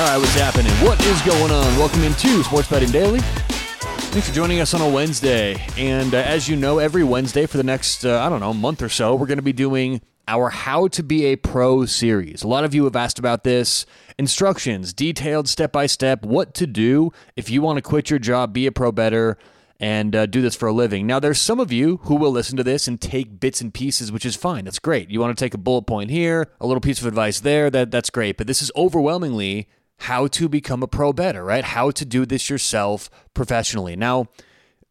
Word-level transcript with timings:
All 0.00 0.06
right, 0.06 0.16
what's 0.16 0.34
happening? 0.34 0.72
What 0.76 0.98
is 1.04 1.20
going 1.20 1.52
on? 1.52 1.76
Welcome 1.76 2.04
into 2.04 2.42
Sports 2.42 2.70
Betting 2.70 2.90
Daily. 2.90 3.18
Thanks 3.20 4.26
for 4.26 4.34
joining 4.34 4.58
us 4.60 4.72
on 4.72 4.80
a 4.80 4.88
Wednesday. 4.88 5.62
And 5.76 6.14
uh, 6.14 6.16
as 6.16 6.48
you 6.48 6.56
know, 6.56 6.78
every 6.78 7.04
Wednesday 7.04 7.44
for 7.44 7.58
the 7.58 7.62
next, 7.62 8.06
uh, 8.06 8.18
I 8.18 8.30
don't 8.30 8.40
know, 8.40 8.54
month 8.54 8.80
or 8.80 8.88
so, 8.88 9.14
we're 9.14 9.26
going 9.26 9.36
to 9.36 9.42
be 9.42 9.52
doing 9.52 10.00
our 10.26 10.48
How 10.48 10.88
to 10.88 11.02
Be 11.02 11.26
a 11.26 11.36
Pro 11.36 11.84
series. 11.84 12.42
A 12.42 12.48
lot 12.48 12.64
of 12.64 12.74
you 12.74 12.84
have 12.84 12.96
asked 12.96 13.18
about 13.18 13.44
this. 13.44 13.84
Instructions, 14.16 14.94
detailed 14.94 15.50
step 15.50 15.70
by 15.70 15.84
step, 15.84 16.24
what 16.24 16.54
to 16.54 16.66
do 16.66 17.12
if 17.36 17.50
you 17.50 17.60
want 17.60 17.76
to 17.76 17.82
quit 17.82 18.08
your 18.08 18.18
job, 18.18 18.54
be 18.54 18.66
a 18.66 18.72
pro 18.72 18.90
bettor, 18.92 19.36
and 19.78 20.16
uh, 20.16 20.24
do 20.24 20.40
this 20.40 20.56
for 20.56 20.68
a 20.68 20.72
living. 20.72 21.06
Now, 21.06 21.20
there's 21.20 21.38
some 21.38 21.60
of 21.60 21.70
you 21.70 21.98
who 22.04 22.14
will 22.14 22.30
listen 22.30 22.56
to 22.56 22.64
this 22.64 22.88
and 22.88 22.98
take 22.98 23.38
bits 23.38 23.60
and 23.60 23.72
pieces, 23.72 24.10
which 24.10 24.24
is 24.24 24.34
fine. 24.34 24.64
That's 24.64 24.78
great. 24.78 25.10
You 25.10 25.20
want 25.20 25.36
to 25.36 25.44
take 25.44 25.52
a 25.52 25.58
bullet 25.58 25.82
point 25.82 26.08
here, 26.08 26.50
a 26.58 26.66
little 26.66 26.80
piece 26.80 27.02
of 27.02 27.06
advice 27.06 27.40
there, 27.40 27.68
that, 27.68 27.90
that's 27.90 28.08
great. 28.08 28.38
But 28.38 28.46
this 28.46 28.62
is 28.62 28.72
overwhelmingly 28.74 29.68
how 30.00 30.26
to 30.26 30.48
become 30.48 30.82
a 30.82 30.86
pro 30.86 31.12
bettor, 31.12 31.44
right? 31.44 31.62
How 31.62 31.90
to 31.90 32.04
do 32.04 32.24
this 32.24 32.48
yourself 32.48 33.10
professionally. 33.34 33.96
Now, 33.96 34.28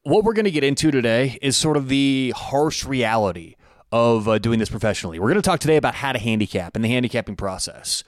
what 0.04 0.24
we're 0.24 0.34
going 0.34 0.46
to 0.46 0.52
get 0.52 0.64
into 0.64 0.92
today 0.92 1.40
is 1.42 1.58
sort 1.58 1.78
of 1.78 1.90
the 1.90 2.32
harsh 2.36 2.86
reality 2.86 3.56
of 3.92 4.28
uh, 4.28 4.38
doing 4.38 4.60
this 4.60 4.70
professionally. 4.70 5.20
We're 5.20 5.30
going 5.30 5.42
to 5.42 5.50
talk 5.50 5.60
today 5.60 5.78
about 5.78 5.96
how 5.96 6.12
to 6.12 6.20
handicap 6.20 6.76
and 6.76 6.86
the 6.86 6.90
handicapping 6.90 7.36
process. 7.36 8.04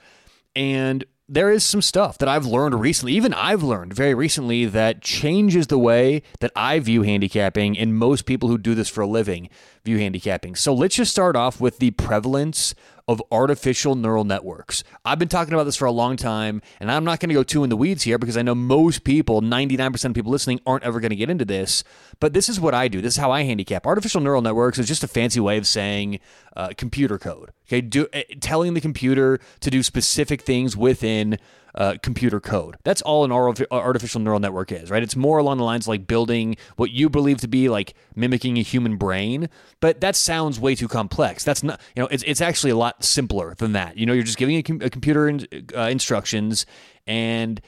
And 0.54 1.04
there 1.28 1.50
is 1.50 1.64
some 1.64 1.82
stuff 1.82 2.18
that 2.18 2.28
I've 2.28 2.46
learned 2.46 2.80
recently, 2.80 3.14
even 3.14 3.34
I've 3.34 3.62
learned 3.62 3.94
very 3.94 4.14
recently, 4.14 4.66
that 4.66 5.00
changes 5.00 5.66
the 5.66 5.78
way 5.78 6.22
that 6.40 6.52
I 6.54 6.78
view 6.78 7.02
handicapping 7.02 7.76
and 7.78 7.96
most 7.96 8.26
people 8.26 8.48
who 8.48 8.58
do 8.58 8.74
this 8.74 8.88
for 8.88 9.00
a 9.00 9.06
living 9.06 9.48
view 9.84 9.98
handicapping. 9.98 10.54
So 10.54 10.72
let's 10.72 10.94
just 10.94 11.10
start 11.10 11.34
off 11.34 11.60
with 11.60 11.78
the 11.78 11.90
prevalence 11.92 12.74
of 13.08 13.22
artificial 13.30 13.94
neural 13.94 14.24
networks. 14.24 14.84
I've 15.04 15.18
been 15.18 15.28
talking 15.28 15.54
about 15.54 15.64
this 15.64 15.76
for 15.76 15.86
a 15.86 15.92
long 15.92 16.16
time, 16.16 16.62
and 16.80 16.90
I'm 16.90 17.04
not 17.04 17.20
going 17.20 17.28
to 17.28 17.34
go 17.34 17.42
too 17.42 17.64
in 17.64 17.70
the 17.70 17.76
weeds 17.76 18.02
here 18.02 18.18
because 18.18 18.36
I 18.36 18.42
know 18.42 18.54
most 18.54 19.04
people, 19.04 19.42
99% 19.42 20.04
of 20.04 20.14
people 20.14 20.32
listening, 20.32 20.60
aren't 20.66 20.84
ever 20.84 21.00
going 21.00 21.10
to 21.10 21.16
get 21.16 21.30
into 21.30 21.44
this. 21.44 21.84
But 22.20 22.32
this 22.32 22.48
is 22.48 22.60
what 22.60 22.74
I 22.74 22.88
do. 22.88 23.00
This 23.00 23.14
is 23.14 23.20
how 23.20 23.30
I 23.30 23.42
handicap. 23.42 23.86
Artificial 23.86 24.20
neural 24.20 24.42
networks 24.42 24.78
is 24.78 24.86
just 24.86 25.04
a 25.04 25.08
fancy 25.08 25.40
way 25.40 25.58
of 25.58 25.66
saying 25.66 26.20
uh, 26.56 26.70
computer 26.76 27.18
code. 27.18 27.50
Okay, 27.66 27.80
do, 27.80 28.06
uh, 28.12 28.22
telling 28.40 28.74
the 28.74 28.80
computer 28.80 29.40
to 29.60 29.70
do 29.70 29.82
specific 29.82 30.42
things 30.42 30.76
within 30.76 31.38
uh, 31.74 31.96
computer 32.02 32.40
code. 32.40 32.76
That's 32.84 33.02
all 33.02 33.24
an 33.24 33.32
artificial 33.32 34.20
neural 34.20 34.40
network 34.40 34.72
is, 34.72 34.90
right? 34.90 35.02
It's 35.02 35.16
more 35.16 35.38
along 35.38 35.58
the 35.58 35.64
lines 35.64 35.88
like 35.88 36.06
building 36.06 36.56
what 36.76 36.90
you 36.90 37.08
believe 37.08 37.38
to 37.38 37.48
be 37.48 37.68
like 37.68 37.94
mimicking 38.14 38.58
a 38.58 38.62
human 38.62 38.96
brain, 38.96 39.48
but 39.80 40.00
that 40.00 40.16
sounds 40.16 40.60
way 40.60 40.74
too 40.74 40.88
complex. 40.88 41.44
That's 41.44 41.62
not, 41.62 41.80
you 41.96 42.02
know, 42.02 42.08
it's, 42.10 42.22
it's 42.24 42.40
actually 42.40 42.70
a 42.70 42.76
lot 42.76 43.04
simpler 43.04 43.54
than 43.54 43.72
that. 43.72 43.96
You 43.96 44.06
know, 44.06 44.12
you're 44.12 44.22
just 44.22 44.38
giving 44.38 44.56
a, 44.56 44.62
com- 44.62 44.82
a 44.82 44.90
computer 44.90 45.28
in, 45.28 45.46
uh, 45.74 45.82
instructions 45.82 46.66
and 47.06 47.60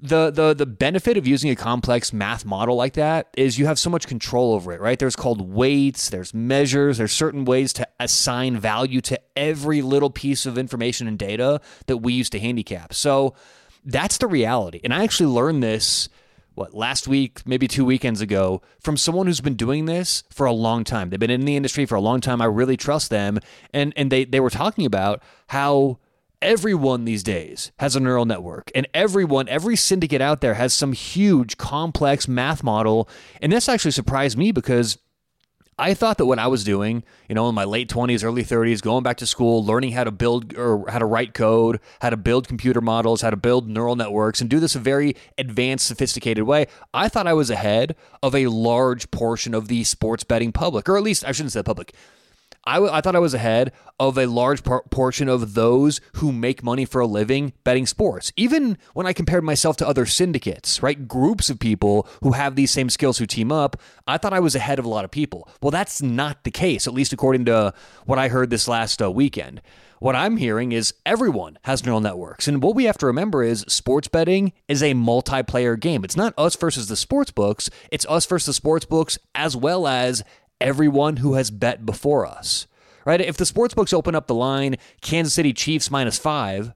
the 0.00 0.30
the 0.30 0.54
the 0.54 0.66
benefit 0.66 1.16
of 1.16 1.26
using 1.26 1.50
a 1.50 1.56
complex 1.56 2.12
math 2.12 2.44
model 2.44 2.76
like 2.76 2.92
that 2.94 3.28
is 3.36 3.58
you 3.58 3.66
have 3.66 3.78
so 3.78 3.90
much 3.90 4.06
control 4.06 4.52
over 4.52 4.72
it, 4.72 4.80
right? 4.80 4.98
There's 4.98 5.16
called 5.16 5.52
weights, 5.52 6.10
there's 6.10 6.32
measures, 6.32 6.98
there's 6.98 7.12
certain 7.12 7.44
ways 7.44 7.72
to 7.74 7.88
assign 7.98 8.58
value 8.58 9.00
to 9.02 9.20
every 9.36 9.82
little 9.82 10.10
piece 10.10 10.46
of 10.46 10.56
information 10.56 11.08
and 11.08 11.18
data 11.18 11.60
that 11.86 11.98
we 11.98 12.12
use 12.12 12.30
to 12.30 12.38
handicap. 12.38 12.94
So 12.94 13.34
that's 13.84 14.18
the 14.18 14.28
reality. 14.28 14.80
And 14.84 14.94
I 14.94 15.02
actually 15.02 15.30
learned 15.30 15.62
this 15.62 16.08
what 16.54 16.74
last 16.74 17.08
week, 17.08 17.42
maybe 17.46 17.66
two 17.68 17.84
weekends 17.84 18.20
ago, 18.20 18.62
from 18.80 18.96
someone 18.96 19.26
who's 19.26 19.40
been 19.40 19.54
doing 19.54 19.86
this 19.86 20.24
for 20.30 20.44
a 20.44 20.52
long 20.52 20.84
time. 20.84 21.10
They've 21.10 21.18
been 21.18 21.30
in 21.30 21.44
the 21.44 21.56
industry 21.56 21.86
for 21.86 21.94
a 21.94 22.00
long 22.00 22.20
time. 22.20 22.40
I 22.40 22.46
really 22.46 22.76
trust 22.76 23.10
them. 23.10 23.38
And 23.72 23.92
and 23.96 24.12
they 24.12 24.24
they 24.24 24.40
were 24.40 24.50
talking 24.50 24.86
about 24.86 25.22
how 25.48 25.98
everyone 26.40 27.04
these 27.04 27.22
days 27.22 27.72
has 27.78 27.96
a 27.96 28.00
neural 28.00 28.24
network 28.24 28.70
and 28.74 28.86
everyone 28.94 29.48
every 29.48 29.74
syndicate 29.74 30.20
out 30.20 30.40
there 30.40 30.54
has 30.54 30.72
some 30.72 30.92
huge 30.92 31.56
complex 31.56 32.28
math 32.28 32.62
model 32.62 33.08
and 33.42 33.50
this 33.50 33.68
actually 33.68 33.90
surprised 33.90 34.38
me 34.38 34.52
because 34.52 34.98
I 35.80 35.94
thought 35.94 36.18
that 36.18 36.26
what 36.26 36.40
I 36.40 36.48
was 36.48 36.64
doing, 36.64 37.04
you 37.28 37.36
know, 37.36 37.48
in 37.48 37.54
my 37.54 37.62
late 37.62 37.88
20s, 37.88 38.24
early 38.24 38.42
30s, 38.42 38.82
going 38.82 39.04
back 39.04 39.18
to 39.18 39.26
school, 39.26 39.64
learning 39.64 39.92
how 39.92 40.02
to 40.02 40.10
build 40.10 40.58
or 40.58 40.84
how 40.90 40.98
to 40.98 41.04
write 41.04 41.34
code, 41.34 41.78
how 42.00 42.10
to 42.10 42.16
build 42.16 42.48
computer 42.48 42.80
models, 42.80 43.20
how 43.20 43.30
to 43.30 43.36
build 43.36 43.68
neural 43.68 43.94
networks, 43.94 44.40
and 44.40 44.50
do 44.50 44.58
this 44.58 44.74
a 44.74 44.80
very 44.80 45.14
advanced, 45.38 45.86
sophisticated 45.86 46.44
way, 46.44 46.66
I 46.92 47.08
thought 47.08 47.28
I 47.28 47.32
was 47.32 47.48
ahead 47.48 47.94
of 48.24 48.34
a 48.34 48.48
large 48.48 49.12
portion 49.12 49.54
of 49.54 49.68
the 49.68 49.84
sports 49.84 50.24
betting 50.24 50.50
public, 50.50 50.88
or 50.88 50.96
at 50.96 51.04
least 51.04 51.24
I 51.24 51.30
shouldn't 51.30 51.52
say 51.52 51.62
public, 51.62 51.94
I, 52.68 52.74
w- 52.74 52.92
I 52.92 53.00
thought 53.00 53.16
I 53.16 53.20
was 53.20 53.32
ahead 53.32 53.72
of 53.98 54.18
a 54.18 54.26
large 54.26 54.62
portion 54.62 55.28
of 55.28 55.54
those 55.54 56.02
who 56.16 56.32
make 56.32 56.62
money 56.62 56.84
for 56.84 57.00
a 57.00 57.06
living 57.06 57.54
betting 57.64 57.86
sports. 57.86 58.30
Even 58.36 58.76
when 58.92 59.06
I 59.06 59.14
compared 59.14 59.42
myself 59.42 59.78
to 59.78 59.88
other 59.88 60.04
syndicates, 60.04 60.82
right? 60.82 61.08
Groups 61.08 61.48
of 61.48 61.58
people 61.58 62.06
who 62.22 62.32
have 62.32 62.56
these 62.56 62.70
same 62.70 62.90
skills 62.90 63.16
who 63.16 63.24
team 63.24 63.50
up, 63.50 63.80
I 64.06 64.18
thought 64.18 64.34
I 64.34 64.40
was 64.40 64.54
ahead 64.54 64.78
of 64.78 64.84
a 64.84 64.88
lot 64.88 65.06
of 65.06 65.10
people. 65.10 65.48
Well, 65.62 65.70
that's 65.70 66.02
not 66.02 66.44
the 66.44 66.50
case, 66.50 66.86
at 66.86 66.92
least 66.92 67.14
according 67.14 67.46
to 67.46 67.72
what 68.04 68.18
I 68.18 68.28
heard 68.28 68.50
this 68.50 68.68
last 68.68 69.00
uh, 69.00 69.10
weekend. 69.10 69.62
What 70.00 70.14
I'm 70.14 70.36
hearing 70.36 70.72
is 70.72 70.92
everyone 71.06 71.58
has 71.62 71.84
neural 71.84 72.00
networks. 72.00 72.46
And 72.46 72.62
what 72.62 72.76
we 72.76 72.84
have 72.84 72.98
to 72.98 73.06
remember 73.06 73.42
is 73.42 73.64
sports 73.66 74.08
betting 74.08 74.52
is 74.68 74.82
a 74.82 74.92
multiplayer 74.92 75.80
game. 75.80 76.04
It's 76.04 76.16
not 76.16 76.34
us 76.36 76.54
versus 76.54 76.86
the 76.86 76.96
sports 76.96 77.30
books, 77.30 77.70
it's 77.90 78.06
us 78.10 78.26
versus 78.26 78.46
the 78.46 78.52
sports 78.52 78.84
books 78.84 79.18
as 79.34 79.56
well 79.56 79.88
as 79.88 80.22
everyone 80.60 81.18
who 81.18 81.34
has 81.34 81.50
bet 81.50 81.86
before 81.86 82.26
us. 82.26 82.66
Right? 83.04 83.20
If 83.20 83.36
the 83.36 83.46
sports 83.46 83.74
books 83.74 83.92
open 83.92 84.14
up 84.14 84.26
the 84.26 84.34
line 84.34 84.76
Kansas 85.00 85.32
City 85.32 85.52
Chiefs 85.54 85.90
minus 85.90 86.18
5 86.18 86.74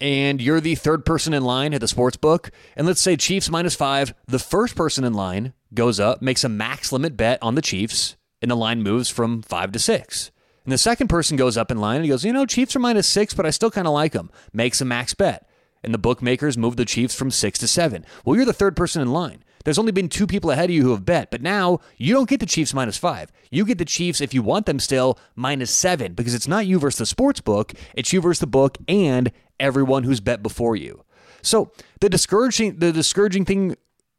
and 0.00 0.42
you're 0.42 0.60
the 0.60 0.74
third 0.74 1.06
person 1.06 1.32
in 1.32 1.44
line 1.44 1.72
at 1.72 1.80
the 1.80 1.88
sports 1.88 2.16
book 2.16 2.50
and 2.76 2.86
let's 2.86 3.00
say 3.00 3.16
Chiefs 3.16 3.48
minus 3.48 3.76
5, 3.76 4.12
the 4.26 4.40
first 4.40 4.74
person 4.74 5.04
in 5.04 5.14
line 5.14 5.52
goes 5.72 6.00
up, 6.00 6.20
makes 6.20 6.42
a 6.42 6.48
max 6.48 6.90
limit 6.90 7.16
bet 7.16 7.38
on 7.42 7.54
the 7.54 7.62
Chiefs 7.62 8.16
and 8.42 8.50
the 8.50 8.56
line 8.56 8.82
moves 8.82 9.08
from 9.08 9.40
5 9.42 9.72
to 9.72 9.78
6. 9.78 10.30
And 10.64 10.72
the 10.72 10.78
second 10.78 11.06
person 11.06 11.36
goes 11.36 11.56
up 11.56 11.70
in 11.70 11.78
line 11.78 11.96
and 11.96 12.04
he 12.04 12.10
goes, 12.10 12.24
"You 12.24 12.32
know, 12.32 12.44
Chiefs 12.44 12.74
are 12.74 12.80
minus 12.80 13.06
6, 13.06 13.34
but 13.34 13.46
I 13.46 13.50
still 13.50 13.70
kind 13.70 13.86
of 13.86 13.94
like 13.94 14.12
them." 14.12 14.32
Makes 14.52 14.80
a 14.80 14.84
max 14.84 15.14
bet. 15.14 15.48
And 15.84 15.94
the 15.94 15.98
bookmakers 15.98 16.58
move 16.58 16.74
the 16.74 16.84
Chiefs 16.84 17.14
from 17.14 17.30
6 17.30 17.60
to 17.60 17.68
7. 17.68 18.04
Well, 18.24 18.34
you're 18.34 18.44
the 18.44 18.52
third 18.52 18.74
person 18.74 19.00
in 19.00 19.12
line. 19.12 19.44
There's 19.66 19.80
only 19.80 19.90
been 19.90 20.08
two 20.08 20.28
people 20.28 20.52
ahead 20.52 20.70
of 20.70 20.76
you 20.76 20.84
who 20.84 20.92
have 20.92 21.04
bet, 21.04 21.28
but 21.28 21.42
now 21.42 21.80
you 21.96 22.14
don't 22.14 22.28
get 22.28 22.38
the 22.38 22.46
Chiefs 22.46 22.72
minus 22.72 22.96
five. 22.96 23.32
You 23.50 23.64
get 23.64 23.78
the 23.78 23.84
Chiefs, 23.84 24.20
if 24.20 24.32
you 24.32 24.40
want 24.40 24.64
them 24.64 24.78
still, 24.78 25.18
minus 25.34 25.72
seven 25.72 26.14
because 26.14 26.34
it's 26.34 26.46
not 26.46 26.68
you 26.68 26.78
versus 26.78 26.98
the 26.98 27.06
sports 27.06 27.40
book, 27.40 27.72
it's 27.92 28.12
you 28.12 28.20
versus 28.20 28.38
the 28.38 28.46
book 28.46 28.78
and 28.86 29.32
everyone 29.58 30.04
who's 30.04 30.20
bet 30.20 30.40
before 30.40 30.76
you. 30.76 31.02
So 31.42 31.72
the 31.98 32.08
discouraging 32.08 32.78
the 32.78 32.92
discouraging 32.92 33.44
thing 33.44 33.74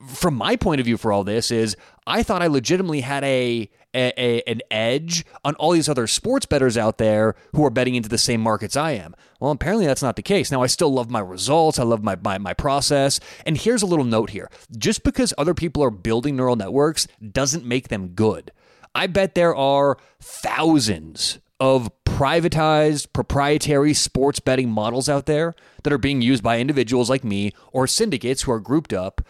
from 0.06 0.34
my 0.34 0.58
point 0.58 0.82
of 0.82 0.86
view 0.86 0.98
for 0.98 1.14
all 1.14 1.24
this 1.24 1.50
is 1.50 1.78
I 2.06 2.24
thought 2.24 2.42
I 2.42 2.48
legitimately 2.48 3.00
had 3.00 3.24
a 3.24 3.70
a, 3.98 4.14
a, 4.18 4.42
an 4.44 4.62
edge 4.70 5.26
on 5.44 5.56
all 5.56 5.72
these 5.72 5.90
other 5.90 6.08
sports 6.08 6.46
bettors 6.46 6.78
out 6.78 7.00
there 7.00 7.36
who 7.54 7.66
are 7.66 7.70
betting 7.70 7.96
into 7.96 8.10
the 8.10 8.18
same 8.18 8.42
markets 8.42 8.78
I 8.78 8.92
am. 8.92 9.16
Well, 9.40 9.52
apparently 9.52 9.88
that's 9.88 10.04
not 10.04 10.16
the 10.16 10.22
case. 10.22 10.52
Now, 10.52 10.62
I 10.62 10.68
still 10.68 10.94
love 10.94 11.10
my 11.10 11.20
results, 11.20 11.80
I 11.80 11.84
love 11.84 12.04
my, 12.04 12.16
my, 12.16 12.38
my 12.38 12.54
process. 12.54 13.20
And 13.46 13.58
here's 13.58 13.82
a 13.82 13.88
little 13.88 14.06
note 14.06 14.30
here 14.30 14.50
just 14.78 15.04
because 15.04 15.34
other 15.38 15.54
people 15.54 15.84
are 15.84 15.90
building 15.90 16.36
neural 16.36 16.56
networks 16.56 17.08
doesn't 17.32 17.66
make 17.66 17.88
them 17.88 18.10
good. 18.10 18.52
I 18.94 19.08
bet 19.08 19.36
there 19.36 19.56
are 19.56 19.98
thousands 20.22 21.40
of 21.60 21.90
privatized, 22.06 23.14
proprietary 23.14 23.94
sports 23.94 24.40
betting 24.40 24.70
models 24.70 25.10
out 25.10 25.26
there 25.26 25.56
that 25.84 25.94
are 25.94 25.98
being 25.98 26.22
used 26.22 26.44
by 26.44 26.60
individuals 26.60 27.10
like 27.10 27.24
me 27.24 27.52
or 27.72 27.88
syndicates 27.88 28.44
who 28.44 28.52
are 28.52 28.60
grouped 28.60 28.94
up. 28.94 29.22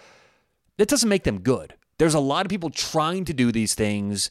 That 0.78 0.90
doesn't 0.90 1.10
make 1.10 1.24
them 1.24 1.40
good. 1.40 1.74
There's 1.98 2.14
a 2.14 2.20
lot 2.20 2.46
of 2.46 2.50
people 2.50 2.70
trying 2.70 3.26
to 3.26 3.34
do 3.34 3.52
these 3.52 3.76
things 3.76 4.30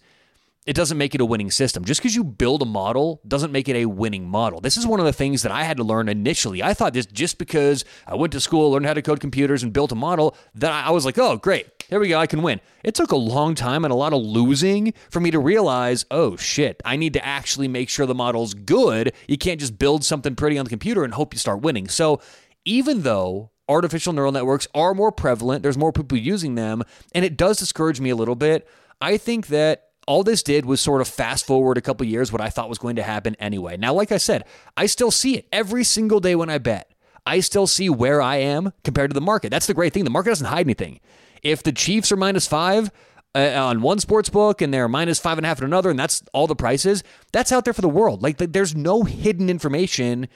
it 0.67 0.75
doesn't 0.75 0.99
make 0.99 1.15
it 1.15 1.21
a 1.21 1.25
winning 1.25 1.51
system. 1.51 1.85
Just 1.85 2.01
because 2.01 2.15
you 2.15 2.25
build 2.25 2.61
a 2.61 2.67
model 2.67 3.21
doesn't 3.27 3.53
make 3.53 3.69
it 3.69 3.77
a 3.77 3.87
winning 3.87 4.29
model. 4.29 4.61
This 4.61 4.77
is 4.77 4.87
one 4.87 4.99
of 4.99 5.07
the 5.07 5.13
things 5.13 5.43
that 5.43 5.53
I 5.53 5.63
had 5.63 5.77
to 5.77 5.85
learn 5.85 6.09
initially. 6.09 6.63
I 6.63 6.75
thought 6.75 6.93
this 6.93 7.07
just 7.07 7.39
because 7.39 7.85
I 8.07 8.17
went 8.17 8.33
to 8.33 8.41
school, 8.41 8.73
learned 8.73 8.87
how 8.87 8.95
to 8.95 9.03
code 9.03 9.21
computers, 9.21 9.63
and 9.63 9.73
built 9.73 9.93
a 9.93 9.95
model, 9.95 10.37
that 10.57 10.73
I 10.73 10.91
was 10.91 11.05
like, 11.05 11.19
oh, 11.19 11.37
great, 11.37 11.85
here 11.89 12.01
we 12.01 12.09
go, 12.09 12.19
I 12.19 12.27
can 12.27 12.43
win. 12.43 12.61
It 12.83 12.97
took 12.97 13.13
a 13.13 13.17
long 13.17 13.55
time 13.55 13.85
and 13.85 13.93
a 13.93 13.97
lot 13.97 14.13
of 14.13 14.21
losing 14.21 14.93
for 15.09 15.21
me 15.21 15.31
to 15.31 15.39
realize, 15.39 16.05
oh 16.11 16.37
shit, 16.37 16.83
I 16.85 16.97
need 16.97 17.13
to 17.13 17.25
actually 17.25 17.69
make 17.69 17.89
sure 17.89 18.05
the 18.05 18.15
model's 18.15 18.55
good. 18.55 19.13
You 19.29 19.39
can't 19.39 19.61
just 19.61 19.79
build 19.79 20.05
something 20.05 20.35
pretty 20.35 20.59
on 20.59 20.65
the 20.65 20.71
computer 20.71 21.05
and 21.05 21.15
hope 21.15 21.33
you 21.33 21.39
start 21.39 21.63
winning. 21.63 21.89
So 21.89 22.21
even 22.65 23.03
though 23.03 23.53
artificial 23.69 24.13
neural 24.13 24.33
networks 24.33 24.67
are 24.75 24.95
more 24.95 25.13
prevalent, 25.13 25.63
there's 25.63 25.79
more 25.79 25.93
people 25.93 26.19
using 26.19 26.57
them, 26.57 26.83
and 27.15 27.25
it 27.25 27.37
does 27.37 27.59
discourage 27.59 28.01
me 28.01 28.11
a 28.11 28.17
little 28.17 28.35
bit. 28.35 28.69
I 29.01 29.17
think 29.17 29.49
that 29.49 29.86
all 30.07 30.23
this 30.23 30.43
did 30.43 30.65
was 30.65 30.81
sort 30.81 31.01
of 31.01 31.09
fast 31.09 31.47
forward 31.47 31.77
a 31.77 31.81
couple 31.81 32.07
years 32.07 32.33
what 32.33 32.41
I 32.41 32.49
thought 32.49 32.69
was 32.69 32.79
going 32.79 32.97
to 32.97 33.03
happen 33.03 33.35
anyway. 33.39 33.77
Now, 33.77 33.93
like 33.93 34.13
I 34.13 34.19
said, 34.19 34.45
I 34.77 34.87
still 34.87 35.11
see 35.11 35.37
it 35.37 35.49
every 35.53 35.85
single 35.85 36.21
day 36.21 36.35
when 36.35 36.49
I 36.49 36.59
bet. 36.59 36.93
I 37.27 37.41
still 37.41 37.67
see 37.67 37.91
where 37.91 38.23
I 38.23 38.37
am 38.37 38.73
compared 38.85 39.11
to 39.11 39.15
the 39.15 39.21
market. 39.21 39.51
That's 39.51 39.67
the 39.67 39.75
great 39.75 39.93
thing. 39.93 40.05
The 40.05 40.11
market 40.11 40.31
doesn't 40.31 40.47
hide 40.47 40.67
anything. 40.67 41.01
If 41.43 41.63
the 41.63 41.73
Chiefs 41.73 42.13
are 42.13 42.17
minus 42.17 42.47
five 42.47 42.91
uh, 43.35 43.53
on 43.57 43.83
one 43.83 43.99
sports 43.99 44.29
book 44.29 44.63
and 44.63 44.73
they're 44.73 44.89
minus 44.89 45.19
five 45.19 45.39
and 45.39 45.45
a 45.45 45.49
half 45.49 45.61
on 45.61 45.65
another, 45.65 45.91
and 45.91 45.99
that's 45.99 46.23
all 46.33 46.47
the 46.47 46.55
prices, 46.55 47.03
that's 47.33 47.51
out 47.51 47.65
there 47.65 47.75
for 47.75 47.83
the 47.83 47.89
world. 47.89 48.23
Like, 48.23 48.39
there's 48.39 48.77
no 48.77 49.03
hidden 49.03 49.51
information 49.51 50.29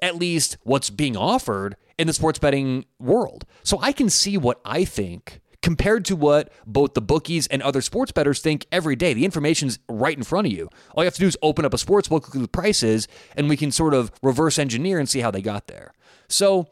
at 0.00 0.16
least 0.16 0.56
what's 0.62 0.90
being 0.90 1.16
offered 1.16 1.76
in 1.98 2.06
the 2.06 2.12
sports 2.12 2.38
betting 2.38 2.86
world. 2.98 3.44
So 3.62 3.78
I 3.80 3.92
can 3.92 4.08
see 4.08 4.38
what 4.38 4.60
I 4.64 4.84
think 4.84 5.40
compared 5.62 6.04
to 6.06 6.16
what 6.16 6.52
both 6.66 6.94
the 6.94 7.00
bookies 7.00 7.46
and 7.48 7.62
other 7.62 7.82
sports 7.82 8.12
bettors 8.12 8.40
think 8.40 8.66
every 8.70 8.96
day. 8.96 9.12
The 9.12 9.24
information's 9.24 9.78
right 9.88 10.16
in 10.16 10.22
front 10.22 10.46
of 10.46 10.52
you. 10.52 10.68
All 10.94 11.02
you 11.02 11.06
have 11.06 11.14
to 11.14 11.20
do 11.20 11.26
is 11.26 11.36
open 11.42 11.64
up 11.64 11.74
a 11.74 11.78
sports 11.78 12.08
book, 12.08 12.26
look 12.26 12.36
at 12.36 12.42
the 12.42 12.48
prices, 12.48 13.08
and 13.36 13.48
we 13.48 13.56
can 13.56 13.70
sort 13.70 13.94
of 13.94 14.12
reverse 14.22 14.58
engineer 14.58 14.98
and 14.98 15.08
see 15.08 15.20
how 15.20 15.30
they 15.30 15.42
got 15.42 15.66
there. 15.66 15.92
So 16.28 16.68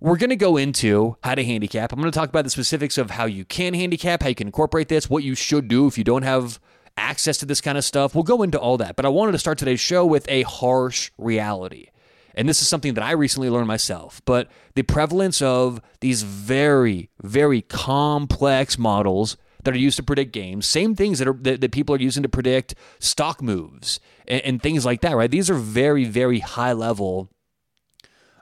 we're 0.00 0.16
going 0.16 0.30
to 0.30 0.36
go 0.36 0.56
into 0.56 1.16
how 1.22 1.34
to 1.34 1.44
handicap. 1.44 1.92
I'm 1.92 2.00
going 2.00 2.10
to 2.10 2.18
talk 2.18 2.28
about 2.28 2.44
the 2.44 2.50
specifics 2.50 2.98
of 2.98 3.10
how 3.10 3.26
you 3.26 3.44
can 3.44 3.74
handicap, 3.74 4.22
how 4.22 4.30
you 4.30 4.34
can 4.34 4.48
incorporate 4.48 4.88
this, 4.88 5.08
what 5.08 5.22
you 5.22 5.34
should 5.34 5.68
do 5.68 5.86
if 5.86 5.96
you 5.96 6.04
don't 6.04 6.22
have 6.22 6.58
access 6.96 7.38
to 7.38 7.46
this 7.46 7.60
kind 7.60 7.78
of 7.78 7.84
stuff. 7.84 8.14
We'll 8.14 8.24
go 8.24 8.42
into 8.42 8.58
all 8.58 8.78
that. 8.78 8.96
But 8.96 9.06
I 9.06 9.10
wanted 9.10 9.32
to 9.32 9.38
start 9.38 9.58
today's 9.58 9.80
show 9.80 10.04
with 10.04 10.28
a 10.28 10.42
harsh 10.42 11.10
reality 11.18 11.88
and 12.34 12.48
this 12.48 12.62
is 12.62 12.68
something 12.68 12.94
that 12.94 13.04
I 13.04 13.12
recently 13.12 13.50
learned 13.50 13.66
myself, 13.66 14.22
but 14.24 14.48
the 14.74 14.82
prevalence 14.82 15.42
of 15.42 15.80
these 16.00 16.22
very, 16.22 17.10
very 17.22 17.62
complex 17.62 18.78
models 18.78 19.36
that 19.64 19.74
are 19.74 19.78
used 19.78 19.96
to 19.96 20.02
predict 20.02 20.32
games, 20.32 20.66
same 20.66 20.94
things 20.94 21.18
that 21.18 21.28
are 21.28 21.36
that, 21.42 21.60
that 21.60 21.72
people 21.72 21.94
are 21.94 22.00
using 22.00 22.22
to 22.22 22.28
predict 22.28 22.74
stock 22.98 23.42
moves 23.42 24.00
and, 24.26 24.40
and, 24.42 24.62
things 24.62 24.86
like 24.86 25.00
that, 25.02 25.16
right? 25.16 25.30
These 25.30 25.50
are 25.50 25.54
very, 25.54 26.04
very 26.04 26.38
high 26.38 26.72
level 26.72 27.30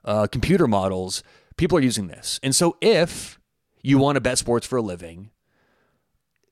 uh, 0.04 0.26
computer 0.28 0.68
models. 0.68 1.22
People 1.56 1.78
are 1.78 1.82
using 1.82 2.06
this, 2.06 2.38
and 2.42 2.54
so 2.54 2.76
if 2.80 3.38
you 3.82 3.98
want 3.98 4.16
to 4.16 4.20
bet 4.20 4.38
sports 4.38 4.66
for 4.66 4.76
a 4.76 4.82
living, 4.82 5.30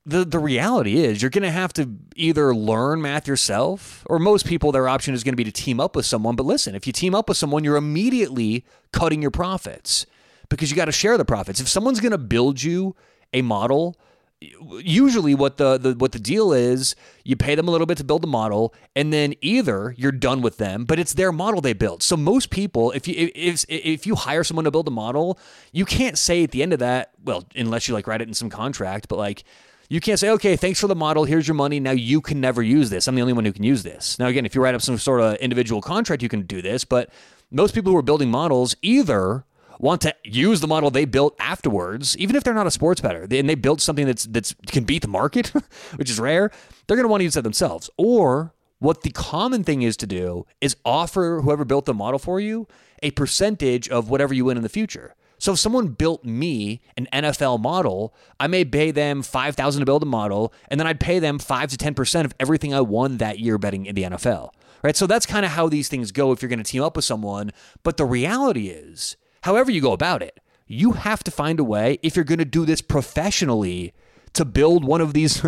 the 0.07 0.23
the 0.23 0.39
reality 0.39 0.97
is 0.97 1.21
you're 1.21 1.29
going 1.29 1.43
to 1.43 1.51
have 1.51 1.73
to 1.73 1.89
either 2.15 2.55
learn 2.55 3.01
math 3.01 3.27
yourself 3.27 4.03
or 4.07 4.19
most 4.19 4.47
people 4.47 4.71
their 4.71 4.87
option 4.87 5.13
is 5.13 5.23
going 5.23 5.33
to 5.33 5.37
be 5.37 5.43
to 5.43 5.51
team 5.51 5.79
up 5.79 5.95
with 5.95 6.05
someone. 6.05 6.35
But 6.35 6.45
listen 6.45 6.75
if 6.75 6.87
you 6.87 6.93
team 6.93 7.13
up 7.13 7.27
with 7.27 7.37
someone 7.37 7.63
you're 7.63 7.75
immediately 7.75 8.65
cutting 8.93 9.21
your 9.21 9.31
profits 9.31 10.05
because 10.49 10.71
you 10.71 10.77
got 10.77 10.85
to 10.85 10.93
share 10.93 11.17
the 11.17 11.25
profits. 11.25 11.59
If 11.59 11.67
someone's 11.67 11.99
going 11.99 12.13
to 12.13 12.17
build 12.17 12.63
you 12.63 12.95
a 13.33 13.41
model 13.41 13.97
usually 14.39 15.33
what 15.33 15.57
the, 15.57 15.79
the 15.79 15.93
what 15.95 16.11
the 16.11 16.19
deal 16.19 16.53
is 16.53 16.95
you 17.23 17.35
pay 17.35 17.55
them 17.55 17.67
a 17.67 17.71
little 17.71 17.87
bit 17.87 17.97
to 17.97 18.03
build 18.03 18.21
the 18.21 18.27
model 18.27 18.71
and 18.95 19.11
then 19.11 19.33
either 19.41 19.95
you're 19.97 20.11
done 20.11 20.41
with 20.41 20.57
them 20.57 20.85
but 20.85 20.99
it's 20.99 21.15
their 21.15 21.31
model 21.31 21.59
they 21.59 21.73
built. 21.73 22.03
So 22.03 22.15
most 22.15 22.49
people 22.49 22.91
if 22.91 23.07
you 23.07 23.31
if 23.35 23.65
if 23.67 24.05
you 24.05 24.15
hire 24.15 24.43
someone 24.43 24.65
to 24.65 24.71
build 24.71 24.87
a 24.87 24.91
model 24.91 25.39
you 25.73 25.85
can't 25.85 26.17
say 26.17 26.43
at 26.43 26.51
the 26.51 26.61
end 26.61 26.71
of 26.71 26.79
that 26.79 27.11
well 27.23 27.45
unless 27.55 27.87
you 27.87 27.95
like 27.95 28.07
write 28.07 28.21
it 28.21 28.27
in 28.27 28.33
some 28.33 28.49
contract 28.49 29.07
but 29.07 29.17
like 29.17 29.43
you 29.89 30.01
can't 30.01 30.19
say, 30.19 30.29
okay, 30.31 30.55
thanks 30.55 30.79
for 30.79 30.87
the 30.87 30.95
model. 30.95 31.25
Here's 31.25 31.47
your 31.47 31.55
money. 31.55 31.79
Now 31.79 31.91
you 31.91 32.21
can 32.21 32.41
never 32.41 32.61
use 32.61 32.89
this. 32.89 33.07
I'm 33.07 33.15
the 33.15 33.21
only 33.21 33.33
one 33.33 33.45
who 33.45 33.53
can 33.53 33.63
use 33.63 33.83
this. 33.83 34.19
Now, 34.19 34.27
again, 34.27 34.45
if 34.45 34.53
you 34.53 34.61
write 34.61 34.75
up 34.75 34.81
some 34.81 34.97
sort 34.97 35.21
of 35.21 35.35
individual 35.35 35.81
contract, 35.81 36.21
you 36.21 36.29
can 36.29 36.41
do 36.41 36.61
this. 36.61 36.83
But 36.83 37.09
most 37.51 37.73
people 37.73 37.91
who 37.91 37.97
are 37.97 38.03
building 38.03 38.29
models 38.29 38.75
either 38.81 39.45
want 39.79 40.01
to 40.01 40.13
use 40.23 40.59
the 40.59 40.67
model 40.67 40.89
they 40.89 41.05
built 41.05 41.35
afterwards, 41.39 42.17
even 42.17 42.35
if 42.35 42.43
they're 42.43 42.53
not 42.53 42.67
a 42.67 42.71
sports 42.71 42.99
bettor, 42.99 43.27
and 43.29 43.47
they 43.49 43.55
built 43.55 43.79
something 43.79 44.05
that's 44.05 44.25
that's 44.25 44.55
can 44.67 44.83
beat 44.83 45.03
the 45.03 45.07
market, 45.07 45.47
which 45.95 46.09
is 46.09 46.19
rare. 46.19 46.51
They're 46.87 46.97
going 46.97 47.05
to 47.05 47.09
want 47.09 47.21
to 47.21 47.25
use 47.25 47.35
that 47.35 47.43
themselves. 47.43 47.89
Or 47.97 48.53
what 48.79 49.01
the 49.01 49.11
common 49.11 49.63
thing 49.63 49.81
is 49.81 49.97
to 49.97 50.07
do 50.07 50.45
is 50.61 50.75
offer 50.83 51.41
whoever 51.41 51.65
built 51.65 51.85
the 51.85 51.93
model 51.93 52.19
for 52.19 52.39
you 52.39 52.67
a 53.03 53.11
percentage 53.11 53.87
of 53.89 54.09
whatever 54.09 54.33
you 54.33 54.45
win 54.45 54.57
in 54.57 54.63
the 54.63 54.69
future. 54.69 55.15
So 55.39 55.53
if 55.53 55.59
someone 55.59 55.89
built 55.89 56.25
me 56.25 56.81
an 56.95 57.07
NFL 57.13 57.59
model, 57.61 58.13
I 58.39 58.47
may 58.47 58.65
pay 58.65 58.91
them 58.91 59.21
5000 59.21 59.79
to 59.79 59.85
build 59.85 60.03
a 60.03 60.07
model 60.07 60.53
and 60.69 60.79
then 60.79 60.87
I'd 60.87 60.99
pay 60.99 61.19
them 61.19 61.39
5 61.39 61.69
to 61.71 61.77
10% 61.77 62.25
of 62.25 62.33
everything 62.39 62.73
I 62.73 62.81
won 62.81 63.17
that 63.17 63.39
year 63.39 63.57
betting 63.57 63.85
in 63.85 63.95
the 63.95 64.03
NFL. 64.03 64.49
Right? 64.83 64.95
So 64.95 65.07
that's 65.07 65.25
kind 65.25 65.45
of 65.45 65.51
how 65.51 65.69
these 65.69 65.89
things 65.89 66.11
go 66.11 66.31
if 66.31 66.41
you're 66.41 66.49
going 66.49 66.63
to 66.63 66.71
team 66.71 66.83
up 66.83 66.95
with 66.95 67.05
someone, 67.05 67.51
but 67.83 67.97
the 67.97 68.05
reality 68.05 68.67
is, 68.67 69.17
however 69.41 69.71
you 69.71 69.81
go 69.81 69.91
about 69.91 70.21
it, 70.21 70.39
you 70.67 70.93
have 70.93 71.23
to 71.23 71.31
find 71.31 71.59
a 71.59 71.63
way 71.63 71.97
if 72.03 72.15
you're 72.15 72.25
going 72.25 72.39
to 72.39 72.45
do 72.45 72.65
this 72.65 72.81
professionally 72.81 73.93
to 74.33 74.45
build 74.45 74.83
one 74.83 75.01
of 75.01 75.13
these 75.13 75.43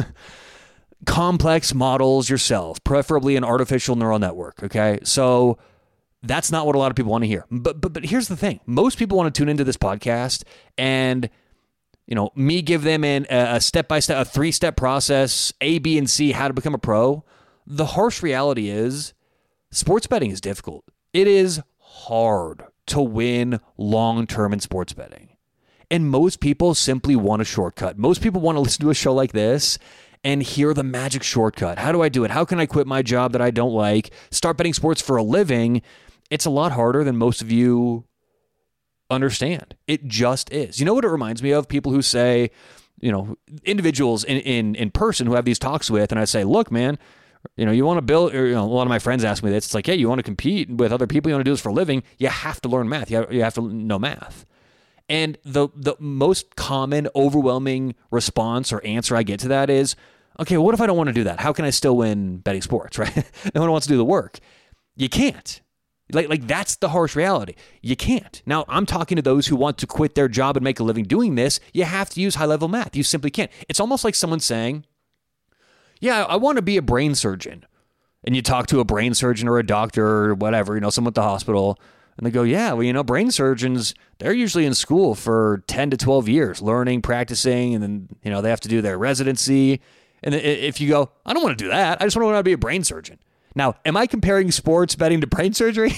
complex 1.05 1.73
models 1.73 2.29
yourself, 2.29 2.83
preferably 2.83 3.35
an 3.35 3.43
artificial 3.43 3.95
neural 3.95 4.19
network, 4.19 4.63
okay? 4.63 4.99
So 5.03 5.57
that's 6.23 6.51
not 6.51 6.65
what 6.65 6.75
a 6.75 6.79
lot 6.79 6.91
of 6.91 6.95
people 6.95 7.11
want 7.11 7.23
to 7.23 7.27
hear. 7.27 7.45
But 7.49 7.79
but 7.81 7.93
but 7.93 8.05
here's 8.05 8.27
the 8.27 8.37
thing: 8.37 8.59
most 8.65 8.97
people 8.97 9.17
want 9.17 9.33
to 9.33 9.39
tune 9.39 9.49
into 9.49 9.63
this 9.63 9.77
podcast 9.77 10.43
and 10.77 11.29
you 12.07 12.15
know 12.15 12.31
me 12.35 12.61
give 12.61 12.83
them 12.83 13.03
in 13.03 13.25
a 13.29 13.61
step 13.61 13.87
by 13.87 13.99
step, 13.99 14.21
a 14.21 14.25
three 14.25 14.51
step 14.51 14.75
process, 14.75 15.53
A, 15.61 15.79
B, 15.79 15.97
and 15.97 16.09
C, 16.09 16.31
how 16.31 16.47
to 16.47 16.53
become 16.53 16.73
a 16.73 16.79
pro. 16.79 17.23
The 17.65 17.85
harsh 17.85 18.23
reality 18.23 18.69
is, 18.69 19.13
sports 19.71 20.07
betting 20.07 20.31
is 20.31 20.41
difficult. 20.41 20.85
It 21.13 21.27
is 21.27 21.61
hard 21.77 22.63
to 22.87 23.01
win 23.01 23.59
long 23.77 24.27
term 24.27 24.53
in 24.53 24.59
sports 24.59 24.93
betting. 24.93 25.29
And 25.91 26.09
most 26.09 26.39
people 26.39 26.75
simply 26.75 27.15
want 27.15 27.41
a 27.41 27.45
shortcut. 27.45 27.97
Most 27.97 28.21
people 28.21 28.41
want 28.41 28.57
to 28.57 28.59
listen 28.59 28.81
to 28.81 28.91
a 28.91 28.95
show 28.95 29.13
like 29.13 29.31
this 29.31 29.79
and 30.23 30.43
hear 30.43 30.73
the 30.73 30.83
magic 30.83 31.23
shortcut. 31.23 31.79
How 31.79 31.91
do 31.91 32.01
I 32.01 32.09
do 32.09 32.23
it? 32.23 32.31
How 32.31 32.45
can 32.45 32.59
I 32.59 32.65
quit 32.65 32.85
my 32.85 33.01
job 33.01 33.31
that 33.31 33.41
I 33.41 33.51
don't 33.51 33.73
like, 33.73 34.11
start 34.31 34.57
betting 34.57 34.73
sports 34.73 35.01
for 35.01 35.17
a 35.17 35.23
living, 35.23 35.81
it's 36.29 36.45
a 36.45 36.49
lot 36.49 36.71
harder 36.71 37.03
than 37.03 37.17
most 37.17 37.41
of 37.41 37.51
you 37.51 38.05
understand. 39.09 39.75
It 39.87 40.05
just 40.07 40.51
is. 40.51 40.79
You 40.79 40.85
know 40.85 40.93
what 40.93 41.05
it 41.05 41.09
reminds 41.09 41.41
me 41.41 41.51
of? 41.51 41.67
People 41.67 41.91
who 41.91 42.01
say, 42.01 42.51
you 42.99 43.11
know, 43.11 43.37
individuals 43.63 44.23
in, 44.23 44.37
in, 44.37 44.75
in 44.75 44.91
person 44.91 45.27
who 45.27 45.33
have 45.33 45.45
these 45.45 45.59
talks 45.59 45.89
with, 45.89 46.11
and 46.11 46.19
I 46.19 46.25
say, 46.25 46.43
look, 46.43 46.71
man, 46.71 46.99
you 47.55 47.65
know, 47.65 47.71
you 47.71 47.85
want 47.85 47.97
to 47.97 48.01
build, 48.01 48.35
or, 48.35 48.47
you 48.47 48.53
know, 48.53 48.65
a 48.65 48.67
lot 48.67 48.83
of 48.83 48.89
my 48.89 48.99
friends 48.99 49.23
ask 49.23 49.41
me 49.43 49.49
this. 49.49 49.65
It's 49.65 49.73
like, 49.73 49.85
hey, 49.85 49.95
you 49.95 50.09
want 50.09 50.19
to 50.19 50.23
compete 50.23 50.69
with 50.69 50.91
other 50.91 51.07
people, 51.07 51.29
you 51.29 51.35
want 51.35 51.45
to 51.45 51.49
do 51.49 51.53
this 51.53 51.61
for 51.61 51.69
a 51.69 51.73
living, 51.73 52.03
you 52.17 52.27
have 52.27 52.61
to 52.61 52.69
learn 52.69 52.89
math. 52.89 53.09
You 53.09 53.17
have, 53.17 53.33
you 53.33 53.43
have 53.43 53.53
to 53.55 53.61
know 53.61 53.97
math. 53.97 54.45
And 55.07 55.39
the 55.43 55.69
the 55.75 55.95
most 55.99 56.55
common, 56.55 57.07
overwhelming 57.15 57.95
response 58.11 58.71
or 58.71 58.83
answer 58.85 59.15
I 59.15 59.23
get 59.23 59.39
to 59.39 59.47
that 59.47 59.69
is, 59.69 59.95
okay, 60.39 60.57
what 60.57 60.75
if 60.75 60.81
I 60.81 60.85
don't 60.85 60.97
want 60.97 61.07
to 61.07 61.13
do 61.13 61.23
that? 61.23 61.39
How 61.39 61.51
can 61.51 61.65
I 61.65 61.71
still 61.71 61.97
win 61.97 62.37
betting 62.37 62.61
sports, 62.61 62.99
right? 62.99 63.31
no 63.55 63.61
one 63.61 63.71
wants 63.71 63.87
to 63.87 63.93
do 63.93 63.97
the 63.97 64.05
work. 64.05 64.37
You 64.95 65.09
can't. 65.09 65.61
Like, 66.11 66.29
like 66.29 66.47
that's 66.47 66.75
the 66.77 66.89
harsh 66.89 67.15
reality. 67.15 67.55
You 67.81 67.95
can't. 67.95 68.41
Now, 68.45 68.65
I'm 68.67 68.85
talking 68.85 69.15
to 69.15 69.21
those 69.21 69.47
who 69.47 69.55
want 69.55 69.77
to 69.79 69.87
quit 69.87 70.15
their 70.15 70.27
job 70.27 70.57
and 70.57 70.63
make 70.63 70.79
a 70.79 70.83
living 70.83 71.03
doing 71.03 71.35
this. 71.35 71.59
You 71.73 71.83
have 71.83 72.09
to 72.11 72.21
use 72.21 72.35
high 72.35 72.45
level 72.45 72.67
math. 72.67 72.95
You 72.95 73.03
simply 73.03 73.29
can't. 73.29 73.51
It's 73.67 73.79
almost 73.79 74.03
like 74.03 74.15
someone 74.15 74.39
saying, 74.39 74.85
Yeah, 75.99 76.23
I 76.23 76.35
want 76.37 76.55
to 76.57 76.61
be 76.61 76.77
a 76.77 76.81
brain 76.81 77.15
surgeon. 77.15 77.65
And 78.23 78.35
you 78.35 78.41
talk 78.41 78.67
to 78.67 78.79
a 78.79 78.85
brain 78.85 79.13
surgeon 79.13 79.47
or 79.47 79.59
a 79.59 79.65
doctor 79.65 80.05
or 80.05 80.33
whatever, 80.33 80.75
you 80.75 80.81
know, 80.81 80.89
someone 80.89 81.11
at 81.11 81.15
the 81.15 81.21
hospital, 81.21 81.79
and 82.17 82.25
they 82.25 82.31
go, 82.31 82.43
Yeah, 82.43 82.73
well, 82.73 82.83
you 82.83 82.91
know, 82.91 83.03
brain 83.03 83.31
surgeons, 83.31 83.93
they're 84.17 84.33
usually 84.33 84.65
in 84.65 84.73
school 84.73 85.15
for 85.15 85.63
10 85.67 85.91
to 85.91 85.97
12 85.97 86.27
years, 86.27 86.61
learning, 86.61 87.01
practicing, 87.01 87.73
and 87.73 87.83
then, 87.83 88.09
you 88.23 88.31
know, 88.31 88.41
they 88.41 88.49
have 88.49 88.59
to 88.61 88.69
do 88.69 88.81
their 88.81 88.97
residency. 88.97 89.79
And 90.21 90.35
if 90.35 90.81
you 90.81 90.89
go, 90.89 91.11
I 91.25 91.33
don't 91.33 91.43
want 91.43 91.57
to 91.57 91.63
do 91.63 91.69
that, 91.69 92.01
I 92.01 92.05
just 92.05 92.17
want 92.17 92.35
to 92.35 92.43
be 92.43 92.51
a 92.51 92.57
brain 92.57 92.83
surgeon. 92.83 93.19
Now, 93.55 93.75
am 93.85 93.97
I 93.97 94.07
comparing 94.07 94.51
sports 94.51 94.95
betting 94.95 95.21
to 95.21 95.27
brain 95.27 95.53
surgery? 95.53 95.93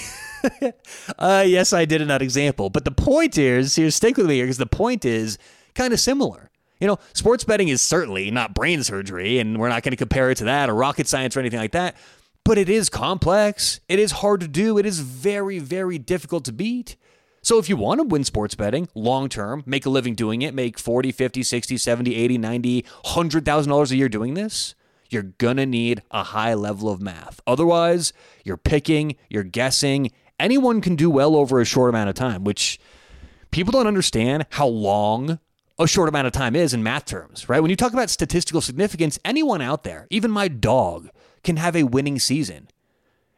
uh, 1.20 1.44
yes, 1.46 1.74
I 1.74 1.86
did 1.86 2.02
in 2.02 2.08
that 2.08 2.22
example. 2.22 2.70
But 2.70 2.86
the 2.86 2.92
point 2.92 3.38
is, 3.38 3.76
here, 3.76 3.92
stick 3.92 4.18
with 4.18 4.28
me 4.28 4.36
here, 4.36 4.46
because 4.46 4.58
the 4.58 4.66
point 4.66 5.06
is 5.06 5.38
kind 5.76 5.94
of 5.94 6.00
similar. 6.00 6.50
You 6.80 6.88
know, 6.88 6.98
sports 7.14 7.44
betting 7.44 7.68
is 7.68 7.82
certainly 7.82 8.32
not 8.32 8.56
brain 8.56 8.84
surgery, 8.84 9.38
and 9.38 9.60
we're 9.60 9.70
not 9.70 9.84
going 9.84 9.92
to 9.92 9.98
compare 9.98 10.32
it 10.32 10.36
to 10.36 10.46
that 10.46 10.70
or 10.70 10.76
rocket 10.76 11.08
science 11.08 11.38
or 11.38 11.40
anything 11.40 11.60
like 11.60 11.74
that. 11.74 11.96
But 12.44 12.58
it 12.58 12.70
is 12.70 12.90
complex. 12.90 13.82
It 13.88 14.00
is 14.00 14.14
hard 14.14 14.42
to 14.42 14.48
do. 14.48 14.80
It 14.80 14.86
is 14.86 15.00
very, 15.00 15.60
very 15.60 16.00
difficult 16.00 16.44
to 16.46 16.52
beat. 16.52 16.96
So 17.44 17.58
if 17.58 17.70
you 17.70 17.76
want 17.76 18.00
to 18.00 18.04
win 18.04 18.24
sports 18.24 18.56
betting 18.56 18.88
long 18.96 19.30
term, 19.30 19.64
make 19.66 19.86
a 19.86 19.90
living 19.90 20.16
doing 20.16 20.42
it, 20.42 20.54
make 20.54 20.80
40, 20.80 21.12
50, 21.12 21.44
60, 21.44 21.78
70, 21.78 22.16
80, 22.16 22.38
90, 22.38 22.86
$100,000 23.06 23.92
a 23.92 23.96
year 23.96 24.10
doing 24.10 24.34
this, 24.36 24.76
you're 25.12 25.24
going 25.24 25.58
to 25.58 25.66
need 25.66 26.02
a 26.12 26.24
high 26.24 26.54
level 26.54 26.90
of 26.90 27.02
math. 27.02 27.42
Otherwise, 27.46 28.14
you're 28.44 28.58
picking, 28.58 29.16
you're 29.30 29.44
guessing. 29.44 30.12
Anyone 30.40 30.82
can 30.82 30.96
do 30.96 31.10
well 31.10 31.36
over 31.36 31.60
a 31.60 31.66
short 31.66 31.90
amount 31.90 32.10
of 32.10 32.16
time, 32.16 32.44
which 32.44 32.80
people 33.52 33.72
don't 33.72 33.88
understand 33.88 34.46
how 34.52 34.68
long 34.68 35.40
a 35.78 35.88
short 35.88 36.10
amount 36.10 36.28
of 36.28 36.34
time 36.34 36.56
is 36.56 36.74
in 36.74 36.84
math 36.84 37.06
terms, 37.06 37.50
right? 37.50 37.60
When 37.60 37.70
you 37.70 37.76
talk 37.76 37.94
about 37.94 38.10
statistical 38.10 38.62
significance, 38.62 39.20
anyone 39.26 39.62
out 39.62 39.84
there, 39.84 40.08
even 40.10 40.32
my 40.32 40.48
dog, 40.48 41.10
can 41.44 41.58
have 41.58 41.76
a 41.76 41.84
winning 41.84 42.20
season. 42.20 42.68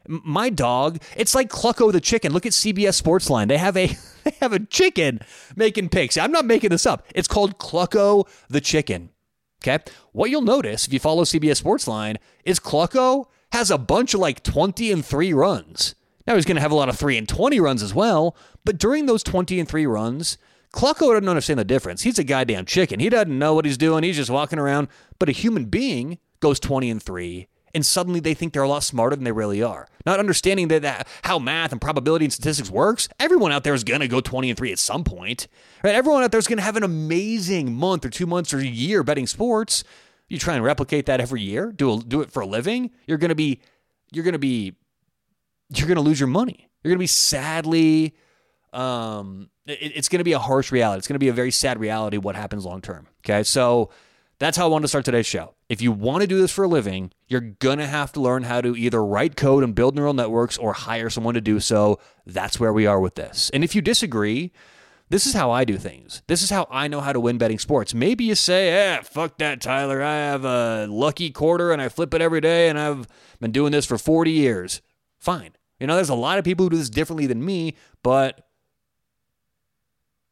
My 0.06 0.50
dog, 0.50 1.00
it's 1.16 1.34
like 1.34 1.48
Clucko 1.48 1.90
the 1.90 2.00
chicken. 2.00 2.32
Look 2.32 2.44
at 2.44 2.52
CBS 2.52 3.00
Sportsline. 3.00 3.48
They 3.48 3.56
have 3.56 3.76
a 3.76 3.86
they 4.24 4.36
have 4.40 4.52
a 4.52 4.58
chicken 4.58 5.20
making 5.56 5.88
picks. 5.88 6.18
I'm 6.18 6.32
not 6.32 6.44
making 6.44 6.70
this 6.70 6.84
up. 6.84 7.06
It's 7.14 7.28
called 7.28 7.58
Clucko 7.58 8.28
the 8.48 8.60
chicken. 8.60 9.08
Okay. 9.66 9.82
What 10.12 10.28
you'll 10.30 10.42
notice 10.42 10.86
if 10.86 10.92
you 10.92 11.00
follow 11.00 11.24
CBS 11.24 11.62
Sportsline 11.62 12.16
is 12.44 12.60
Clucko 12.60 13.26
has 13.52 13.70
a 13.70 13.78
bunch 13.78 14.12
of 14.12 14.20
like 14.20 14.42
20 14.42 14.92
and 14.92 15.04
3 15.04 15.32
runs. 15.32 15.94
Now 16.26 16.34
he's 16.34 16.44
going 16.44 16.56
to 16.56 16.60
have 16.60 16.72
a 16.72 16.76
lot 16.76 16.90
of 16.90 16.98
3 16.98 17.16
and 17.16 17.26
20 17.28 17.60
runs 17.60 17.82
as 17.82 17.94
well, 17.94 18.36
but 18.64 18.76
during 18.76 19.06
those 19.06 19.22
20 19.22 19.58
and 19.58 19.68
3 19.68 19.86
runs, 19.86 20.36
Clucko 20.74 21.12
doesn't 21.12 21.28
understand 21.28 21.58
the 21.58 21.64
difference. 21.64 22.02
He's 22.02 22.18
a 22.18 22.24
goddamn 22.24 22.66
chicken. 22.66 23.00
He 23.00 23.08
doesn't 23.08 23.38
know 23.38 23.54
what 23.54 23.64
he's 23.64 23.78
doing. 23.78 24.02
He's 24.02 24.16
just 24.16 24.30
walking 24.30 24.58
around. 24.58 24.88
But 25.18 25.28
a 25.28 25.32
human 25.32 25.66
being 25.66 26.18
goes 26.40 26.60
20 26.60 26.90
and 26.90 27.02
3 27.02 27.46
and 27.74 27.84
suddenly 27.84 28.20
they 28.20 28.34
think 28.34 28.52
they're 28.52 28.62
a 28.62 28.68
lot 28.68 28.84
smarter 28.84 29.16
than 29.16 29.24
they 29.24 29.32
really 29.32 29.62
are. 29.62 29.88
Not 30.06 30.20
understanding 30.20 30.68
that, 30.68 30.82
that 30.82 31.08
how 31.22 31.38
math 31.38 31.72
and 31.72 31.80
probability 31.80 32.24
and 32.24 32.32
statistics 32.32 32.70
works. 32.70 33.08
Everyone 33.18 33.52
out 33.52 33.64
there 33.64 33.74
is 33.74 33.84
going 33.84 34.00
to 34.00 34.08
go 34.08 34.20
20 34.20 34.50
and 34.50 34.56
3 34.56 34.72
at 34.72 34.78
some 34.78 35.02
point. 35.02 35.48
Right? 35.82 35.94
Everyone 35.94 36.22
out 36.22 36.30
there 36.30 36.38
is 36.38 36.46
going 36.46 36.58
to 36.58 36.64
have 36.64 36.76
an 36.76 36.84
amazing 36.84 37.74
month 37.74 38.04
or 38.04 38.10
2 38.10 38.26
months 38.26 38.54
or 38.54 38.58
a 38.58 38.64
year 38.64 39.02
betting 39.02 39.26
sports. 39.26 39.82
You 40.28 40.38
try 40.38 40.54
and 40.54 40.64
replicate 40.64 41.06
that 41.06 41.20
every 41.20 41.42
year, 41.42 41.72
do 41.72 41.94
a, 41.94 41.98
do 41.98 42.20
it 42.20 42.30
for 42.30 42.40
a 42.40 42.46
living, 42.46 42.90
you're 43.06 43.18
going 43.18 43.28
to 43.30 43.34
be 43.34 43.60
you're 44.12 44.24
to 44.30 44.38
be 44.38 44.74
you're 45.74 45.88
to 45.94 46.00
lose 46.00 46.20
your 46.20 46.28
money. 46.28 46.68
You're 46.82 46.90
going 46.90 46.98
to 46.98 47.02
be 47.02 47.06
sadly 47.08 48.14
um 48.72 49.50
it, 49.66 49.92
it's 49.96 50.08
going 50.08 50.18
to 50.18 50.24
be 50.24 50.32
a 50.32 50.38
harsh 50.38 50.72
reality. 50.72 50.98
It's 50.98 51.08
going 51.08 51.16
to 51.16 51.20
be 51.20 51.28
a 51.28 51.32
very 51.32 51.50
sad 51.50 51.80
reality 51.80 52.16
what 52.16 52.36
happens 52.36 52.64
long 52.64 52.80
term. 52.80 53.08
Okay? 53.24 53.42
So 53.42 53.90
that's 54.44 54.58
how 54.58 54.66
I 54.66 54.68
want 54.68 54.82
to 54.82 54.88
start 54.88 55.06
today's 55.06 55.24
show. 55.24 55.54
If 55.70 55.80
you 55.80 55.90
want 55.90 56.20
to 56.20 56.26
do 56.26 56.38
this 56.38 56.50
for 56.50 56.64
a 56.64 56.68
living, 56.68 57.12
you're 57.26 57.40
going 57.40 57.78
to 57.78 57.86
have 57.86 58.12
to 58.12 58.20
learn 58.20 58.42
how 58.42 58.60
to 58.60 58.76
either 58.76 59.02
write 59.02 59.36
code 59.36 59.64
and 59.64 59.74
build 59.74 59.94
neural 59.94 60.12
networks 60.12 60.58
or 60.58 60.74
hire 60.74 61.08
someone 61.08 61.32
to 61.32 61.40
do 61.40 61.60
so. 61.60 61.98
That's 62.26 62.60
where 62.60 62.72
we 62.72 62.84
are 62.84 63.00
with 63.00 63.14
this. 63.14 63.50
And 63.54 63.64
if 63.64 63.74
you 63.74 63.80
disagree, 63.80 64.52
this 65.08 65.26
is 65.26 65.32
how 65.32 65.50
I 65.50 65.64
do 65.64 65.78
things. 65.78 66.22
This 66.26 66.42
is 66.42 66.50
how 66.50 66.68
I 66.70 66.88
know 66.88 67.00
how 67.00 67.14
to 67.14 67.20
win 67.20 67.38
betting 67.38 67.58
sports. 67.58 67.94
Maybe 67.94 68.24
you 68.24 68.34
say, 68.34 68.68
eh, 68.68 69.00
fuck 69.00 69.38
that, 69.38 69.62
Tyler. 69.62 70.02
I 70.02 70.16
have 70.16 70.44
a 70.44 70.88
lucky 70.90 71.30
quarter 71.30 71.72
and 71.72 71.80
I 71.80 71.88
flip 71.88 72.12
it 72.12 72.20
every 72.20 72.42
day 72.42 72.68
and 72.68 72.78
I've 72.78 73.08
been 73.40 73.50
doing 73.50 73.72
this 73.72 73.86
for 73.86 73.96
40 73.96 74.30
years. 74.30 74.82
Fine. 75.18 75.52
You 75.80 75.86
know, 75.86 75.94
there's 75.94 76.10
a 76.10 76.14
lot 76.14 76.36
of 76.36 76.44
people 76.44 76.66
who 76.66 76.70
do 76.70 76.76
this 76.76 76.90
differently 76.90 77.26
than 77.26 77.42
me, 77.42 77.76
but 78.02 78.46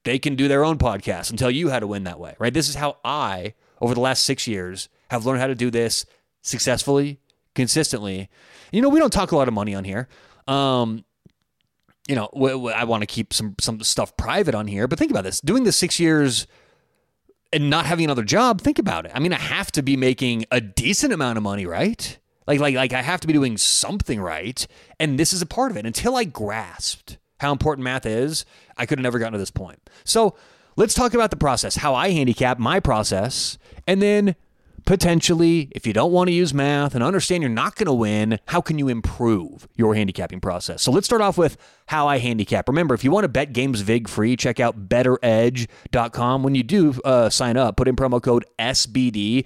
they 0.04 0.18
can 0.18 0.36
do 0.36 0.48
their 0.48 0.66
own 0.66 0.76
podcast 0.76 1.30
and 1.30 1.38
tell 1.38 1.50
you 1.50 1.70
how 1.70 1.80
to 1.80 1.86
win 1.86 2.04
that 2.04 2.20
way, 2.20 2.36
right? 2.38 2.52
This 2.52 2.68
is 2.68 2.74
how 2.74 2.98
I 3.02 3.54
over 3.82 3.94
the 3.94 4.00
last 4.00 4.24
six 4.24 4.46
years 4.46 4.88
have 5.10 5.26
learned 5.26 5.40
how 5.40 5.48
to 5.48 5.54
do 5.54 5.70
this 5.70 6.06
successfully, 6.40 7.18
consistently. 7.54 8.30
You 8.70 8.80
know, 8.80 8.88
we 8.88 8.98
don't 8.98 9.12
talk 9.12 9.32
a 9.32 9.36
lot 9.36 9.48
of 9.48 9.54
money 9.54 9.74
on 9.74 9.84
here. 9.84 10.08
Um, 10.48 11.04
you 12.08 12.14
know, 12.14 12.26
I 12.74 12.84
want 12.84 13.02
to 13.02 13.06
keep 13.06 13.32
some 13.34 13.54
some 13.60 13.82
stuff 13.82 14.16
private 14.16 14.54
on 14.54 14.66
here, 14.66 14.88
but 14.88 14.98
think 14.98 15.10
about 15.10 15.24
this: 15.24 15.40
doing 15.40 15.64
this 15.64 15.76
six 15.76 16.00
years 16.00 16.46
and 17.52 17.68
not 17.68 17.84
having 17.84 18.06
another 18.06 18.24
job. 18.24 18.60
Think 18.60 18.78
about 18.78 19.04
it. 19.04 19.12
I 19.14 19.20
mean, 19.20 19.32
I 19.32 19.38
have 19.38 19.70
to 19.72 19.82
be 19.82 19.96
making 19.96 20.46
a 20.50 20.60
decent 20.60 21.12
amount 21.12 21.36
of 21.36 21.42
money, 21.42 21.66
right? 21.66 22.18
Like, 22.46 22.58
like, 22.58 22.74
like, 22.74 22.92
I 22.92 23.02
have 23.02 23.20
to 23.20 23.26
be 23.26 23.32
doing 23.32 23.56
something 23.56 24.20
right, 24.20 24.66
and 24.98 25.18
this 25.18 25.32
is 25.32 25.42
a 25.42 25.46
part 25.46 25.70
of 25.70 25.76
it. 25.76 25.86
Until 25.86 26.16
I 26.16 26.24
grasped 26.24 27.18
how 27.38 27.52
important 27.52 27.84
math 27.84 28.06
is, 28.06 28.44
I 28.76 28.86
could 28.86 28.98
have 28.98 29.02
never 29.02 29.18
gotten 29.18 29.34
to 29.34 29.38
this 29.38 29.50
point. 29.50 29.78
So 30.04 30.34
let's 30.76 30.94
talk 30.94 31.14
about 31.14 31.30
the 31.30 31.36
process, 31.36 31.76
how 31.76 31.94
I 31.94 32.10
handicap 32.10 32.58
my 32.58 32.80
process, 32.80 33.58
and 33.86 34.02
then 34.02 34.36
potentially, 34.84 35.68
if 35.72 35.86
you 35.86 35.92
don't 35.92 36.12
want 36.12 36.28
to 36.28 36.32
use 36.32 36.52
math 36.52 36.94
and 36.94 37.02
understand 37.04 37.42
you're 37.42 37.50
not 37.50 37.76
going 37.76 37.86
to 37.86 37.92
win, 37.92 38.38
how 38.46 38.60
can 38.60 38.78
you 38.78 38.88
improve 38.88 39.68
your 39.76 39.94
handicapping 39.94 40.40
process? 40.40 40.82
So 40.82 40.90
let's 40.90 41.06
start 41.06 41.22
off 41.22 41.38
with 41.38 41.56
how 41.86 42.08
I 42.08 42.18
handicap. 42.18 42.68
Remember, 42.68 42.94
if 42.94 43.04
you 43.04 43.10
want 43.10 43.24
to 43.24 43.28
bet 43.28 43.52
games 43.52 43.80
VIG 43.80 44.08
free, 44.08 44.36
check 44.36 44.60
out 44.60 44.88
BettorEdge.com. 44.88 46.42
When 46.42 46.54
you 46.54 46.62
do 46.62 47.00
uh, 47.04 47.30
sign 47.30 47.56
up, 47.56 47.76
put 47.76 47.88
in 47.88 47.96
promo 47.96 48.22
code 48.22 48.44
SBD. 48.58 49.44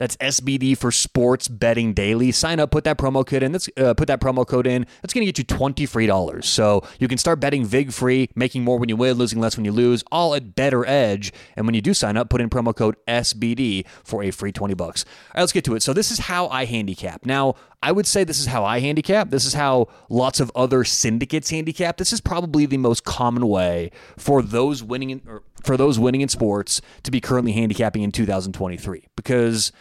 That's 0.00 0.16
SBD 0.16 0.78
for 0.78 0.90
Sports 0.90 1.46
Betting 1.46 1.92
Daily. 1.92 2.32
Sign 2.32 2.58
up, 2.58 2.70
put 2.70 2.84
that 2.84 2.96
promo 2.96 3.24
code 3.24 3.42
in. 3.42 3.52
Let's 3.52 3.68
uh, 3.76 3.92
put 3.92 4.08
that 4.08 4.18
promo 4.18 4.46
code 4.46 4.66
in. 4.66 4.86
That's 5.02 5.12
going 5.12 5.20
to 5.20 5.26
get 5.26 5.36
you 5.36 5.44
twenty 5.44 5.84
free 5.84 6.06
dollars. 6.06 6.48
So 6.48 6.82
you 6.98 7.06
can 7.06 7.18
start 7.18 7.38
betting 7.38 7.66
vig 7.66 7.92
free, 7.92 8.30
making 8.34 8.64
more 8.64 8.78
when 8.78 8.88
you 8.88 8.96
win, 8.96 9.18
losing 9.18 9.40
less 9.40 9.58
when 9.58 9.66
you 9.66 9.72
lose, 9.72 10.02
all 10.10 10.34
at 10.34 10.54
Bettor 10.56 10.86
Edge. 10.86 11.34
And 11.54 11.66
when 11.66 11.74
you 11.74 11.82
do 11.82 11.92
sign 11.92 12.16
up, 12.16 12.30
put 12.30 12.40
in 12.40 12.48
promo 12.48 12.74
code 12.74 12.96
SBD 13.06 13.86
for 14.02 14.22
a 14.22 14.30
free 14.30 14.52
twenty 14.52 14.74
bucks. 14.74 15.04
All 15.04 15.10
right, 15.34 15.42
let's 15.42 15.52
get 15.52 15.64
to 15.66 15.74
it. 15.74 15.82
So 15.82 15.92
this 15.92 16.10
is 16.10 16.20
how 16.20 16.48
I 16.48 16.64
handicap. 16.64 17.26
Now 17.26 17.56
I 17.82 17.92
would 17.92 18.06
say 18.06 18.24
this 18.24 18.40
is 18.40 18.46
how 18.46 18.64
I 18.64 18.80
handicap. 18.80 19.30
This 19.30 19.46
is 19.46 19.54
how 19.54 19.88
lots 20.10 20.38
of 20.38 20.52
other 20.54 20.84
syndicates 20.84 21.50
handicap. 21.50 21.96
This 21.96 22.12
is 22.12 22.20
probably 22.20 22.66
the 22.66 22.76
most 22.76 23.04
common 23.04 23.48
way 23.48 23.90
for 24.18 24.42
those 24.42 24.82
winning 24.82 25.10
in, 25.10 25.22
for 25.64 25.76
those 25.76 25.98
winning 25.98 26.20
in 26.20 26.28
sports 26.28 26.82
to 27.04 27.10
be 27.10 27.20
currently 27.20 27.52
handicapping 27.52 28.02
in 28.02 28.12
2023 28.12 29.08
because 29.16 29.72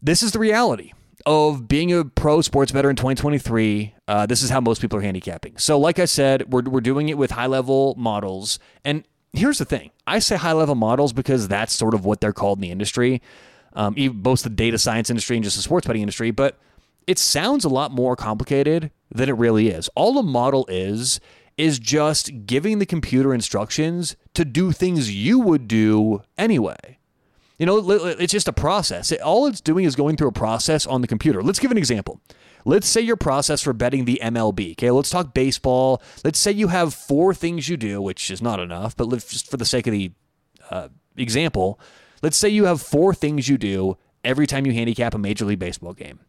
this 0.00 0.22
is 0.22 0.32
the 0.32 0.38
reality 0.38 0.92
of 1.26 1.68
being 1.68 1.92
a 1.92 2.04
pro 2.04 2.40
sports 2.40 2.70
bettor 2.72 2.90
in 2.90 2.96
2023. 2.96 3.94
Uh, 4.06 4.26
this 4.26 4.42
is 4.42 4.50
how 4.50 4.60
most 4.60 4.80
people 4.80 4.98
are 4.98 5.02
handicapping. 5.02 5.56
So, 5.56 5.78
like 5.78 5.98
I 5.98 6.04
said, 6.04 6.52
we're, 6.52 6.62
we're 6.62 6.80
doing 6.80 7.08
it 7.08 7.18
with 7.18 7.32
high 7.32 7.46
level 7.46 7.94
models. 7.96 8.58
And 8.84 9.04
here's 9.32 9.58
the 9.58 9.64
thing 9.64 9.90
I 10.06 10.20
say 10.20 10.36
high 10.36 10.52
level 10.52 10.74
models 10.76 11.12
because 11.12 11.48
that's 11.48 11.72
sort 11.72 11.94
of 11.94 12.04
what 12.04 12.20
they're 12.20 12.32
called 12.32 12.58
in 12.58 12.62
the 12.62 12.70
industry, 12.70 13.22
um, 13.72 13.94
both 14.14 14.42
the 14.42 14.50
data 14.50 14.78
science 14.78 15.10
industry 15.10 15.36
and 15.36 15.44
just 15.44 15.56
the 15.56 15.62
sports 15.62 15.86
betting 15.86 16.02
industry. 16.02 16.30
But 16.30 16.58
it 17.06 17.18
sounds 17.18 17.64
a 17.64 17.68
lot 17.68 17.92
more 17.92 18.16
complicated 18.16 18.90
than 19.10 19.28
it 19.28 19.36
really 19.36 19.68
is. 19.68 19.88
All 19.94 20.18
a 20.18 20.22
model 20.22 20.66
is, 20.68 21.20
is 21.56 21.78
just 21.78 22.46
giving 22.46 22.78
the 22.78 22.86
computer 22.86 23.34
instructions 23.34 24.16
to 24.34 24.44
do 24.44 24.72
things 24.72 25.14
you 25.14 25.38
would 25.38 25.68
do 25.68 26.22
anyway. 26.38 26.98
You 27.58 27.66
know, 27.66 27.90
it's 27.90 28.32
just 28.32 28.48
a 28.48 28.52
process. 28.52 29.12
all 29.22 29.46
it's 29.46 29.60
doing 29.60 29.84
is 29.84 29.94
going 29.94 30.16
through 30.16 30.28
a 30.28 30.32
process 30.32 30.86
on 30.86 31.00
the 31.00 31.06
computer. 31.06 31.42
Let's 31.42 31.58
give 31.58 31.70
an 31.70 31.78
example. 31.78 32.20
Let's 32.64 32.88
say 32.88 33.00
your 33.00 33.16
process 33.16 33.60
for 33.60 33.72
betting 33.72 34.04
the 34.04 34.20
MLB. 34.22 34.72
Okay, 34.72 34.90
let's 34.90 35.10
talk 35.10 35.34
baseball. 35.34 36.02
Let's 36.24 36.38
say 36.38 36.52
you 36.52 36.68
have 36.68 36.94
four 36.94 37.34
things 37.34 37.68
you 37.68 37.76
do, 37.76 38.00
which 38.00 38.30
is 38.30 38.40
not 38.40 38.58
enough, 38.58 38.96
but 38.96 39.08
just 39.10 39.50
for 39.50 39.56
the 39.56 39.64
sake 39.64 39.86
of 39.86 39.92
the 39.92 40.12
uh, 40.70 40.88
example, 41.16 41.78
let's 42.22 42.36
say 42.36 42.48
you 42.48 42.64
have 42.64 42.80
four 42.80 43.14
things 43.14 43.48
you 43.48 43.58
do 43.58 43.96
every 44.24 44.46
time 44.46 44.66
you 44.66 44.72
handicap 44.72 45.14
a 45.14 45.18
Major 45.18 45.44
League 45.44 45.58
Baseball 45.58 45.92
game. 45.92 46.20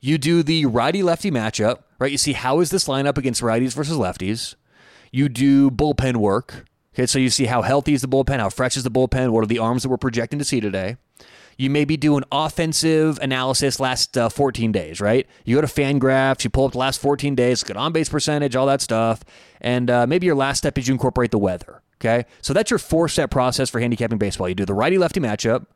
You 0.00 0.18
do 0.18 0.42
the 0.42 0.66
righty 0.66 1.02
lefty 1.02 1.30
matchup, 1.30 1.82
right? 1.98 2.12
You 2.12 2.18
see 2.18 2.32
how 2.32 2.60
is 2.60 2.70
this 2.70 2.86
lineup 2.86 3.18
against 3.18 3.42
righties 3.42 3.74
versus 3.74 3.96
lefties. 3.96 4.54
You 5.10 5.28
do 5.28 5.70
bullpen 5.70 6.16
work, 6.16 6.66
Okay, 6.96 7.04
so 7.04 7.18
you 7.18 7.28
see 7.28 7.44
how 7.44 7.60
healthy 7.60 7.92
is 7.92 8.00
the 8.00 8.08
bullpen, 8.08 8.38
how 8.38 8.48
fresh 8.48 8.74
is 8.74 8.82
the 8.82 8.90
bullpen, 8.90 9.28
what 9.28 9.44
are 9.44 9.46
the 9.46 9.58
arms 9.58 9.82
that 9.82 9.90
we're 9.90 9.98
projecting 9.98 10.38
to 10.38 10.46
see 10.46 10.60
today. 10.60 10.96
You 11.58 11.68
maybe 11.68 11.98
do 11.98 12.16
an 12.16 12.24
offensive 12.32 13.18
analysis 13.20 13.78
last 13.78 14.16
uh, 14.16 14.30
14 14.30 14.72
days, 14.72 14.98
right? 14.98 15.26
You 15.44 15.56
go 15.56 15.60
to 15.60 15.66
Fangraphs, 15.66 16.42
you 16.42 16.48
pull 16.48 16.64
up 16.64 16.72
the 16.72 16.78
last 16.78 16.98
14 16.98 17.34
days, 17.34 17.62
good 17.62 17.76
on 17.76 17.92
base 17.92 18.08
percentage, 18.08 18.56
all 18.56 18.64
that 18.64 18.80
stuff, 18.80 19.22
and 19.60 19.90
uh, 19.90 20.06
maybe 20.06 20.24
your 20.24 20.34
last 20.34 20.56
step 20.56 20.78
is 20.78 20.88
you 20.88 20.94
incorporate 20.94 21.32
the 21.32 21.38
weather. 21.38 21.82
Okay, 22.00 22.24
so 22.40 22.54
that's 22.54 22.70
your 22.70 22.78
four 22.78 23.10
step 23.10 23.30
process 23.30 23.68
for 23.68 23.78
handicapping 23.78 24.16
baseball. 24.16 24.48
You 24.48 24.54
do 24.54 24.64
the 24.64 24.74
righty 24.74 24.96
lefty 24.96 25.20
matchup, 25.20 25.66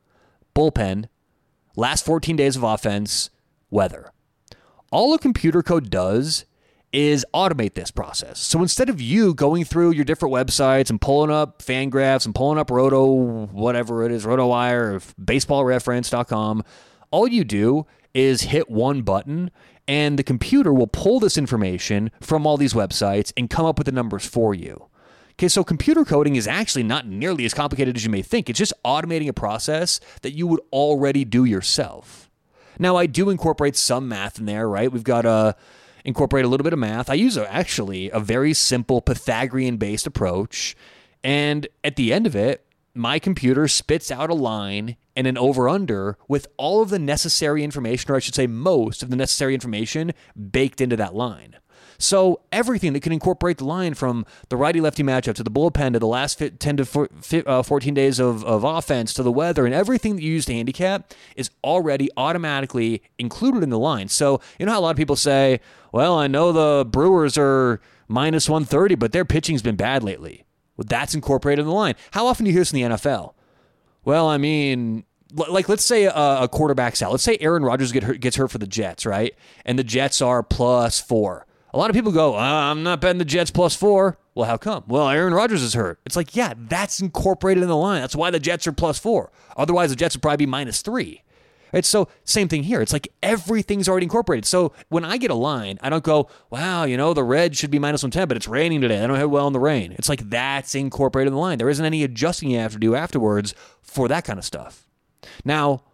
bullpen, 0.55 1.05
last 1.77 2.07
14 2.07 2.35
days 2.35 2.57
of 2.57 2.63
offense, 2.63 3.29
weather. 3.71 4.13
All 4.91 5.15
a 5.15 5.19
computer 5.19 5.63
code 5.63 5.91
does 5.91 6.45
is 6.93 7.25
automate 7.33 7.75
this 7.75 7.91
process. 7.91 8.41
So 8.41 8.61
instead 8.63 8.89
of 8.89 9.01
you 9.01 9.33
going 9.35 9.65
through 9.65 9.93
your 9.93 10.05
different 10.05 10.35
websites 10.35 10.91
and 10.91 11.01
pulling 11.01 11.31
up 11.31 11.63
Fangraphs 11.63 12.27
and 12.27 12.35
pulling 12.35 12.59
up 12.59 12.71
Roto, 12.71 13.05
whatever 13.05 14.05
it 14.05 14.11
is, 14.13 14.25
RotoWire 14.27 14.95
or 14.95 15.01
baseballreference.com, 15.23 16.65
all 17.11 17.29
you 17.29 17.45
do 17.45 17.87
is 18.13 18.43
hit 18.43 18.69
one 18.69 19.03
button 19.03 19.51
and 19.87 20.19
the 20.19 20.25
computer 20.25 20.73
will 20.73 20.87
pull 20.87 21.21
this 21.21 21.39
information 21.39 22.11
from 22.21 22.47
all 22.47 22.57
these 22.57 22.75
websites 22.75 23.33
and 23.37 23.51
come 23.51 23.67
up 23.67 23.79
with 23.79 23.87
the 23.87 23.93
numbers 23.93 24.27
for 24.27 24.55
you. 24.55 24.87
Okay, 25.33 25.49
so 25.49 25.65
computer 25.65 26.05
coding 26.05 26.37
is 26.37 26.47
actually 26.47 26.83
not 26.83 27.07
nearly 27.07 27.45
as 27.45 27.55
complicated 27.55 27.97
as 27.97 28.05
you 28.05 28.11
may 28.11 28.23
think. 28.23 28.51
It's 28.51 28.59
just 28.59 28.75
automating 28.85 29.29
a 29.29 29.33
process 29.33 29.99
that 30.23 30.33
you 30.33 30.47
would 30.47 30.61
already 30.73 31.25
do 31.25 31.45
yourself. 31.45 32.30
Now, 32.81 32.97
I 32.97 33.05
do 33.05 33.29
incorporate 33.29 33.77
some 33.77 34.09
math 34.09 34.39
in 34.39 34.47
there, 34.47 34.67
right? 34.67 34.91
We've 34.91 35.05
got 35.05 35.27
a 35.27 35.55
incorporate 36.03 36.47
a 36.47 36.49
little 36.49 36.65
bit 36.65 36.73
of 36.73 36.79
math. 36.79 37.11
I 37.11 37.15
use 37.15 37.37
a, 37.37 37.53
actually 37.53 38.11
a 38.11 38.19
very 38.19 38.55
simple 38.55 39.03
Pythagorean 39.03 39.77
based 39.77 40.07
approach. 40.07 40.75
And 41.23 41.69
at 41.85 41.97
the 41.97 42.11
end 42.11 42.27
of 42.27 42.35
it, 42.35 42.65
my 42.95 43.19
computer 43.19 43.69
spits 43.69 44.11
out 44.11 44.31
a 44.31 44.35
line 44.35 44.97
and 45.15 45.27
an 45.27 45.37
over 45.37 45.69
under 45.69 46.17
with 46.27 46.47
all 46.57 46.81
of 46.81 46.89
the 46.89 46.99
necessary 46.99 47.63
information, 47.63 48.11
or 48.11 48.17
I 48.17 48.19
should 48.19 48.35
say, 48.35 48.47
most 48.47 49.03
of 49.03 49.11
the 49.11 49.17
necessary 49.17 49.53
information 49.53 50.13
baked 50.51 50.81
into 50.81 50.97
that 50.97 51.15
line. 51.15 51.57
So 52.01 52.41
everything 52.51 52.95
that 52.95 53.03
can 53.03 53.13
incorporate 53.13 53.59
the 53.59 53.67
line 53.67 53.93
from 53.93 54.25
the 54.49 54.57
righty 54.57 54.81
lefty 54.81 55.03
matchup 55.03 55.35
to 55.35 55.43
the 55.43 55.51
bullpen 55.51 55.93
to 55.93 55.99
the 55.99 56.07
last 56.07 56.43
10 56.59 56.77
to 56.79 57.47
uh, 57.47 57.63
14 57.63 57.95
days 57.95 58.19
of, 58.19 58.43
of 58.45 58.65
offense 58.65 59.13
to 59.15 59.23
the 59.23 59.31
weather 59.31 59.67
and 59.67 59.75
everything 59.75 60.17
that 60.17 60.23
you 60.23 60.33
use 60.33 60.47
to 60.47 60.55
handicap 60.55 61.13
is 61.37 61.51
already 61.63 62.09
automatically 62.17 63.03
included 63.19 63.63
in 63.63 63.69
the 63.69 63.79
line. 63.79 64.09
So, 64.09 64.41
you 64.59 64.65
know 64.65 64.73
how 64.73 64.81
a 64.81 64.83
lot 64.83 64.91
of 64.93 64.97
people 64.97 65.15
say, 65.15 65.61
well, 65.93 66.19
I 66.19 66.27
know 66.27 66.53
the 66.53 66.87
Brewers 66.87 67.37
are 67.37 67.83
minus 68.09 68.49
130, 68.49 68.95
but 68.95 69.13
their 69.13 69.27
pitching's 69.27 69.63
been 69.63 69.77
bad 69.77 70.03
lately. 70.03 70.45
Well, 70.77 70.87
that's 70.89 71.15
incorporated 71.15 71.61
in 71.61 71.67
the 71.67 71.75
line. 71.75 71.97
How 72.13 72.27
often 72.27 72.45
do 72.45 72.51
you 72.51 72.55
hear 72.55 72.63
this 72.63 72.73
in 72.73 72.81
the 72.81 72.97
NFL? 72.97 73.35
Well, 74.05 74.27
I 74.27 74.39
mean, 74.39 75.05
like 75.35 75.69
let's 75.69 75.85
say 75.85 76.05
a, 76.05 76.49
quarterback's 76.51 77.03
out. 77.03 77.11
Let's 77.11 77.23
say 77.23 77.37
Aaron 77.41 77.63
Rodgers 77.63 77.93
gets 77.93 78.37
hurt 78.37 78.51
for 78.51 78.59
the 78.59 78.67
Jets, 78.67 79.05
right? 79.05 79.35
And 79.67 79.79
the 79.79 79.85
Jets 79.85 80.23
are 80.23 80.43
plus 80.43 80.99
four. 80.99 81.47
A 81.73 81.79
lot 81.79 81.91
of 81.91 81.95
people 81.95 82.13
go, 82.13 82.35
uh, 82.35 82.39
I'm 82.39 82.83
not 82.83 83.01
betting 83.01 83.19
the 83.19 83.25
Jets 83.25 83.51
plus 83.51 83.77
four. 83.77 84.19
Well, 84.35 84.47
how 84.47 84.57
come? 84.57 84.85
Well, 84.87 85.09
Aaron 85.09 85.35
Rodgers 85.35 85.63
is 85.63 85.75
hurt. 85.75 86.01
It's 86.05 86.17
like, 86.17 86.35
yeah, 86.35 86.55
that's 86.57 87.01
incorporated 87.01 87.63
in 87.63 87.69
the 87.69 87.77
line. 87.77 88.01
That's 88.01 88.17
why 88.17 88.31
the 88.31 88.41
Jets 88.41 88.67
are 88.67 88.73
plus 88.73 88.99
four. 88.99 89.31
Otherwise, 89.57 89.91
the 89.91 89.97
Jets 89.97 90.17
would 90.17 90.23
probably 90.23 90.39
be 90.39 90.47
minus 90.47 90.83
three. 90.83 91.23
Right? 91.73 91.85
So 91.85 92.09
same 92.25 92.49
thing 92.49 92.65
here. 92.65 92.81
It's 92.81 92.93
like 92.93 93.09
everything's 93.23 93.89
already 93.89 94.05
incorporated. 94.05 94.45
So 94.45 94.73
when 94.89 95.05
I 95.05 95.17
get 95.17 95.31
a 95.31 95.35
line, 95.35 95.79
I 95.83 95.89
don't 95.89 96.03
go, 96.03 96.29
wow, 96.51 96.85
you 96.85 96.97
know, 96.97 97.15
the 97.15 97.23
red 97.23 97.57
should 97.57 97.71
be 97.71 97.79
minus 97.79 98.03
110, 98.03 98.27
but 98.27 98.37
it's 98.37 98.49
raining 98.49 98.81
today. 98.81 99.03
I 99.03 99.07
don't 99.07 99.19
hit 99.19 99.31
well 99.31 99.47
in 99.47 99.53
the 99.53 99.61
rain. 99.61 99.93
It's 99.93 100.09
like 100.09 100.29
that's 100.31 100.75
incorporated 100.75 101.29
in 101.29 101.35
the 101.35 101.41
line. 101.41 101.59
There 101.59 101.69
isn't 101.69 101.85
any 101.85 102.03
adjusting 102.03 102.51
you 102.51 102.59
have 102.59 102.73
to 102.73 102.79
do 102.79 102.95
afterwards 102.97 103.55
for 103.83 104.09
that 104.09 104.25
kind 104.25 104.39
of 104.39 104.45
stuff. 104.45 104.87
Now, 105.45 105.85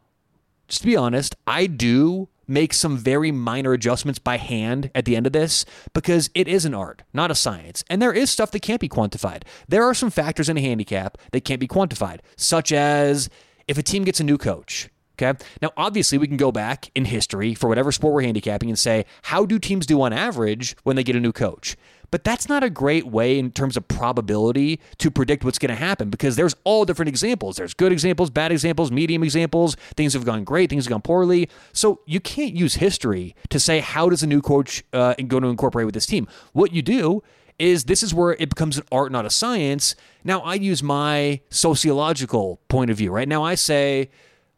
just 0.68 0.80
to 0.80 0.86
be 0.86 0.96
honest, 0.96 1.36
I 1.46 1.66
do 1.66 2.28
make 2.48 2.72
some 2.72 2.96
very 2.96 3.30
minor 3.30 3.72
adjustments 3.72 4.18
by 4.18 4.36
hand 4.36 4.90
at 4.94 5.04
the 5.04 5.16
end 5.16 5.26
of 5.26 5.32
this 5.32 5.64
because 5.92 6.30
it 6.34 6.48
is 6.48 6.64
an 6.64 6.74
art, 6.74 7.02
not 7.12 7.30
a 7.30 7.34
science. 7.34 7.84
And 7.88 8.00
there 8.00 8.12
is 8.12 8.30
stuff 8.30 8.50
that 8.52 8.62
can't 8.62 8.80
be 8.80 8.88
quantified. 8.88 9.42
There 9.68 9.84
are 9.84 9.94
some 9.94 10.10
factors 10.10 10.48
in 10.48 10.56
a 10.56 10.60
handicap 10.60 11.18
that 11.32 11.44
can't 11.44 11.60
be 11.60 11.68
quantified, 11.68 12.20
such 12.36 12.72
as 12.72 13.28
if 13.66 13.78
a 13.78 13.82
team 13.82 14.04
gets 14.04 14.20
a 14.20 14.24
new 14.24 14.38
coach. 14.38 14.88
Okay. 15.18 15.38
Now, 15.62 15.70
obviously, 15.78 16.18
we 16.18 16.26
can 16.26 16.36
go 16.36 16.52
back 16.52 16.90
in 16.94 17.06
history 17.06 17.54
for 17.54 17.68
whatever 17.68 17.90
sport 17.90 18.12
we're 18.12 18.22
handicapping 18.22 18.68
and 18.68 18.78
say, 18.78 19.06
how 19.22 19.46
do 19.46 19.58
teams 19.58 19.86
do 19.86 20.02
on 20.02 20.12
average 20.12 20.76
when 20.82 20.94
they 20.94 21.02
get 21.02 21.16
a 21.16 21.20
new 21.20 21.32
coach? 21.32 21.74
But 22.10 22.24
that's 22.24 22.48
not 22.48 22.62
a 22.62 22.70
great 22.70 23.06
way 23.06 23.38
in 23.38 23.50
terms 23.50 23.76
of 23.76 23.86
probability 23.88 24.80
to 24.98 25.10
predict 25.10 25.44
what's 25.44 25.58
going 25.58 25.70
to 25.70 25.74
happen 25.74 26.10
because 26.10 26.36
there's 26.36 26.54
all 26.64 26.84
different 26.84 27.08
examples. 27.08 27.56
There's 27.56 27.74
good 27.74 27.92
examples, 27.92 28.30
bad 28.30 28.52
examples, 28.52 28.90
medium 28.90 29.22
examples, 29.22 29.76
things 29.96 30.12
have 30.12 30.24
gone 30.24 30.44
great, 30.44 30.70
things 30.70 30.84
have 30.84 30.90
gone 30.90 31.02
poorly. 31.02 31.48
So 31.72 32.00
you 32.06 32.20
can't 32.20 32.54
use 32.54 32.76
history 32.76 33.34
to 33.50 33.58
say 33.60 33.80
how 33.80 34.08
does 34.08 34.22
a 34.22 34.26
new 34.26 34.40
coach 34.40 34.84
uh, 34.92 35.14
going 35.14 35.42
to 35.42 35.48
incorporate 35.48 35.86
with 35.86 35.94
this 35.94 36.06
team. 36.06 36.28
What 36.52 36.72
you 36.72 36.82
do 36.82 37.22
is 37.58 37.84
this 37.84 38.02
is 38.02 38.12
where 38.12 38.32
it 38.32 38.48
becomes 38.50 38.78
an 38.78 38.84
art, 38.92 39.10
not 39.10 39.24
a 39.24 39.30
science. 39.30 39.94
Now 40.24 40.40
I 40.40 40.54
use 40.54 40.82
my 40.82 41.40
sociological 41.50 42.60
point 42.68 42.90
of 42.90 42.96
view. 42.98 43.10
Right 43.10 43.28
now 43.28 43.42
I 43.42 43.54
say, 43.54 44.10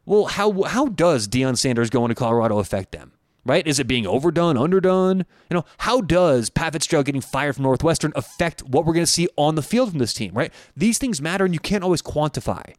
well, 0.05 0.26
how 0.26 0.62
how 0.62 0.87
does 0.87 1.28
Deion 1.28 1.57
Sanders 1.57 1.90
going 1.90 2.09
to 2.09 2.14
Colorado 2.14 2.59
affect 2.59 2.93
them? 2.93 3.12
Right? 3.49 3.67
Is 3.67 3.81
it 3.81 3.87
being 3.87 4.07
overdone, 4.07 4.57
underdone? 4.57 5.19
You 5.50 5.57
know, 5.57 5.64
how 5.78 6.00
does 6.00 6.50
Pat 6.50 6.73
Fitzgerald 6.75 7.07
getting 7.07 7.21
fired 7.21 7.57
from 7.57 7.64
Northwestern 7.64 8.12
affect 8.14 8.62
what 8.62 8.85
we're 8.85 8.93
going 8.93 9.07
to 9.07 9.11
see 9.11 9.28
on 9.37 9.55
the 9.55 9.62
field 9.62 9.90
from 9.90 9.99
this 9.99 10.12
team, 10.12 10.33
right? 10.35 10.52
These 10.76 10.99
things 10.99 11.21
matter 11.21 11.45
and 11.45 11.55
you 11.55 11.61
can't 11.61 11.83
always 11.83 12.02
quantify 12.02 12.75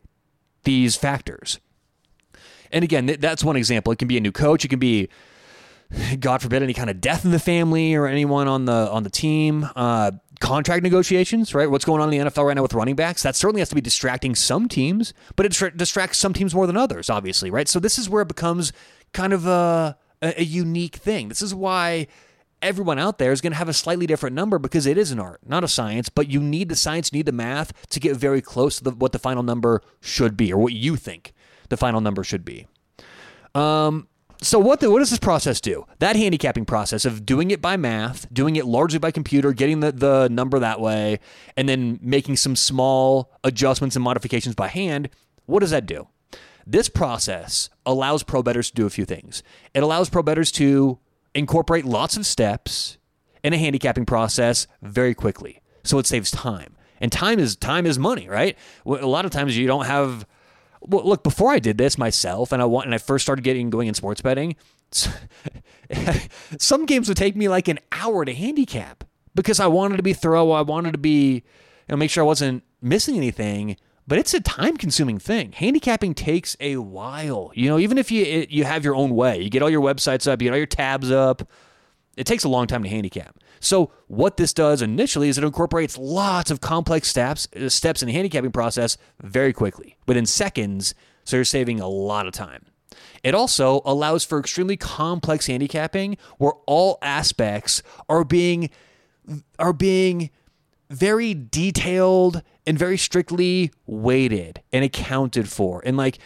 these 0.64 0.96
factors. 0.96 1.60
And 2.72 2.84
again, 2.84 3.18
that's 3.20 3.44
one 3.44 3.56
example. 3.56 3.92
It 3.92 4.00
can 4.00 4.08
be 4.08 4.18
a 4.18 4.22
new 4.22 4.32
coach, 4.32 4.64
it 4.64 4.70
can 4.70 4.80
be 4.80 5.10
God 6.20 6.42
forbid 6.42 6.62
any 6.62 6.74
kind 6.74 6.90
of 6.90 7.02
death 7.02 7.26
in 7.26 7.32
the 7.32 7.40
family 7.40 7.96
or 7.96 8.06
anyone 8.06 8.48
on 8.48 8.66
the 8.66 8.90
on 8.92 9.04
the 9.04 9.10
team. 9.10 9.68
Uh, 9.76 10.12
contract 10.40 10.84
negotiations, 10.84 11.54
right? 11.54 11.70
What's 11.70 11.84
going 11.84 12.02
on 12.02 12.14
in 12.14 12.20
the 12.26 12.30
NFL 12.30 12.46
right 12.46 12.56
now 12.56 12.62
with 12.62 12.74
running 12.74 12.96
backs? 12.96 13.24
That 13.24 13.36
certainly 13.36 13.60
has 13.60 13.70
to 13.70 13.76
be 13.76 13.82
distracting 13.82 14.36
some 14.36 14.70
teams, 14.70 15.14
but 15.36 15.46
it 15.46 15.78
distracts 15.78 16.18
some 16.18 16.34
teams 16.34 16.56
more 16.56 16.66
than 16.66 16.78
others, 16.78 17.10
obviously, 17.10 17.50
right? 17.50 17.68
So 17.68 17.80
this 17.80 18.00
is 18.00 18.10
where 18.10 18.22
it 18.22 18.28
becomes 18.28 18.72
kind 19.12 19.34
of 19.34 19.46
a 19.48 19.98
a, 20.22 20.42
a 20.42 20.44
unique 20.44 20.96
thing. 20.96 21.30
This 21.30 21.42
is 21.42 21.54
why 21.54 22.08
everyone 22.62 23.00
out 23.00 23.18
there 23.18 23.32
is 23.32 23.42
going 23.42 23.54
to 23.54 23.58
have 23.58 23.70
a 23.70 23.74
slightly 23.74 24.06
different 24.06 24.36
number 24.36 24.60
because 24.60 24.86
it 24.86 24.98
is 24.98 25.12
an 25.12 25.20
art, 25.20 25.40
not 25.46 25.64
a 25.64 25.68
science. 25.68 26.10
But 26.10 26.30
you 26.30 26.40
need 26.42 26.70
the 26.70 26.76
science, 26.76 27.12
you 27.12 27.18
need 27.18 27.26
the 27.26 27.32
math 27.32 27.88
to 27.90 28.00
get 28.00 28.16
very 28.16 28.42
close 28.42 28.78
to 28.78 28.84
the, 28.84 28.92
what 28.92 29.12
the 29.12 29.20
final 29.20 29.44
number 29.44 29.82
should 30.02 30.36
be, 30.36 30.52
or 30.52 30.62
what 30.62 30.74
you 30.74 30.96
think 30.96 31.34
the 31.70 31.78
final 31.78 32.02
number 32.02 32.24
should 32.24 32.44
be. 32.44 32.68
Um, 33.56 34.08
so 34.42 34.58
what 34.58 34.80
the, 34.80 34.90
what 34.90 35.00
does 35.00 35.10
this 35.10 35.20
process 35.20 35.60
do? 35.60 35.86
That 36.00 36.16
handicapping 36.16 36.66
process 36.66 37.04
of 37.04 37.26
doing 37.26 37.52
it 37.52 37.62
by 37.62 37.76
math, 37.76 38.32
doing 38.34 38.56
it 38.56 38.66
largely 38.66 39.00
by 39.00 39.12
computer, 39.12 39.52
getting 39.52 39.82
the, 39.82 39.92
the 39.92 40.30
number 40.32 40.60
that 40.60 40.80
way, 40.80 41.20
and 41.58 41.68
then 41.68 42.00
making 42.02 42.38
some 42.38 42.56
small 42.56 43.32
adjustments 43.44 43.96
and 43.98 44.04
modifications 44.04 44.56
by 44.56 44.68
hand, 44.68 45.10
what 45.46 45.60
does 45.60 45.72
that 45.72 45.86
do? 45.86 46.08
This 46.72 46.88
process 46.88 47.72
allows 47.84 48.22
pro 48.22 48.44
bettors 48.44 48.70
to 48.70 48.76
do 48.76 48.86
a 48.86 48.92
few 48.92 49.04
things. 49.04 49.42
It 49.74 49.82
allows 49.82 50.08
pro 50.08 50.22
bettors 50.22 50.52
to 50.52 51.00
incorporate 51.34 51.84
lots 51.84 52.16
of 52.16 52.28
steps 52.28 53.00
in 53.44 53.54
a 53.54 53.58
handicapping 53.58 54.06
process 54.06 54.68
very 54.84 55.16
quickly. 55.16 55.64
So 55.84 55.98
it 55.98 56.06
saves 56.06 56.30
time. 56.30 56.76
And 57.02 57.12
time 57.12 57.40
is 57.40 57.56
time 57.56 57.88
is 57.88 57.98
money, 57.98 58.30
right? 58.30 58.56
A 58.86 59.08
lot 59.08 59.26
of 59.26 59.32
times 59.32 59.58
you 59.58 59.66
don't 59.66 59.88
have 59.88 60.28
well, 60.82 61.04
look, 61.04 61.24
before 61.24 61.50
I 61.50 61.58
did 61.58 61.80
this 61.80 61.98
myself 61.98 62.52
and 62.52 62.62
I 62.62 62.66
want 62.66 62.86
and 62.86 62.94
I 62.94 63.00
first 63.00 63.26
started 63.26 63.42
getting 63.42 63.72
going 63.72 63.88
in 63.88 63.96
sports 63.96 64.22
betting, 64.22 64.56
some 66.60 66.86
games 66.86 67.08
would 67.08 67.18
take 67.18 67.36
me 67.36 67.48
like 67.48 67.68
an 67.68 67.80
hour 67.92 68.26
to 68.26 68.34
handicap 68.34 69.06
because 69.34 69.60
I 69.60 69.66
wanted 69.66 69.98
to 69.98 70.04
be 70.04 70.14
thorough, 70.14 70.52
I 70.52 70.62
wanted 70.62 70.92
to 70.92 71.00
be 71.00 71.34
you 71.34 71.42
know 71.90 71.98
make 71.98 72.12
sure 72.12 72.24
I 72.24 72.28
wasn't 72.28 72.64
missing 72.80 73.18
anything 73.18 73.76
but 74.10 74.18
it's 74.18 74.34
a 74.34 74.42
time 74.42 74.76
consuming 74.76 75.20
thing. 75.20 75.52
Handicapping 75.52 76.16
takes 76.16 76.58
a 76.60 76.78
while. 76.78 77.52
You 77.54 77.70
know, 77.70 77.78
even 77.78 78.00
if 78.00 78.12
you 78.12 78.26
it, 78.26 78.50
you 78.50 78.64
have 78.64 78.84
your 78.84 78.96
own 78.96 79.12
way, 79.16 79.40
you 79.40 79.52
get 79.52 79.62
all 79.62 79.70
your 79.70 79.84
websites 79.84 80.30
up, 80.30 80.42
you 80.42 80.48
get 80.48 80.52
all 80.52 80.58
your 80.58 80.66
tabs 80.66 81.12
up, 81.12 81.48
it 82.18 82.26
takes 82.26 82.44
a 82.44 82.50
long 82.50 82.66
time 82.66 82.82
to 82.82 82.90
handicap. 82.90 83.38
So 83.60 83.92
what 84.08 84.38
this 84.38 84.52
does 84.52 84.82
initially 84.82 85.30
is 85.30 85.38
it 85.38 85.44
incorporates 85.44 85.96
lots 85.96 86.50
of 86.50 86.60
complex 86.60 87.08
steps 87.08 87.48
uh, 87.56 87.70
steps 87.70 88.02
in 88.02 88.08
the 88.08 88.14
handicapping 88.14 88.52
process 88.52 88.98
very 89.22 89.54
quickly, 89.54 89.96
within 90.08 90.26
seconds, 90.26 90.96
so 91.24 91.38
you're 91.38 91.46
saving 91.46 91.80
a 91.80 91.88
lot 91.88 92.26
of 92.26 92.34
time. 92.34 92.66
It 93.24 93.36
also 93.36 93.82
allows 93.86 94.26
for 94.26 94.40
extremely 94.40 94.76
complex 94.76 95.46
handicapping 95.46 96.18
where 96.40 96.54
all 96.66 96.98
aspects 97.04 97.84
are 98.10 98.24
being 98.24 98.72
are 99.60 99.74
being 99.74 100.32
very 100.90 101.34
detailed 101.34 102.42
and 102.66 102.78
very 102.78 102.98
strictly 102.98 103.72
weighted 103.86 104.62
and 104.74 104.84
accounted 104.84 105.50
for. 105.50 105.82
And 105.86 105.98
like 105.98 106.20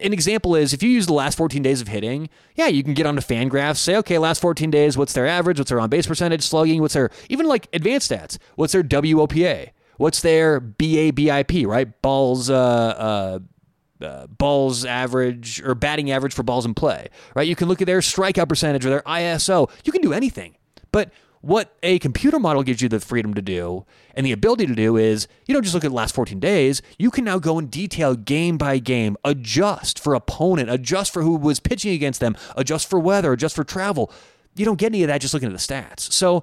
an 0.00 0.12
example 0.12 0.54
is 0.54 0.72
if 0.72 0.82
you 0.82 0.90
use 0.90 1.06
the 1.06 1.12
last 1.12 1.36
14 1.36 1.62
days 1.62 1.80
of 1.80 1.88
hitting, 1.88 2.28
yeah, 2.54 2.66
you 2.66 2.82
can 2.82 2.94
get 2.94 3.06
onto 3.06 3.22
Fangraphs, 3.22 3.76
say, 3.78 3.96
okay, 3.96 4.18
last 4.18 4.40
14 4.40 4.70
days, 4.70 4.96
what's 4.96 5.12
their 5.12 5.26
average? 5.26 5.58
What's 5.58 5.70
their 5.70 5.80
on 5.80 5.88
base 5.88 6.06
percentage, 6.06 6.42
slugging? 6.42 6.80
What's 6.80 6.94
their, 6.94 7.10
even 7.28 7.46
like 7.46 7.68
advanced 7.72 8.10
stats? 8.10 8.38
What's 8.56 8.72
their 8.72 8.82
wOBA? 8.82 9.70
What's 9.96 10.20
their 10.20 10.60
BABIP, 10.60 11.66
right? 11.66 12.02
Balls, 12.02 12.50
uh, 12.50 12.54
uh, 12.54 13.38
uh, 14.04 14.26
balls 14.26 14.84
average 14.84 15.62
or 15.62 15.74
batting 15.74 16.10
average 16.10 16.34
for 16.34 16.42
balls 16.42 16.66
in 16.66 16.74
play, 16.74 17.08
right? 17.34 17.48
You 17.48 17.56
can 17.56 17.68
look 17.68 17.80
at 17.80 17.86
their 17.86 18.00
strikeout 18.00 18.48
percentage 18.48 18.84
or 18.84 18.90
their 18.90 19.02
ISO. 19.02 19.70
You 19.84 19.92
can 19.92 20.02
do 20.02 20.12
anything. 20.12 20.56
But 20.92 21.12
what 21.46 21.76
a 21.84 22.00
computer 22.00 22.40
model 22.40 22.64
gives 22.64 22.82
you 22.82 22.88
the 22.88 22.98
freedom 22.98 23.32
to 23.32 23.40
do 23.40 23.86
and 24.16 24.26
the 24.26 24.32
ability 24.32 24.66
to 24.66 24.74
do 24.74 24.96
is 24.96 25.28
you 25.46 25.54
don't 25.54 25.62
just 25.62 25.74
look 25.74 25.84
at 25.84 25.90
the 25.90 25.94
last 25.94 26.12
14 26.12 26.40
days. 26.40 26.82
You 26.98 27.08
can 27.08 27.24
now 27.24 27.38
go 27.38 27.56
in 27.60 27.66
detail 27.66 28.16
game 28.16 28.58
by 28.58 28.78
game, 28.78 29.16
adjust 29.24 30.00
for 30.00 30.14
opponent, 30.14 30.70
adjust 30.70 31.12
for 31.12 31.22
who 31.22 31.36
was 31.36 31.60
pitching 31.60 31.92
against 31.92 32.18
them, 32.18 32.36
adjust 32.56 32.90
for 32.90 32.98
weather, 32.98 33.32
adjust 33.32 33.54
for 33.54 33.62
travel. 33.62 34.10
You 34.56 34.64
don't 34.64 34.76
get 34.76 34.86
any 34.86 35.04
of 35.04 35.08
that 35.08 35.20
just 35.20 35.34
looking 35.34 35.48
at 35.48 35.52
the 35.52 35.58
stats. 35.58 36.12
So 36.12 36.42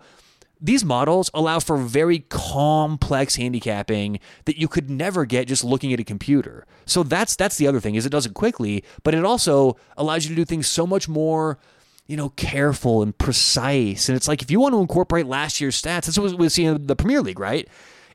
these 0.61 0.85
models 0.85 1.29
allow 1.33 1.59
for 1.59 1.75
very 1.75 2.19
complex 2.19 3.35
handicapping 3.35 4.21
that 4.45 4.57
you 4.57 4.69
could 4.69 4.89
never 4.89 5.25
get 5.25 5.49
just 5.49 5.65
looking 5.65 5.91
at 5.91 5.99
a 5.99 6.05
computer. 6.05 6.65
So 6.85 7.03
that's 7.03 7.35
that's 7.35 7.57
the 7.57 7.67
other 7.67 7.81
thing 7.81 7.95
is 7.95 8.05
it 8.05 8.11
does 8.11 8.25
it 8.25 8.33
quickly, 8.33 8.85
but 9.03 9.13
it 9.13 9.25
also 9.25 9.75
allows 9.97 10.23
you 10.23 10.29
to 10.29 10.35
do 10.35 10.45
things 10.45 10.67
so 10.67 10.87
much 10.87 11.09
more 11.09 11.59
you 12.07 12.17
know, 12.17 12.29
careful 12.29 13.01
and 13.01 13.17
precise. 13.17 14.09
And 14.09 14.15
it's 14.15 14.27
like 14.27 14.41
if 14.41 14.51
you 14.51 14.59
want 14.59 14.73
to 14.73 14.81
incorporate 14.81 15.25
last 15.25 15.61
year's 15.61 15.81
stats, 15.81 16.05
that's 16.05 16.19
what 16.19 16.37
we 16.37 16.49
see 16.49 16.65
in 16.65 16.87
the 16.87 16.95
Premier 16.95 17.21
League, 17.21 17.39
right? 17.39 17.67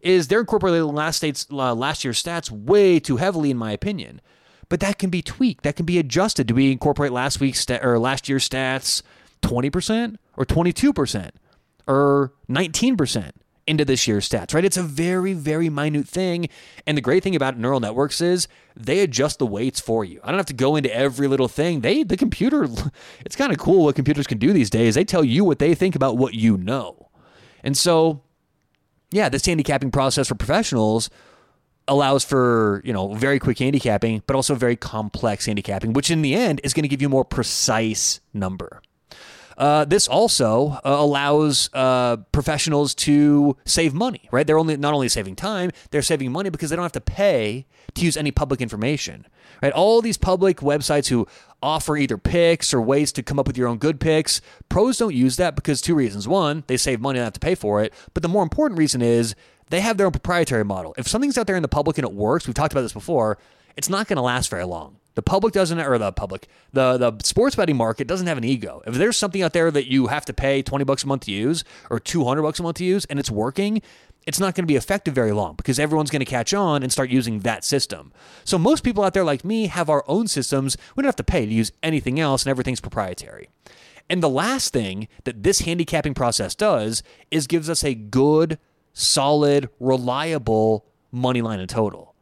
Is 0.02 0.28
they're 0.28 0.40
incorporating 0.40 0.84
last 0.94 1.16
states 1.16 1.46
uh, 1.50 1.74
last 1.74 2.04
year's 2.04 2.22
stats 2.22 2.50
way 2.50 3.00
too 3.00 3.16
heavily, 3.16 3.50
in 3.50 3.56
my 3.56 3.72
opinion. 3.72 4.20
But 4.68 4.80
that 4.80 4.98
can 4.98 5.10
be 5.10 5.22
tweaked. 5.22 5.64
That 5.64 5.76
can 5.76 5.86
be 5.86 5.98
adjusted. 5.98 6.46
Do 6.46 6.54
we 6.54 6.70
incorporate 6.70 7.10
last 7.10 7.40
week's 7.40 7.60
sta- 7.60 7.80
or 7.82 7.98
last 7.98 8.28
year's 8.28 8.48
stats 8.48 9.02
twenty 9.40 9.70
percent 9.70 10.20
or 10.36 10.44
twenty 10.44 10.72
two 10.72 10.92
percent 10.92 11.34
or 11.86 12.32
nineteen 12.46 12.96
percent? 12.96 13.34
Into 13.68 13.84
this 13.84 14.08
year's 14.08 14.28
stats, 14.28 14.54
right? 14.54 14.64
It's 14.64 14.76
a 14.76 14.82
very, 14.82 15.34
very 15.34 15.68
minute 15.68 16.08
thing. 16.08 16.48
And 16.86 16.96
the 16.96 17.02
great 17.02 17.22
thing 17.22 17.36
about 17.36 17.58
neural 17.58 17.80
networks 17.80 18.20
is 18.20 18.48
they 18.74 19.00
adjust 19.00 19.38
the 19.38 19.46
weights 19.46 19.78
for 19.78 20.04
you. 20.04 20.20
I 20.24 20.28
don't 20.28 20.38
have 20.38 20.46
to 20.46 20.54
go 20.54 20.76
into 20.76 20.94
every 20.94 21.28
little 21.28 21.48
thing. 21.48 21.80
They, 21.82 22.02
the 22.02 22.16
computer, 22.16 22.66
it's 23.24 23.36
kind 23.36 23.52
of 23.52 23.58
cool 23.58 23.84
what 23.84 23.94
computers 23.94 24.26
can 24.26 24.38
do 24.38 24.52
these 24.52 24.70
days. 24.70 24.94
They 24.94 25.04
tell 25.04 25.24
you 25.24 25.44
what 25.44 25.58
they 25.58 25.74
think 25.74 25.94
about 25.94 26.16
what 26.16 26.34
you 26.34 26.56
know. 26.56 27.10
And 27.62 27.76
so, 27.76 28.22
yeah, 29.10 29.28
this 29.28 29.44
handicapping 29.44 29.90
process 29.90 30.28
for 30.28 30.34
professionals 30.34 31.10
allows 31.88 32.22
for 32.22 32.82
you 32.84 32.92
know 32.92 33.14
very 33.14 33.38
quick 33.38 33.58
handicapping 33.58 34.22
but 34.26 34.36
also 34.36 34.54
very 34.54 34.76
complex 34.76 35.46
handicapping 35.46 35.94
which 35.94 36.10
in 36.10 36.20
the 36.20 36.34
end 36.34 36.60
is 36.62 36.74
going 36.74 36.82
to 36.82 36.88
give 36.88 37.00
you 37.00 37.08
a 37.08 37.10
more 37.10 37.24
precise 37.24 38.20
number 38.34 38.82
uh, 39.58 39.84
this 39.84 40.06
also 40.06 40.68
uh, 40.68 40.80
allows 40.84 41.68
uh, 41.74 42.16
professionals 42.30 42.94
to 42.94 43.56
save 43.64 43.92
money, 43.92 44.28
right? 44.30 44.46
They're 44.46 44.58
only 44.58 44.76
not 44.76 44.94
only 44.94 45.08
saving 45.08 45.34
time, 45.34 45.72
they're 45.90 46.00
saving 46.00 46.30
money 46.30 46.48
because 46.48 46.70
they 46.70 46.76
don't 46.76 46.84
have 46.84 46.92
to 46.92 47.00
pay 47.00 47.66
to 47.94 48.04
use 48.04 48.16
any 48.16 48.30
public 48.30 48.60
information, 48.60 49.26
right? 49.60 49.72
All 49.72 50.00
these 50.00 50.16
public 50.16 50.58
websites 50.58 51.08
who 51.08 51.26
offer 51.60 51.96
either 51.96 52.16
picks 52.16 52.72
or 52.72 52.80
ways 52.80 53.10
to 53.12 53.22
come 53.22 53.40
up 53.40 53.48
with 53.48 53.58
your 53.58 53.66
own 53.66 53.78
good 53.78 53.98
picks, 53.98 54.40
pros 54.68 54.98
don't 54.98 55.14
use 55.14 55.36
that 55.36 55.56
because 55.56 55.80
two 55.80 55.96
reasons. 55.96 56.28
One, 56.28 56.62
they 56.68 56.76
save 56.76 57.00
money 57.00 57.18
and 57.18 57.24
have 57.24 57.32
to 57.32 57.40
pay 57.40 57.56
for 57.56 57.82
it, 57.82 57.92
but 58.14 58.22
the 58.22 58.28
more 58.28 58.44
important 58.44 58.78
reason 58.78 59.02
is 59.02 59.34
they 59.70 59.80
have 59.80 59.96
their 59.96 60.06
own 60.06 60.12
proprietary 60.12 60.64
model. 60.64 60.94
If 60.96 61.08
something's 61.08 61.36
out 61.36 61.48
there 61.48 61.56
in 61.56 61.62
the 61.62 61.68
public 61.68 61.98
and 61.98 62.06
it 62.06 62.14
works, 62.14 62.46
we've 62.46 62.54
talked 62.54 62.72
about 62.72 62.82
this 62.82 62.92
before, 62.92 63.38
it's 63.76 63.88
not 63.88 64.06
going 64.06 64.16
to 64.18 64.22
last 64.22 64.50
very 64.50 64.64
long 64.64 64.98
The 65.18 65.22
public 65.22 65.52
doesn't, 65.52 65.80
or 65.80 65.98
the 65.98 66.12
public, 66.12 66.46
the 66.72 66.96
the 66.96 67.18
sports 67.24 67.56
betting 67.56 67.76
market 67.76 68.06
doesn't 68.06 68.28
have 68.28 68.38
an 68.38 68.44
ego. 68.44 68.82
If 68.86 68.94
there's 68.94 69.16
something 69.16 69.42
out 69.42 69.52
there 69.52 69.68
that 69.68 69.90
you 69.90 70.06
have 70.06 70.24
to 70.26 70.32
pay 70.32 70.62
twenty 70.62 70.84
bucks 70.84 71.02
a 71.02 71.08
month 71.08 71.22
to 71.22 71.32
use 71.32 71.64
or 71.90 71.98
two 71.98 72.24
hundred 72.24 72.42
bucks 72.42 72.60
a 72.60 72.62
month 72.62 72.76
to 72.76 72.84
use, 72.84 73.04
and 73.06 73.18
it's 73.18 73.28
working, 73.28 73.82
it's 74.28 74.38
not 74.38 74.54
going 74.54 74.62
to 74.62 74.68
be 74.68 74.76
effective 74.76 75.16
very 75.16 75.32
long 75.32 75.56
because 75.56 75.80
everyone's 75.80 76.10
going 76.10 76.20
to 76.20 76.24
catch 76.24 76.54
on 76.54 76.84
and 76.84 76.92
start 76.92 77.10
using 77.10 77.40
that 77.40 77.64
system. 77.64 78.12
So 78.44 78.58
most 78.58 78.84
people 78.84 79.02
out 79.02 79.12
there 79.12 79.24
like 79.24 79.44
me 79.44 79.66
have 79.66 79.90
our 79.90 80.04
own 80.06 80.28
systems. 80.28 80.76
We 80.94 81.02
don't 81.02 81.08
have 81.08 81.16
to 81.16 81.24
pay 81.24 81.44
to 81.44 81.52
use 81.52 81.72
anything 81.82 82.20
else, 82.20 82.44
and 82.44 82.50
everything's 82.52 82.80
proprietary. 82.80 83.48
And 84.08 84.22
the 84.22 84.28
last 84.28 84.72
thing 84.72 85.08
that 85.24 85.42
this 85.42 85.62
handicapping 85.62 86.14
process 86.14 86.54
does 86.54 87.02
is 87.32 87.48
gives 87.48 87.68
us 87.68 87.82
a 87.82 87.92
good, 87.92 88.60
solid, 88.92 89.68
reliable 89.80 90.86
money 91.10 91.42
line 91.42 91.58
in 91.58 91.66
total. 91.66 92.14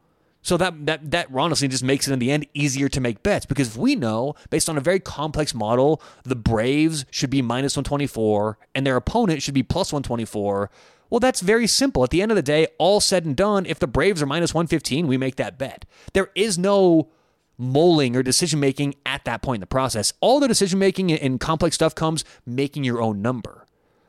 So 0.47 0.55
that 0.55 0.85
that 0.85 1.11
that 1.11 1.27
honestly 1.35 1.67
just 1.67 1.83
makes 1.83 2.07
it 2.07 2.13
in 2.13 2.19
the 2.19 2.31
end 2.31 2.47
easier 2.53 2.87
to 2.87 3.01
make 3.01 3.21
bets 3.21 3.45
because 3.45 3.67
if 3.67 3.75
we 3.75 3.95
know 3.95 4.33
based 4.49 4.69
on 4.69 4.77
a 4.77 4.79
very 4.79 5.01
complex 5.01 5.53
model, 5.53 6.01
the 6.23 6.37
Braves 6.37 7.03
should 7.11 7.29
be 7.29 7.41
minus 7.41 7.75
124 7.75 8.57
and 8.73 8.87
their 8.87 8.95
opponent 8.95 9.41
should 9.41 9.53
be 9.53 9.61
plus 9.61 9.91
124. 9.91 10.71
Well, 11.09 11.19
that's 11.19 11.41
very 11.41 11.67
simple. 11.67 12.01
At 12.05 12.11
the 12.11 12.21
end 12.21 12.31
of 12.31 12.37
the 12.37 12.41
day, 12.41 12.67
all 12.79 13.01
said 13.01 13.25
and 13.25 13.35
done, 13.35 13.65
if 13.65 13.77
the 13.77 13.87
Braves 13.87 14.21
are 14.21 14.25
minus 14.25 14.53
115, 14.53 15.05
we 15.05 15.17
make 15.17 15.35
that 15.35 15.57
bet. 15.57 15.83
There 16.13 16.31
is 16.33 16.57
no 16.57 17.09
mulling 17.57 18.15
or 18.15 18.23
decision 18.23 18.61
making 18.61 18.95
at 19.05 19.25
that 19.25 19.41
point 19.41 19.57
in 19.57 19.61
the 19.61 19.67
process. 19.67 20.13
All 20.21 20.39
the 20.39 20.47
decision 20.47 20.79
making 20.79 21.11
and 21.11 21.41
complex 21.41 21.75
stuff 21.75 21.93
comes 21.93 22.23
making 22.45 22.85
your 22.85 23.01
own 23.01 23.21
number. 23.21 23.66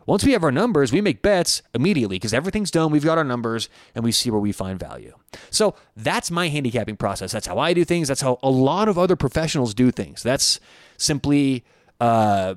Once 0.09 0.25
we 0.25 0.33
have 0.33 0.42
our 0.42 0.51
numbers, 0.51 0.90
we 0.90 1.03
make 1.03 1.21
bets 1.21 1.61
immediately 1.75 2.16
because 2.16 2.33
everything's 2.33 2.71
done. 2.71 2.90
We've 2.90 3.05
got 3.05 3.18
our 3.18 3.25
numbers 3.25 3.68
and 3.94 4.03
we 4.03 4.11
see 4.11 4.31
where 4.31 4.40
we 4.40 4.53
find 4.53 4.81
value. 4.81 5.14
So 5.51 5.75
that's 5.94 6.31
my 6.31 6.49
handicapping 6.49 6.97
process. 6.97 7.31
That's 7.31 7.47
how 7.47 7.59
I 7.59 7.75
do 7.75 7.85
things. 7.85 8.09
That's 8.09 8.23
how 8.23 8.38
a 8.42 8.49
lot 8.49 8.88
of 8.88 8.97
other 8.97 9.16
professionals 9.16 9.75
do 9.75 9.90
things. 9.90 10.23
That's 10.23 10.61
simply 10.97 11.62
uh, 12.01 12.55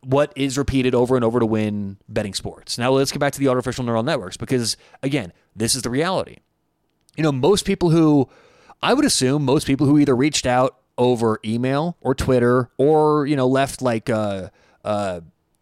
what 0.00 0.32
is 0.34 0.58
repeated 0.58 0.92
over 0.92 1.14
and 1.14 1.24
over 1.24 1.38
to 1.38 1.46
win 1.46 1.98
betting 2.08 2.34
sports. 2.34 2.78
Now 2.78 2.90
let's 2.90 3.12
get 3.12 3.20
back 3.20 3.32
to 3.34 3.38
the 3.38 3.46
artificial 3.46 3.84
neural 3.84 4.02
networks 4.02 4.36
because, 4.36 4.76
again, 5.00 5.32
this 5.54 5.76
is 5.76 5.82
the 5.82 5.90
reality. 5.90 6.38
You 7.16 7.22
know, 7.22 7.30
most 7.30 7.64
people 7.64 7.90
who, 7.90 8.28
I 8.82 8.92
would 8.92 9.04
assume, 9.04 9.44
most 9.44 9.68
people 9.68 9.86
who 9.86 10.00
either 10.00 10.16
reached 10.16 10.46
out 10.46 10.80
over 10.98 11.38
email 11.44 11.96
or 12.00 12.16
Twitter 12.16 12.70
or, 12.76 13.24
you 13.24 13.36
know, 13.36 13.46
left 13.46 13.82
like, 13.82 14.10
uh, 14.10 14.48
uh, 14.84 15.20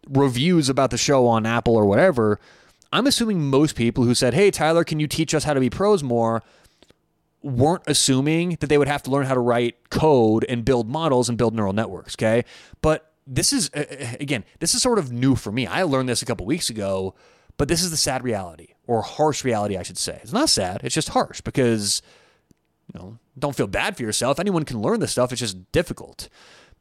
reviews 0.09 0.69
about 0.69 0.91
the 0.91 0.97
show 0.97 1.27
on 1.27 1.45
Apple 1.45 1.75
or 1.75 1.85
whatever, 1.85 2.39
I'm 2.91 3.07
assuming 3.07 3.49
most 3.49 3.75
people 3.75 4.03
who 4.03 4.15
said, 4.15 4.33
"Hey 4.33 4.51
Tyler, 4.51 4.83
can 4.83 4.99
you 4.99 5.07
teach 5.07 5.33
us 5.33 5.43
how 5.43 5.53
to 5.53 5.59
be 5.59 5.69
pros 5.69 6.03
more?" 6.03 6.43
weren't 7.43 7.83
assuming 7.87 8.57
that 8.59 8.67
they 8.67 8.77
would 8.77 8.87
have 8.87 9.03
to 9.03 9.11
learn 9.11 9.25
how 9.25 9.33
to 9.33 9.39
write 9.39 9.89
code 9.89 10.43
and 10.49 10.65
build 10.65 10.89
models 10.89 11.29
and 11.29 11.37
build 11.37 11.53
neural 11.53 11.71
networks, 11.71 12.15
okay? 12.15 12.43
But 12.81 13.13
this 13.25 13.53
is 13.53 13.69
again, 13.73 14.43
this 14.59 14.73
is 14.73 14.81
sort 14.81 14.99
of 14.99 15.11
new 15.11 15.35
for 15.35 15.51
me. 15.51 15.67
I 15.67 15.83
learned 15.83 16.09
this 16.09 16.21
a 16.21 16.25
couple 16.25 16.45
weeks 16.45 16.69
ago, 16.69 17.13
but 17.57 17.67
this 17.67 17.83
is 17.83 17.91
the 17.91 17.97
sad 17.97 18.23
reality 18.23 18.69
or 18.85 19.01
harsh 19.01 19.43
reality, 19.43 19.77
I 19.77 19.83
should 19.83 19.97
say. 19.97 20.19
It's 20.23 20.33
not 20.33 20.49
sad, 20.49 20.81
it's 20.83 20.95
just 20.95 21.09
harsh 21.09 21.41
because 21.41 22.01
you 22.93 22.99
know, 22.99 23.17
don't 23.37 23.55
feel 23.55 23.67
bad 23.67 23.97
for 23.97 24.03
yourself. 24.03 24.39
Anyone 24.39 24.63
can 24.63 24.81
learn 24.81 24.99
this 24.99 25.11
stuff, 25.11 25.31
it's 25.31 25.41
just 25.41 25.71
difficult. 25.71 26.29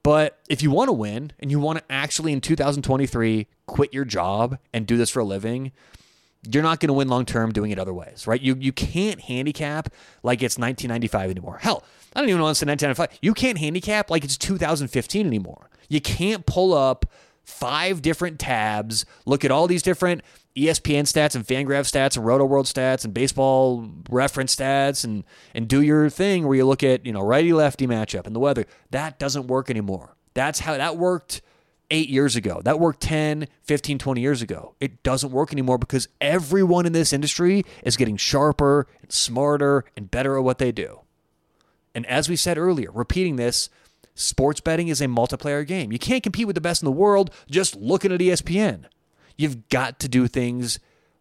But 0.07 0.38
if 0.49 0.62
you 0.62 0.71
want 0.71 0.87
to 0.87 0.92
win 0.92 1.33
and 1.40 1.51
you 1.51 1.59
want 1.59 1.81
to 1.81 1.85
actually 1.90 2.33
in 2.33 2.40
2023 2.40 3.49
quit 3.66 3.92
your 3.92 4.05
job 4.05 4.57
and 4.73 4.87
do 4.87 4.97
this 4.97 5.11
for 5.11 5.19
a 5.19 5.25
living, 5.25 5.73
you're 6.49 6.62
not 6.62 6.79
going 6.79 6.90
to 6.90 6.92
win 6.92 7.09
long 7.09 7.25
term 7.25 7.51
doing 7.51 7.73
it 7.73 7.79
other 7.81 7.92
ways, 7.92 8.25
right? 8.25 8.40
You 8.40 8.55
you 8.55 8.71
can't 8.71 9.21
handicap 9.21 9.92
like 10.23 10.45
it's 10.45 10.59
1995 10.59 11.31
anymore. 11.33 11.59
Hell, 11.61 11.83
I 12.14 12.21
don't 12.21 12.29
even 12.29 12.40
want 12.40 12.55
to 12.55 12.59
say 12.64 12.69
1995. 12.69 13.19
You 13.21 13.35
can't 13.35 13.59
handicap 13.59 14.09
like 14.09 14.23
it's 14.23 14.38
2015 14.38 15.27
anymore. 15.27 15.71
You 15.88 16.01
can't 16.01 16.47
pull 16.47 16.73
up 16.73 17.07
five 17.42 18.01
different 18.01 18.38
tabs, 18.38 19.07
look 19.25 19.45
at 19.45 19.51
all 19.51 19.66
these 19.66 19.83
different 19.83 20.23
ESPN 20.57 21.03
stats 21.03 21.35
and 21.35 21.47
Fangraph 21.47 21.85
stats 21.85 22.16
and 22.16 22.25
Rotoworld 22.25 22.64
stats 22.64 23.05
and 23.05 23.12
baseball 23.12 23.88
reference 24.09 24.57
stats 24.57 25.05
and 25.05 25.23
and 25.55 25.69
do 25.69 25.83
your 25.83 26.09
thing 26.09 26.47
where 26.47 26.57
you 26.57 26.64
look 26.64 26.83
at, 26.83 27.05
you 27.05 27.12
know, 27.12 27.21
righty 27.21 27.53
lefty 27.53 27.87
matchup 27.87 28.27
and 28.27 28.35
the 28.35 28.40
weather. 28.40 28.64
That 28.90 29.19
doesn't 29.19 29.49
work 29.49 29.69
anymore. 29.69 30.16
That's 30.33 30.61
how 30.61 30.77
that 30.77 30.97
worked 30.97 31.42
8 31.90 32.09
years 32.09 32.37
ago. 32.37 32.61
That 32.64 32.81
worked 32.81 33.01
10, 33.03 33.49
15, 33.62 33.99
20 33.99 34.21
years 34.21 34.42
ago. 34.42 34.75
It 34.81 35.03
doesn't 35.03 35.31
work 35.31 35.53
anymore 35.53 35.79
because 35.79 36.09
everyone 36.21 36.87
in 36.87 36.92
this 36.92 37.12
industry 37.12 37.64
is 37.85 37.97
getting 37.97 38.16
sharper 38.16 38.87
and 39.03 39.12
smarter 39.12 39.85
and 39.97 40.11
better 40.11 40.37
at 40.37 40.45
what 40.45 40.59
they 40.59 40.73
do. 40.73 41.01
And 41.95 42.07
as 42.07 42.29
we 42.29 42.37
said 42.37 42.59
earlier, 42.59 42.90
repeating 42.90 43.37
this, 43.37 43.69
sports 44.14 44.61
betting 44.61 44.88
is 44.88 45.01
a 45.01 45.07
multiplayer 45.07 45.66
game. 45.66 45.92
You 45.92 45.99
can't 45.99 46.23
compete 46.23 46.47
with 46.47 46.55
the 46.55 46.61
best 46.61 46.83
in 46.83 46.87
the 46.87 46.92
world 46.92 47.31
just 47.51 47.77
looking 47.77 48.12
at 48.12 48.21
ESPN. 48.21 48.87
You've 49.37 49.68
got 49.68 49.99
to 50.01 50.09
do 50.09 50.27
things 50.27 50.79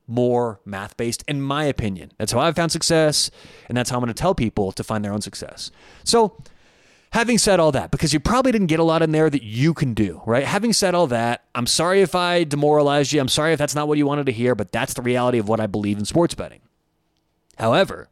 more 0.07 0.59
math 0.65 0.95
based, 0.97 1.23
in 1.27 1.41
my 1.41 1.65
opinion. 1.65 2.11
That's 2.17 2.31
how 2.31 2.39
I've 2.39 2.55
found 2.55 2.71
success, 2.71 3.31
and 3.67 3.77
that's 3.77 3.89
how 3.89 3.97
I'm 3.97 4.01
going 4.01 4.13
to 4.13 4.19
tell 4.19 4.35
people 4.35 4.71
to 4.73 4.83
find 4.83 5.03
their 5.03 5.13
own 5.13 5.21
success. 5.21 5.71
So, 6.03 6.37
having 7.11 7.37
said 7.37 7.59
all 7.59 7.71
that, 7.71 7.91
because 7.91 8.13
you 8.13 8.19
probably 8.19 8.51
didn't 8.51 8.67
get 8.67 8.79
a 8.79 8.83
lot 8.83 9.01
in 9.01 9.11
there 9.11 9.29
that 9.29 9.43
you 9.43 9.73
can 9.73 9.93
do, 9.93 10.21
right? 10.25 10.43
Having 10.43 10.73
said 10.73 10.93
all 10.93 11.07
that, 11.07 11.43
I'm 11.55 11.67
sorry 11.67 12.01
if 12.01 12.13
I 12.13 12.43
demoralized 12.43 13.13
you. 13.13 13.21
I'm 13.21 13.27
sorry 13.27 13.53
if 13.53 13.59
that's 13.59 13.75
not 13.75 13.87
what 13.87 13.97
you 13.97 14.05
wanted 14.05 14.27
to 14.27 14.31
hear, 14.31 14.53
but 14.53 14.71
that's 14.71 14.93
the 14.93 15.01
reality 15.01 15.39
of 15.39 15.47
what 15.47 15.59
I 15.59 15.67
believe 15.67 15.97
in 15.97 16.05
sports 16.05 16.35
betting. 16.35 16.61
However, 17.57 18.09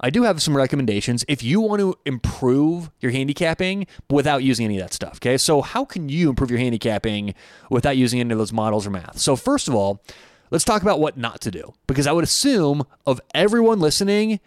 I 0.00 0.10
do 0.10 0.22
have 0.22 0.40
some 0.40 0.56
recommendations 0.56 1.24
if 1.28 1.42
you 1.42 1.60
want 1.60 1.80
to 1.80 1.94
improve 2.06 2.90
your 3.00 3.12
handicapping 3.12 3.86
without 4.08 4.42
using 4.42 4.64
any 4.64 4.78
of 4.78 4.82
that 4.82 4.94
stuff. 4.94 5.16
Okay. 5.16 5.36
So, 5.36 5.60
how 5.60 5.84
can 5.84 6.08
you 6.08 6.30
improve 6.30 6.50
your 6.50 6.58
handicapping 6.58 7.34
without 7.70 7.96
using 7.96 8.20
any 8.20 8.32
of 8.32 8.38
those 8.38 8.52
models 8.52 8.86
or 8.86 8.90
math? 8.90 9.18
So, 9.18 9.36
first 9.36 9.68
of 9.68 9.74
all, 9.74 10.02
let's 10.50 10.64
talk 10.64 10.82
about 10.82 11.00
what 11.00 11.16
not 11.16 11.40
to 11.42 11.50
do 11.50 11.74
because 11.86 12.06
I 12.06 12.12
would 12.12 12.24
assume 12.24 12.84
of 13.06 13.20
everyone 13.34 13.80
listening, 13.80 14.40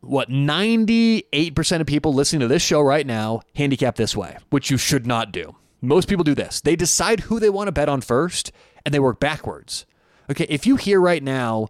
what 0.00 0.28
98% 0.28 1.80
of 1.80 1.86
people 1.86 2.12
listening 2.12 2.40
to 2.40 2.48
this 2.48 2.62
show 2.62 2.80
right 2.80 3.06
now 3.06 3.42
handicap 3.54 3.96
this 3.96 4.16
way, 4.16 4.36
which 4.50 4.70
you 4.70 4.76
should 4.76 5.06
not 5.06 5.32
do. 5.32 5.54
Most 5.80 6.08
people 6.08 6.24
do 6.24 6.34
this. 6.34 6.60
They 6.60 6.74
decide 6.74 7.20
who 7.20 7.38
they 7.38 7.50
want 7.50 7.68
to 7.68 7.72
bet 7.72 7.88
on 7.88 8.00
first 8.00 8.50
and 8.84 8.92
they 8.92 8.98
work 8.98 9.20
backwards. 9.20 9.86
Okay, 10.28 10.46
if 10.48 10.66
you 10.66 10.76
hear 10.76 11.00
right 11.00 11.22
now 11.22 11.68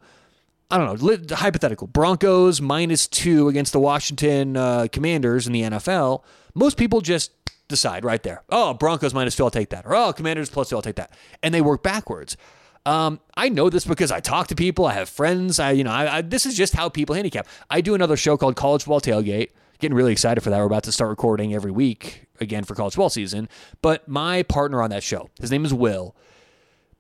I 0.70 0.78
don't 0.78 1.00
know, 1.00 1.36
hypothetical 1.36 1.86
Broncos 1.86 2.60
minus 2.60 3.06
two 3.06 3.48
against 3.48 3.72
the 3.72 3.78
Washington 3.78 4.56
uh, 4.56 4.88
Commanders 4.90 5.46
in 5.46 5.52
the 5.52 5.62
NFL, 5.62 6.24
most 6.54 6.76
people 6.76 7.00
just 7.00 7.30
decide 7.68 8.04
right 8.04 8.22
there. 8.22 8.42
Oh, 8.48 8.74
Broncos 8.74 9.14
minus 9.14 9.36
two, 9.36 9.44
I'll 9.44 9.50
take 9.50 9.70
that. 9.70 9.86
Or 9.86 9.94
oh, 9.94 10.12
Commanders 10.12 10.50
plus 10.50 10.70
two, 10.70 10.76
I'll 10.76 10.82
take 10.82 10.96
that. 10.96 11.12
And 11.42 11.54
they 11.54 11.60
work 11.60 11.82
backwards. 11.82 12.36
Um, 12.84 13.20
I 13.36 13.48
know 13.48 13.68
this 13.70 13.84
because 13.84 14.10
I 14.10 14.20
talk 14.20 14.48
to 14.48 14.54
people. 14.54 14.86
I 14.86 14.92
have 14.94 15.08
friends. 15.08 15.58
I, 15.58 15.72
you 15.72 15.84
know, 15.84 15.90
I, 15.90 16.18
I, 16.18 16.22
this 16.22 16.46
is 16.46 16.56
just 16.56 16.74
how 16.74 16.88
people 16.88 17.14
handicap. 17.14 17.46
I 17.68 17.80
do 17.80 17.94
another 17.94 18.16
show 18.16 18.36
called 18.36 18.56
College 18.56 18.84
Football 18.84 19.00
Tailgate. 19.00 19.50
Getting 19.78 19.96
really 19.96 20.12
excited 20.12 20.40
for 20.40 20.50
that. 20.50 20.58
We're 20.58 20.66
about 20.66 20.84
to 20.84 20.92
start 20.92 21.10
recording 21.10 21.52
every 21.52 21.72
week 21.72 22.26
again 22.40 22.64
for 22.64 22.74
college 22.74 22.94
football 22.94 23.10
season. 23.10 23.48
But 23.82 24.08
my 24.08 24.42
partner 24.44 24.82
on 24.82 24.90
that 24.90 25.02
show, 25.02 25.28
his 25.40 25.50
name 25.50 25.64
is 25.64 25.74
Will 25.74 26.16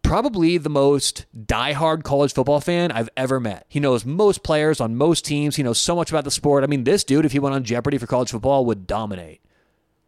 probably 0.06 0.56
the 0.56 0.70
most 0.70 1.26
diehard 1.36 2.04
college 2.04 2.32
football 2.32 2.60
fan 2.60 2.92
I've 2.92 3.10
ever 3.16 3.40
met. 3.40 3.66
He 3.68 3.80
knows 3.80 4.04
most 4.04 4.44
players 4.44 4.80
on 4.80 4.96
most 4.96 5.24
teams. 5.24 5.56
He 5.56 5.62
knows 5.62 5.80
so 5.80 5.96
much 5.96 6.10
about 6.10 6.24
the 6.24 6.30
sport. 6.30 6.62
I 6.62 6.68
mean, 6.68 6.84
this 6.84 7.02
dude, 7.02 7.24
if 7.24 7.32
he 7.32 7.40
went 7.40 7.56
on 7.56 7.64
Jeopardy 7.64 7.98
for 7.98 8.06
college 8.06 8.30
football, 8.30 8.64
would 8.66 8.86
dominate. 8.86 9.40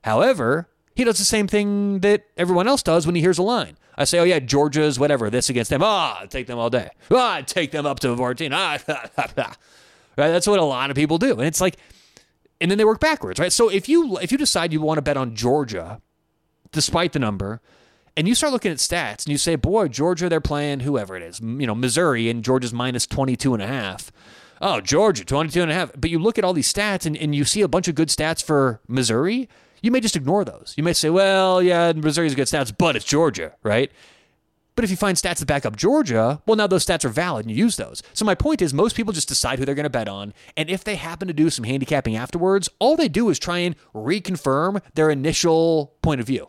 However, 0.04 0.68
he 0.94 1.02
does 1.02 1.18
the 1.18 1.24
same 1.24 1.48
thing 1.48 1.98
that 2.00 2.26
everyone 2.36 2.68
else 2.68 2.82
does 2.82 3.06
when 3.06 3.16
he 3.16 3.20
hears 3.20 3.38
a 3.38 3.42
line. 3.42 3.76
I 3.96 4.04
say, 4.04 4.20
oh, 4.20 4.24
yeah, 4.24 4.38
Georgia's 4.38 5.00
whatever, 5.00 5.30
this 5.30 5.50
against 5.50 5.70
them. 5.70 5.82
Ah, 5.82 6.20
oh, 6.22 6.26
take 6.26 6.46
them 6.46 6.58
all 6.58 6.70
day. 6.70 6.90
Ah, 7.10 7.38
oh, 7.38 7.42
take 7.42 7.72
them 7.72 7.84
up 7.84 7.98
to 8.00 8.16
14. 8.16 8.52
Ah, 8.54 8.78
right? 8.86 9.56
That's 10.16 10.46
what 10.46 10.60
a 10.60 10.64
lot 10.64 10.90
of 10.90 10.96
people 10.96 11.18
do. 11.18 11.32
And 11.32 11.42
it's 11.42 11.60
like, 11.60 11.76
and 12.60 12.70
then 12.70 12.78
they 12.78 12.84
work 12.84 13.00
backwards, 13.00 13.40
right? 13.40 13.52
So 13.52 13.68
if 13.68 13.88
you 13.88 14.18
if 14.18 14.32
you 14.32 14.38
decide 14.38 14.72
you 14.72 14.80
want 14.80 14.98
to 14.98 15.02
bet 15.02 15.16
on 15.16 15.34
Georgia, 15.34 16.00
despite 16.72 17.12
the 17.12 17.18
number, 17.18 17.60
and 18.16 18.28
you 18.28 18.34
start 18.34 18.52
looking 18.52 18.72
at 18.72 18.78
stats 18.78 19.24
and 19.24 19.28
you 19.28 19.38
say, 19.38 19.56
boy, 19.56 19.88
Georgia, 19.88 20.28
they're 20.28 20.40
playing 20.40 20.80
whoever 20.80 21.16
it 21.16 21.22
is, 21.22 21.40
you 21.40 21.66
know, 21.66 21.74
Missouri, 21.74 22.28
and 22.28 22.44
Georgia's 22.44 22.72
minus 22.72 23.06
22 23.06 23.54
and 23.54 23.62
a 23.62 23.66
half. 23.66 24.12
Oh, 24.60 24.80
Georgia, 24.80 25.24
22 25.24 25.62
and 25.62 25.70
a 25.70 25.74
half. 25.74 25.92
But 25.96 26.10
you 26.10 26.18
look 26.18 26.38
at 26.38 26.44
all 26.44 26.52
these 26.52 26.72
stats 26.72 27.06
and, 27.06 27.16
and 27.16 27.34
you 27.34 27.44
see 27.44 27.62
a 27.62 27.68
bunch 27.68 27.88
of 27.88 27.94
good 27.94 28.08
stats 28.08 28.42
for 28.42 28.80
Missouri. 28.88 29.48
You 29.82 29.90
may 29.90 30.00
just 30.00 30.16
ignore 30.16 30.44
those. 30.44 30.74
You 30.76 30.82
may 30.82 30.92
say, 30.92 31.10
well, 31.10 31.62
yeah, 31.62 31.92
Missouri's 31.92 32.34
good 32.34 32.48
stats, 32.48 32.74
but 32.76 32.96
it's 32.96 33.04
Georgia, 33.04 33.54
right? 33.62 33.92
But 34.74 34.84
if 34.84 34.90
you 34.90 34.96
find 34.96 35.16
stats 35.16 35.38
that 35.38 35.46
back 35.46 35.66
up 35.66 35.74
Georgia, 35.74 36.40
well, 36.46 36.56
now 36.56 36.68
those 36.68 36.86
stats 36.86 37.04
are 37.04 37.08
valid 37.08 37.44
and 37.44 37.50
you 37.50 37.64
use 37.64 37.76
those. 37.76 38.00
So 38.14 38.24
my 38.24 38.36
point 38.36 38.62
is, 38.62 38.72
most 38.72 38.94
people 38.94 39.12
just 39.12 39.26
decide 39.26 39.58
who 39.58 39.64
they're 39.64 39.74
going 39.74 39.82
to 39.82 39.90
bet 39.90 40.08
on. 40.08 40.32
And 40.56 40.70
if 40.70 40.84
they 40.84 40.94
happen 40.94 41.26
to 41.26 41.34
do 41.34 41.50
some 41.50 41.64
handicapping 41.64 42.14
afterwards, 42.14 42.68
all 42.78 42.96
they 42.96 43.08
do 43.08 43.28
is 43.28 43.40
try 43.40 43.58
and 43.58 43.74
reconfirm 43.92 44.80
their 44.94 45.10
initial 45.10 45.94
point 46.00 46.20
of 46.20 46.28
view 46.28 46.48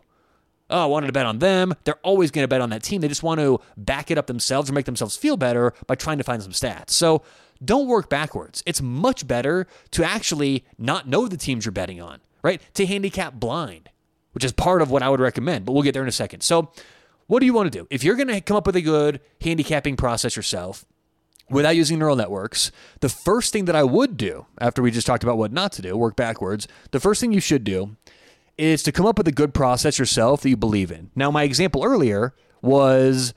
oh, 0.70 0.82
I 0.82 0.86
wanted 0.86 1.08
to 1.08 1.12
bet 1.12 1.26
on 1.26 1.38
them. 1.38 1.74
They're 1.84 1.94
always 1.96 2.30
going 2.30 2.44
to 2.44 2.48
bet 2.48 2.60
on 2.60 2.70
that 2.70 2.82
team. 2.82 3.00
They 3.00 3.08
just 3.08 3.22
want 3.22 3.40
to 3.40 3.60
back 3.76 4.10
it 4.10 4.18
up 4.18 4.26
themselves 4.26 4.70
or 4.70 4.72
make 4.72 4.86
themselves 4.86 5.16
feel 5.16 5.36
better 5.36 5.72
by 5.86 5.94
trying 5.94 6.18
to 6.18 6.24
find 6.24 6.42
some 6.42 6.52
stats. 6.52 6.90
So 6.90 7.22
don't 7.64 7.86
work 7.86 8.08
backwards. 8.08 8.62
It's 8.66 8.80
much 8.80 9.26
better 9.26 9.66
to 9.92 10.04
actually 10.04 10.64
not 10.78 11.08
know 11.08 11.28
the 11.28 11.36
teams 11.36 11.64
you're 11.64 11.72
betting 11.72 12.00
on, 12.00 12.20
right? 12.42 12.60
To 12.74 12.86
handicap 12.86 13.34
blind, 13.34 13.90
which 14.32 14.44
is 14.44 14.52
part 14.52 14.82
of 14.82 14.90
what 14.90 15.02
I 15.02 15.08
would 15.08 15.20
recommend, 15.20 15.66
but 15.66 15.72
we'll 15.72 15.82
get 15.82 15.92
there 15.92 16.02
in 16.02 16.08
a 16.08 16.12
second. 16.12 16.42
So, 16.42 16.72
what 17.26 17.38
do 17.38 17.46
you 17.46 17.52
want 17.52 17.70
to 17.70 17.78
do? 17.78 17.86
If 17.90 18.02
you're 18.02 18.16
going 18.16 18.28
to 18.28 18.40
come 18.40 18.56
up 18.56 18.66
with 18.66 18.74
a 18.74 18.80
good 18.80 19.20
handicapping 19.40 19.96
process 19.96 20.34
yourself, 20.34 20.84
without 21.50 21.76
using 21.76 21.98
neural 21.98 22.16
networks, 22.16 22.72
the 23.00 23.08
first 23.08 23.52
thing 23.52 23.66
that 23.66 23.76
I 23.76 23.82
would 23.82 24.16
do 24.16 24.46
after 24.60 24.82
we 24.82 24.90
just 24.90 25.06
talked 25.06 25.22
about 25.22 25.36
what 25.36 25.52
not 25.52 25.72
to 25.72 25.82
do, 25.82 25.96
work 25.96 26.16
backwards, 26.16 26.66
the 26.92 27.00
first 27.00 27.20
thing 27.20 27.32
you 27.32 27.40
should 27.40 27.64
do 27.64 27.96
is 28.60 28.82
to 28.82 28.92
come 28.92 29.06
up 29.06 29.18
with 29.18 29.26
a 29.26 29.32
good 29.32 29.54
process 29.54 29.98
yourself 29.98 30.42
that 30.42 30.50
you 30.50 30.56
believe 30.56 30.90
in. 30.90 31.10
Now, 31.14 31.30
my 31.30 31.44
example 31.44 31.82
earlier 31.84 32.34
was 32.62 33.34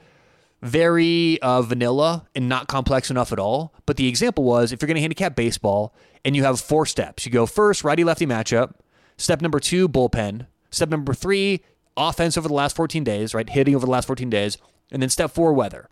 very 0.62 1.42
uh, 1.42 1.62
vanilla 1.62 2.28
and 2.36 2.48
not 2.48 2.68
complex 2.68 3.10
enough 3.10 3.32
at 3.32 3.40
all. 3.40 3.74
But 3.86 3.98
the 3.98 4.08
example 4.08 4.44
was 4.44 4.72
if 4.72 4.82
you're 4.82 4.88
going 4.88 4.96
to 4.96 5.02
handicap 5.02 5.36
baseball 5.36 5.94
and 6.24 6.36
you 6.36 6.44
have 6.44 6.60
four 6.60 6.86
steps, 6.86 7.26
you 7.26 7.32
go 7.32 7.46
first, 7.46 7.84
righty 7.84 8.04
lefty 8.04 8.26
matchup. 8.26 8.74
Step 9.18 9.42
number 9.42 9.60
two, 9.60 9.88
bullpen. 9.88 10.48
Step 10.72 10.90
number 10.90 11.14
three, 11.14 11.62
offense 11.96 12.38
over 12.38 12.48
the 12.48 12.54
last 12.54 12.76
14 12.76 13.04
days, 13.04 13.34
right? 13.34 13.50
Hitting 13.50 13.76
over 13.76 13.86
the 13.86 13.92
last 13.92 14.08
14 14.08 14.30
days. 14.30 14.58
And 14.92 15.02
then 15.02 15.10
step 15.10 15.32
four, 15.32 15.54
weather 15.54 15.90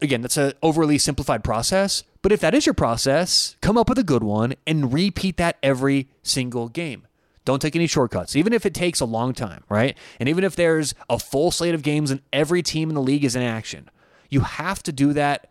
again, 0.00 0.22
that's 0.22 0.36
an 0.36 0.52
overly 0.62 0.98
simplified 0.98 1.42
process. 1.44 2.04
But 2.22 2.32
if 2.32 2.40
that 2.40 2.54
is 2.54 2.66
your 2.66 2.74
process, 2.74 3.56
come 3.60 3.76
up 3.76 3.88
with 3.88 3.98
a 3.98 4.04
good 4.04 4.22
one 4.22 4.54
and 4.66 4.92
repeat 4.92 5.36
that 5.38 5.58
every 5.62 6.08
single 6.22 6.68
game. 6.68 7.07
Don't 7.48 7.62
take 7.62 7.74
any 7.74 7.86
shortcuts, 7.86 8.36
even 8.36 8.52
if 8.52 8.66
it 8.66 8.74
takes 8.74 9.00
a 9.00 9.06
long 9.06 9.32
time, 9.32 9.64
right? 9.70 9.96
And 10.20 10.28
even 10.28 10.44
if 10.44 10.54
there's 10.54 10.94
a 11.08 11.18
full 11.18 11.50
slate 11.50 11.74
of 11.74 11.80
games 11.80 12.10
and 12.10 12.20
every 12.30 12.62
team 12.62 12.90
in 12.90 12.94
the 12.94 13.00
league 13.00 13.24
is 13.24 13.34
in 13.34 13.40
action, 13.40 13.88
you 14.28 14.40
have 14.40 14.82
to 14.82 14.92
do 14.92 15.14
that 15.14 15.48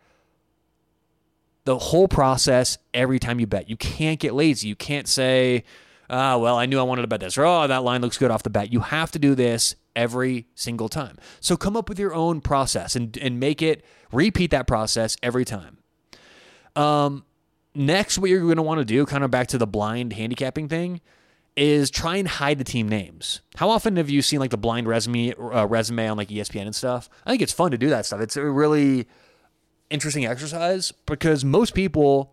the 1.64 1.76
whole 1.76 2.06
process 2.06 2.78
every 2.94 3.18
time 3.18 3.40
you 3.40 3.48
bet. 3.48 3.68
You 3.68 3.76
can't 3.76 4.20
get 4.20 4.32
lazy. 4.32 4.68
You 4.68 4.76
can't 4.76 5.08
say, 5.08 5.64
ah, 6.08 6.38
well, 6.38 6.56
I 6.56 6.66
knew 6.66 6.78
I 6.78 6.84
wanted 6.84 7.02
to 7.02 7.08
bet 7.08 7.18
this, 7.18 7.36
or 7.36 7.44
oh, 7.44 7.66
that 7.66 7.82
line 7.82 8.00
looks 8.00 8.16
good 8.16 8.30
off 8.30 8.44
the 8.44 8.50
bat. 8.50 8.72
You 8.72 8.78
have 8.78 9.10
to 9.10 9.18
do 9.18 9.34
this 9.34 9.74
every 9.96 10.46
single 10.54 10.88
time. 10.88 11.18
So 11.40 11.56
come 11.56 11.76
up 11.76 11.88
with 11.88 11.98
your 11.98 12.14
own 12.14 12.40
process 12.40 12.94
and, 12.94 13.18
and 13.18 13.40
make 13.40 13.60
it 13.60 13.84
repeat 14.12 14.52
that 14.52 14.68
process 14.68 15.16
every 15.20 15.44
time. 15.44 15.78
Um, 16.76 17.24
next, 17.74 18.18
what 18.18 18.30
you're 18.30 18.38
going 18.38 18.54
to 18.54 18.62
want 18.62 18.78
to 18.78 18.84
do, 18.84 19.04
kind 19.04 19.24
of 19.24 19.32
back 19.32 19.48
to 19.48 19.58
the 19.58 19.66
blind 19.66 20.12
handicapping 20.12 20.68
thing, 20.68 21.00
is 21.58 21.90
try 21.90 22.16
and 22.16 22.28
hide 22.28 22.56
the 22.58 22.64
team 22.64 22.88
names. 22.88 23.40
How 23.56 23.68
often 23.68 23.96
have 23.96 24.08
you 24.08 24.22
seen 24.22 24.38
like 24.38 24.50
the 24.50 24.56
blind 24.56 24.86
resume 24.86 25.34
uh, 25.34 25.66
resume 25.66 26.08
on 26.08 26.16
like 26.16 26.28
ESPN 26.28 26.62
and 26.62 26.74
stuff? 26.74 27.10
I 27.26 27.30
think 27.30 27.42
it's 27.42 27.52
fun 27.52 27.72
to 27.72 27.78
do 27.78 27.90
that 27.90 28.06
stuff. 28.06 28.20
It's 28.20 28.36
a 28.36 28.44
really 28.44 29.08
interesting 29.90 30.24
exercise 30.24 30.92
because 31.06 31.44
most 31.44 31.74
people, 31.74 32.32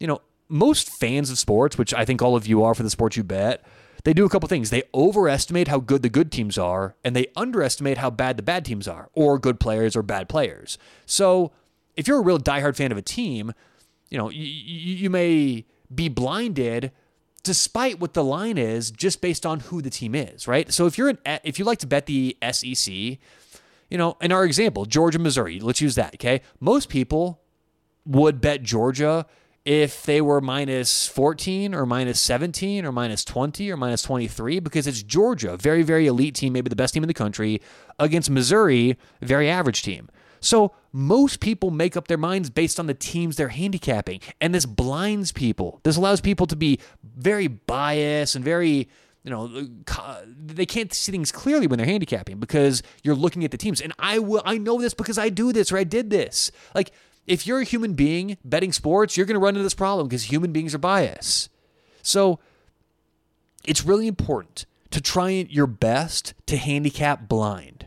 you 0.00 0.06
know, 0.06 0.22
most 0.48 0.88
fans 0.88 1.30
of 1.30 1.38
sports, 1.38 1.76
which 1.76 1.92
I 1.92 2.06
think 2.06 2.22
all 2.22 2.34
of 2.34 2.46
you 2.46 2.62
are 2.64 2.74
for 2.74 2.82
the 2.82 2.88
sports 2.88 3.14
you 3.14 3.22
bet, 3.22 3.62
they 4.04 4.14
do 4.14 4.24
a 4.24 4.30
couple 4.30 4.48
things. 4.48 4.70
They 4.70 4.84
overestimate 4.94 5.68
how 5.68 5.78
good 5.78 6.02
the 6.02 6.08
good 6.08 6.32
teams 6.32 6.56
are, 6.56 6.96
and 7.04 7.14
they 7.14 7.26
underestimate 7.36 7.98
how 7.98 8.08
bad 8.08 8.38
the 8.38 8.42
bad 8.42 8.64
teams 8.64 8.88
are, 8.88 9.10
or 9.12 9.38
good 9.38 9.60
players 9.60 9.94
or 9.94 10.02
bad 10.02 10.30
players. 10.30 10.78
So 11.04 11.52
if 11.94 12.08
you're 12.08 12.18
a 12.18 12.22
real 12.22 12.38
diehard 12.38 12.76
fan 12.76 12.90
of 12.90 12.96
a 12.96 13.02
team, 13.02 13.52
you 14.08 14.16
know, 14.16 14.30
you, 14.30 14.44
you 14.44 15.10
may 15.10 15.66
be 15.94 16.08
blinded 16.08 16.90
despite 17.42 17.98
what 17.98 18.14
the 18.14 18.24
line 18.24 18.58
is 18.58 18.90
just 18.90 19.20
based 19.20 19.44
on 19.44 19.60
who 19.60 19.82
the 19.82 19.90
team 19.90 20.14
is, 20.14 20.46
right? 20.46 20.72
So 20.72 20.86
if 20.86 20.96
you're 20.96 21.08
an 21.08 21.18
if 21.44 21.58
you 21.58 21.64
like 21.64 21.78
to 21.78 21.86
bet 21.86 22.06
the 22.06 22.36
SEC, 22.52 22.92
you 22.92 23.98
know, 23.98 24.16
in 24.20 24.32
our 24.32 24.44
example, 24.44 24.84
Georgia, 24.84 25.18
Missouri, 25.18 25.60
let's 25.60 25.80
use 25.80 25.94
that, 25.96 26.14
okay? 26.14 26.40
Most 26.60 26.88
people 26.88 27.40
would 28.06 28.40
bet 28.40 28.62
Georgia 28.62 29.26
if 29.64 30.02
they 30.04 30.20
were 30.20 30.40
minus 30.40 31.06
14 31.06 31.74
or 31.74 31.86
minus 31.86 32.20
17 32.20 32.84
or 32.84 32.90
minus 32.90 33.24
20 33.24 33.70
or 33.70 33.76
minus 33.76 34.02
23 34.02 34.58
because 34.58 34.86
it's 34.86 35.02
Georgia, 35.02 35.56
very, 35.56 35.82
very 35.82 36.06
elite 36.06 36.34
team, 36.34 36.52
maybe 36.52 36.68
the 36.68 36.76
best 36.76 36.94
team 36.94 37.04
in 37.04 37.08
the 37.08 37.14
country, 37.14 37.60
against 37.98 38.28
Missouri, 38.28 38.96
very 39.20 39.48
average 39.48 39.82
team. 39.82 40.08
So 40.42 40.72
most 40.92 41.40
people 41.40 41.70
make 41.70 41.96
up 41.96 42.08
their 42.08 42.18
minds 42.18 42.50
based 42.50 42.78
on 42.78 42.86
the 42.86 42.94
teams 42.94 43.36
they're 43.36 43.48
handicapping. 43.48 44.20
And 44.40 44.54
this 44.54 44.66
blinds 44.66 45.32
people. 45.32 45.80
This 45.84 45.96
allows 45.96 46.20
people 46.20 46.46
to 46.48 46.56
be 46.56 46.80
very 47.16 47.46
biased 47.46 48.34
and 48.34 48.44
very, 48.44 48.88
you 49.22 49.30
know, 49.30 49.68
they 50.44 50.66
can't 50.66 50.92
see 50.92 51.12
things 51.12 51.30
clearly 51.32 51.68
when 51.68 51.78
they're 51.78 51.86
handicapping 51.86 52.38
because 52.38 52.82
you're 53.04 53.14
looking 53.14 53.44
at 53.44 53.52
the 53.52 53.56
teams. 53.56 53.80
And 53.80 53.94
I 54.00 54.18
will 54.18 54.42
I 54.44 54.58
know 54.58 54.80
this 54.80 54.94
because 54.94 55.16
I 55.16 55.28
do 55.28 55.52
this 55.52 55.70
or 55.70 55.78
I 55.78 55.84
did 55.84 56.10
this. 56.10 56.50
Like 56.74 56.90
if 57.26 57.46
you're 57.46 57.60
a 57.60 57.64
human 57.64 57.94
being 57.94 58.36
betting 58.44 58.72
sports, 58.72 59.16
you're 59.16 59.26
going 59.26 59.36
to 59.36 59.40
run 59.40 59.54
into 59.54 59.62
this 59.62 59.74
problem 59.74 60.08
because 60.08 60.24
human 60.24 60.52
beings 60.52 60.74
are 60.74 60.78
biased. 60.78 61.50
So 62.02 62.40
it's 63.64 63.84
really 63.84 64.08
important 64.08 64.66
to 64.90 65.00
try 65.00 65.30
your 65.30 65.68
best 65.68 66.34
to 66.46 66.56
handicap 66.56 67.28
blind. 67.28 67.86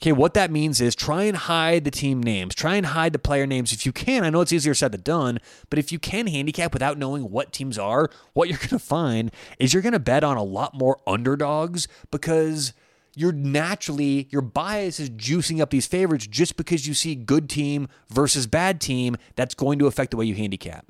Okay, 0.00 0.12
what 0.12 0.34
that 0.34 0.52
means 0.52 0.80
is 0.80 0.94
try 0.94 1.24
and 1.24 1.36
hide 1.36 1.82
the 1.82 1.90
team 1.90 2.22
names, 2.22 2.54
try 2.54 2.76
and 2.76 2.86
hide 2.86 3.12
the 3.12 3.18
player 3.18 3.46
names 3.48 3.72
if 3.72 3.84
you 3.84 3.90
can. 3.90 4.22
I 4.22 4.30
know 4.30 4.40
it's 4.40 4.52
easier 4.52 4.72
said 4.72 4.92
than 4.92 5.00
done, 5.00 5.40
but 5.70 5.78
if 5.80 5.90
you 5.90 5.98
can 5.98 6.28
handicap 6.28 6.72
without 6.72 6.98
knowing 6.98 7.30
what 7.30 7.52
teams 7.52 7.76
are, 7.78 8.08
what 8.32 8.48
you're 8.48 8.58
going 8.58 8.68
to 8.68 8.78
find 8.78 9.32
is 9.58 9.72
you're 9.74 9.82
going 9.82 9.92
to 9.94 9.98
bet 9.98 10.22
on 10.22 10.36
a 10.36 10.42
lot 10.42 10.72
more 10.72 10.98
underdogs 11.04 11.88
because 12.12 12.74
you're 13.16 13.32
naturally 13.32 14.28
your 14.30 14.42
bias 14.42 15.00
is 15.00 15.10
juicing 15.10 15.60
up 15.60 15.70
these 15.70 15.88
favorites 15.88 16.28
just 16.28 16.56
because 16.56 16.86
you 16.86 16.94
see 16.94 17.16
good 17.16 17.48
team 17.48 17.88
versus 18.08 18.46
bad 18.46 18.80
team 18.80 19.16
that's 19.34 19.56
going 19.56 19.80
to 19.80 19.88
affect 19.88 20.12
the 20.12 20.16
way 20.16 20.24
you 20.24 20.36
handicap. 20.36 20.86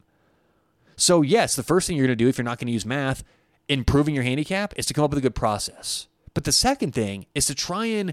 So 0.97 1.23
yes 1.23 1.57
the 1.57 1.62
first 1.62 1.87
thing 1.87 1.97
you're 1.97 2.07
going 2.07 2.18
to 2.18 2.25
do 2.25 2.29
if 2.29 2.37
you're 2.37 2.44
not 2.44 2.59
going 2.59 2.66
to 2.66 2.73
use 2.73 2.85
math 2.85 3.25
improving 3.68 4.14
your 4.14 4.25
handicap 4.25 4.75
is 4.77 4.85
to 4.85 4.92
come 4.92 5.05
up 5.05 5.11
with 5.11 5.18
a 5.18 5.23
good 5.23 5.35
process. 5.35 6.09
But 6.35 6.44
the 6.44 6.53
second 6.53 6.92
thing 6.92 7.25
is 7.35 7.47
to 7.47 7.55
try 7.55 7.87
and 7.87 8.12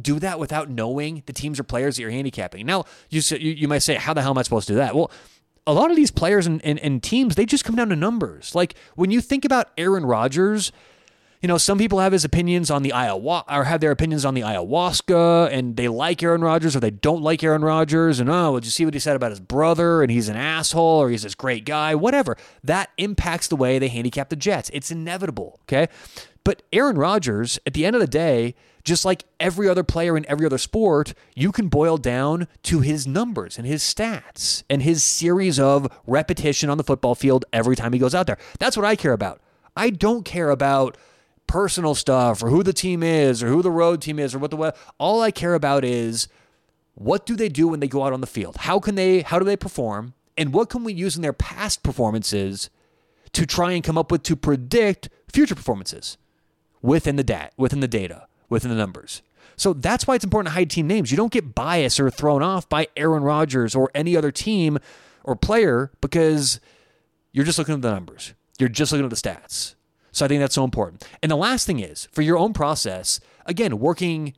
do 0.00 0.18
that 0.18 0.38
without 0.38 0.68
knowing 0.68 1.22
the 1.26 1.32
teams 1.32 1.58
or 1.58 1.62
players 1.62 1.96
that 1.96 2.02
you're 2.02 2.10
handicapping 2.10 2.66
now 2.66 2.84
you, 3.10 3.20
you 3.38 3.68
might 3.68 3.80
say 3.80 3.94
how 3.94 4.12
the 4.12 4.22
hell 4.22 4.30
am 4.30 4.38
i 4.38 4.42
supposed 4.42 4.66
to 4.66 4.72
do 4.72 4.76
that 4.76 4.94
well 4.94 5.10
a 5.68 5.72
lot 5.72 5.90
of 5.90 5.96
these 5.96 6.12
players 6.12 6.46
and, 6.46 6.64
and, 6.64 6.78
and 6.80 7.02
teams 7.02 7.34
they 7.34 7.46
just 7.46 7.64
come 7.64 7.74
down 7.74 7.88
to 7.88 7.96
numbers 7.96 8.54
like 8.54 8.74
when 8.94 9.10
you 9.10 9.20
think 9.20 9.44
about 9.44 9.70
aaron 9.76 10.04
rodgers 10.04 10.72
you 11.42 11.48
know, 11.48 11.58
some 11.58 11.78
people 11.78 12.00
have 12.00 12.12
his 12.12 12.24
opinions 12.24 12.70
on 12.70 12.82
the 12.82 12.90
ayahuasca 12.90 13.44
or 13.48 13.64
have 13.64 13.80
their 13.80 13.90
opinions 13.90 14.24
on 14.24 14.34
the 14.34 14.40
ayahuasca 14.40 15.50
and 15.52 15.76
they 15.76 15.86
like 15.86 16.22
Aaron 16.22 16.40
Rodgers 16.40 16.74
or 16.74 16.80
they 16.80 16.90
don't 16.90 17.22
like 17.22 17.44
Aaron 17.44 17.62
Rodgers 17.62 18.20
and 18.20 18.30
oh, 18.30 18.58
did 18.58 18.64
you 18.64 18.70
see 18.70 18.84
what 18.84 18.94
he 18.94 19.00
said 19.00 19.16
about 19.16 19.30
his 19.30 19.40
brother 19.40 20.02
and 20.02 20.10
he's 20.10 20.28
an 20.28 20.36
asshole 20.36 21.02
or 21.02 21.10
he's 21.10 21.22
this 21.22 21.34
great 21.34 21.64
guy, 21.64 21.94
whatever. 21.94 22.36
That 22.64 22.90
impacts 22.96 23.48
the 23.48 23.56
way 23.56 23.78
they 23.78 23.88
handicap 23.88 24.30
the 24.30 24.36
Jets. 24.36 24.70
It's 24.72 24.90
inevitable, 24.90 25.60
okay? 25.64 25.88
But 26.42 26.62
Aaron 26.72 26.96
Rodgers, 26.96 27.58
at 27.66 27.74
the 27.74 27.84
end 27.84 27.96
of 27.96 28.00
the 28.00 28.06
day, 28.06 28.54
just 28.86 29.04
like 29.04 29.24
every 29.40 29.68
other 29.68 29.82
player 29.82 30.16
in 30.16 30.24
every 30.26 30.46
other 30.46 30.58
sport, 30.58 31.12
you 31.34 31.50
can 31.50 31.66
boil 31.68 31.98
down 31.98 32.46
to 32.62 32.80
his 32.80 33.04
numbers 33.06 33.58
and 33.58 33.66
his 33.66 33.82
stats 33.82 34.62
and 34.70 34.80
his 34.80 35.02
series 35.02 35.58
of 35.58 35.88
repetition 36.06 36.70
on 36.70 36.78
the 36.78 36.84
football 36.84 37.16
field 37.16 37.44
every 37.52 37.74
time 37.74 37.92
he 37.92 37.98
goes 37.98 38.14
out 38.14 38.28
there. 38.28 38.38
That's 38.60 38.76
what 38.76 38.86
I 38.86 38.94
care 38.94 39.12
about. 39.12 39.42
I 39.76 39.90
don't 39.90 40.24
care 40.24 40.50
about 40.50 40.96
personal 41.48 41.96
stuff 41.96 42.42
or 42.42 42.48
who 42.48 42.62
the 42.62 42.72
team 42.72 43.02
is 43.02 43.42
or 43.42 43.48
who 43.48 43.60
the 43.60 43.72
road 43.72 44.00
team 44.00 44.20
is 44.20 44.34
or 44.34 44.38
what 44.38 44.52
the 44.52 44.74
all 44.98 45.20
I 45.20 45.32
care 45.32 45.54
about 45.54 45.84
is 45.84 46.28
what 46.94 47.26
do 47.26 47.34
they 47.36 47.48
do 47.48 47.68
when 47.68 47.80
they 47.80 47.88
go 47.88 48.04
out 48.04 48.12
on 48.12 48.20
the 48.20 48.26
field? 48.26 48.56
How 48.56 48.78
can 48.78 48.94
they 48.94 49.22
how 49.22 49.40
do 49.40 49.44
they 49.44 49.56
perform? 49.56 50.14
And 50.38 50.52
what 50.52 50.70
can 50.70 50.84
we 50.84 50.92
use 50.92 51.16
in 51.16 51.22
their 51.22 51.32
past 51.32 51.82
performances 51.82 52.70
to 53.32 53.46
try 53.46 53.72
and 53.72 53.82
come 53.82 53.98
up 53.98 54.12
with 54.12 54.22
to 54.24 54.36
predict 54.36 55.08
future 55.28 55.56
performances 55.56 56.18
within 56.82 57.16
the 57.16 57.24
dat 57.24 57.52
within 57.56 57.80
the 57.80 57.88
data, 57.88 58.25
within 58.48 58.70
the 58.70 58.76
numbers. 58.76 59.22
So 59.56 59.72
that's 59.72 60.06
why 60.06 60.14
it's 60.14 60.24
important 60.24 60.48
to 60.48 60.54
hide 60.54 60.70
team 60.70 60.86
names. 60.86 61.10
You 61.10 61.16
don't 61.16 61.32
get 61.32 61.54
biased 61.54 61.98
or 61.98 62.10
thrown 62.10 62.42
off 62.42 62.68
by 62.68 62.88
Aaron 62.96 63.22
Rodgers 63.22 63.74
or 63.74 63.90
any 63.94 64.16
other 64.16 64.30
team 64.30 64.78
or 65.24 65.34
player 65.34 65.90
because 66.00 66.60
you're 67.32 67.44
just 67.44 67.58
looking 67.58 67.74
at 67.74 67.82
the 67.82 67.90
numbers. 67.90 68.34
You're 68.58 68.68
just 68.68 68.92
looking 68.92 69.04
at 69.04 69.10
the 69.10 69.16
stats. 69.16 69.74
So 70.12 70.24
I 70.24 70.28
think 70.28 70.40
that's 70.40 70.54
so 70.54 70.64
important. 70.64 71.06
And 71.22 71.30
the 71.30 71.36
last 71.36 71.66
thing 71.66 71.80
is 71.80 72.08
for 72.12 72.22
your 72.22 72.38
own 72.38 72.52
process, 72.52 73.20
again, 73.46 73.78
working 73.78 74.34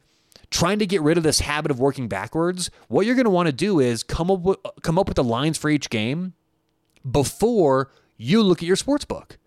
trying 0.50 0.78
to 0.78 0.86
get 0.86 1.02
rid 1.02 1.18
of 1.18 1.24
this 1.24 1.40
habit 1.40 1.70
of 1.70 1.78
working 1.78 2.08
backwards, 2.08 2.70
what 2.88 3.06
you're 3.06 3.14
going 3.14 3.24
to 3.24 3.30
want 3.30 3.46
to 3.46 3.52
do 3.52 3.80
is 3.80 4.02
come 4.02 4.30
up 4.30 4.40
with 4.40 4.58
come 4.82 4.98
up 4.98 5.08
with 5.08 5.16
the 5.16 5.24
lines 5.24 5.58
for 5.58 5.68
each 5.68 5.90
game 5.90 6.32
before 7.08 7.90
you 8.16 8.42
look 8.42 8.62
at 8.62 8.66
your 8.66 8.76
sports 8.76 9.04
book. 9.04 9.38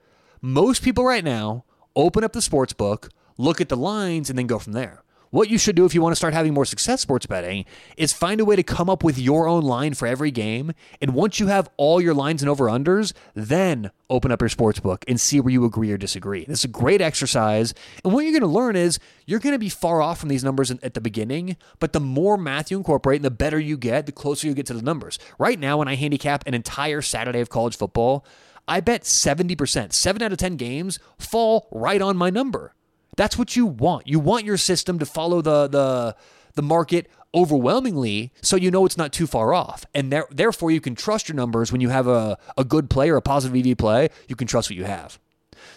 Most 0.42 0.84
people 0.84 1.04
right 1.04 1.24
now 1.24 1.66
open 1.96 2.24
up 2.24 2.34
the 2.34 2.42
sports 2.42 2.74
book, 2.74 3.10
look 3.38 3.62
at 3.62 3.70
the 3.70 3.78
lines 3.78 4.30
and 4.30 4.38
then 4.38 4.48
go 4.48 4.60
from 4.60 4.74
there. 4.74 5.04
What 5.32 5.50
you 5.50 5.58
should 5.58 5.78
do 5.78 5.86
if 5.86 5.96
you 5.96 6.02
want 6.02 6.12
to 6.12 6.18
start 6.18 6.34
having 6.34 6.54
more 6.54 6.66
success 6.66 7.00
sports 7.00 7.26
betting 7.26 7.64
is 7.96 8.12
find 8.12 8.42
a 8.42 8.46
way 8.46 8.58
to 8.58 8.64
come 8.64 8.90
up 8.90 9.02
with 9.02 9.18
your 9.18 9.48
own 9.48 9.64
line 9.64 9.94
for 9.94 10.06
every 10.06 10.30
game. 10.30 10.74
And 11.00 11.14
once 11.14 11.40
you 11.40 11.48
have 11.48 11.70
all 11.78 12.02
your 12.02 12.14
lines 12.14 12.42
and 12.42 12.50
over 12.50 12.66
unders, 12.66 13.14
then 13.34 13.92
open 14.10 14.34
up 14.34 14.42
your 14.42 14.50
sports 14.50 14.82
book 14.82 15.06
and 15.08 15.22
see 15.22 15.40
where 15.40 15.54
you 15.54 15.64
agree 15.64 15.90
or 15.90 15.98
disagree. 15.98 16.44
This 16.44 16.60
is 16.60 16.66
a 16.66 16.68
great 16.68 17.00
exercise. 17.00 17.74
And 18.04 18.12
what 18.12 18.26
you're 18.26 18.38
going 18.38 18.42
to 18.42 18.48
learn 18.48 18.76
is 18.76 19.00
you're 19.26 19.40
going 19.40 19.56
to 19.56 19.60
be 19.60 19.70
far 19.70 20.02
off 20.02 20.20
from 20.20 20.28
these 20.28 20.44
numbers 20.44 20.70
at 20.70 20.96
the 20.96 21.00
beginning, 21.00 21.56
but 21.80 21.94
the 21.94 22.02
more 22.02 22.36
math 22.36 22.70
you 22.70 22.76
incorporate 22.76 23.20
and 23.20 23.26
the 23.26 23.32
better 23.32 23.58
you 23.58 23.78
get, 23.78 24.08
the 24.08 24.12
closer 24.12 24.48
you 24.48 24.54
get 24.54 24.66
to 24.66 24.74
the 24.74 24.82
numbers. 24.82 25.18
Right 25.40 25.58
now, 25.58 25.78
when 25.78 25.88
I 25.88 25.96
handicap 25.96 26.46
an 26.46 26.54
entire 26.54 27.02
Saturday 27.02 27.40
of 27.40 27.50
college 27.50 27.78
football, 27.78 28.26
I 28.68 28.82
bet 28.82 29.04
70%, 29.04 29.94
7 29.94 30.22
out 30.22 30.34
of 30.34 30.38
10 30.38 30.58
games 30.58 31.00
fall 31.18 31.70
right 31.72 32.02
on 32.02 32.18
my 32.18 32.30
number. 32.30 32.74
That's 33.18 33.38
what 33.38 33.56
you 33.56 33.66
want. 33.66 34.08
You 34.08 34.20
want 34.20 34.46
your 34.46 34.58
system 34.58 35.00
to 35.00 35.06
follow 35.06 35.42
the 35.42 35.68
the 35.68 36.16
the 36.54 36.62
market 36.62 37.10
overwhelmingly 37.34 38.32
so 38.42 38.56
you 38.56 38.72
know 38.72 38.86
it's 38.86 38.98
not 38.98 39.14
too 39.14 39.28
far 39.28 39.54
off. 39.54 39.86
And 39.94 40.12
there, 40.12 40.28
therefore 40.30 40.72
you 40.72 40.82
can 40.82 40.96
trust 40.96 41.30
your 41.30 41.36
numbers 41.36 41.72
when 41.72 41.82
you 41.82 41.90
have 41.90 42.08
a, 42.08 42.38
a 42.58 42.66
good 42.66 42.90
play 42.90 43.10
or 43.10 43.16
a 43.16 43.22
positive 43.22 43.66
EV 43.66 43.78
play, 43.78 44.10
you 44.28 44.36
can 44.36 44.48
trust 44.48 44.70
what 44.70 44.76
you 44.76 44.84
have. 44.84 45.20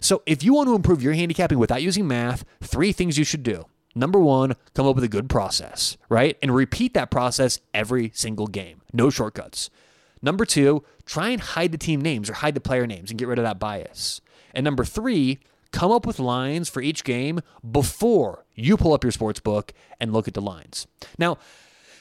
So 0.00 0.22
if 0.26 0.42
you 0.42 0.54
want 0.54 0.68
to 0.68 0.74
improve 0.74 1.02
your 1.02 1.12
handicapping 1.12 1.58
without 1.58 1.82
using 1.82 2.08
math, 2.08 2.44
three 2.60 2.92
things 2.92 3.18
you 3.18 3.24
should 3.24 3.42
do. 3.42 3.66
Number 3.94 4.18
one, 4.18 4.56
come 4.74 4.86
up 4.86 4.96
with 4.96 5.04
a 5.04 5.08
good 5.08 5.30
process, 5.30 5.96
right? 6.08 6.36
And 6.42 6.52
repeat 6.54 6.94
that 6.94 7.12
process 7.12 7.60
every 7.72 8.10
single 8.14 8.48
game. 8.48 8.82
No 8.92 9.08
shortcuts. 9.08 9.70
Number 10.20 10.44
two, 10.44 10.82
try 11.06 11.28
and 11.28 11.40
hide 11.40 11.70
the 11.70 11.78
team 11.78 12.00
names 12.00 12.28
or 12.28 12.34
hide 12.34 12.54
the 12.54 12.60
player 12.60 12.86
names 12.86 13.10
and 13.10 13.18
get 13.18 13.28
rid 13.28 13.38
of 13.38 13.44
that 13.44 13.60
bias. 13.60 14.20
And 14.52 14.64
number 14.64 14.84
three, 14.84 15.38
come 15.74 15.90
up 15.90 16.06
with 16.06 16.20
lines 16.20 16.68
for 16.68 16.80
each 16.80 17.02
game 17.02 17.40
before 17.68 18.46
you 18.54 18.76
pull 18.76 18.92
up 18.92 19.02
your 19.02 19.10
sports 19.10 19.40
book 19.40 19.72
and 20.00 20.12
look 20.12 20.28
at 20.28 20.34
the 20.34 20.40
lines. 20.40 20.86
Now, 21.18 21.36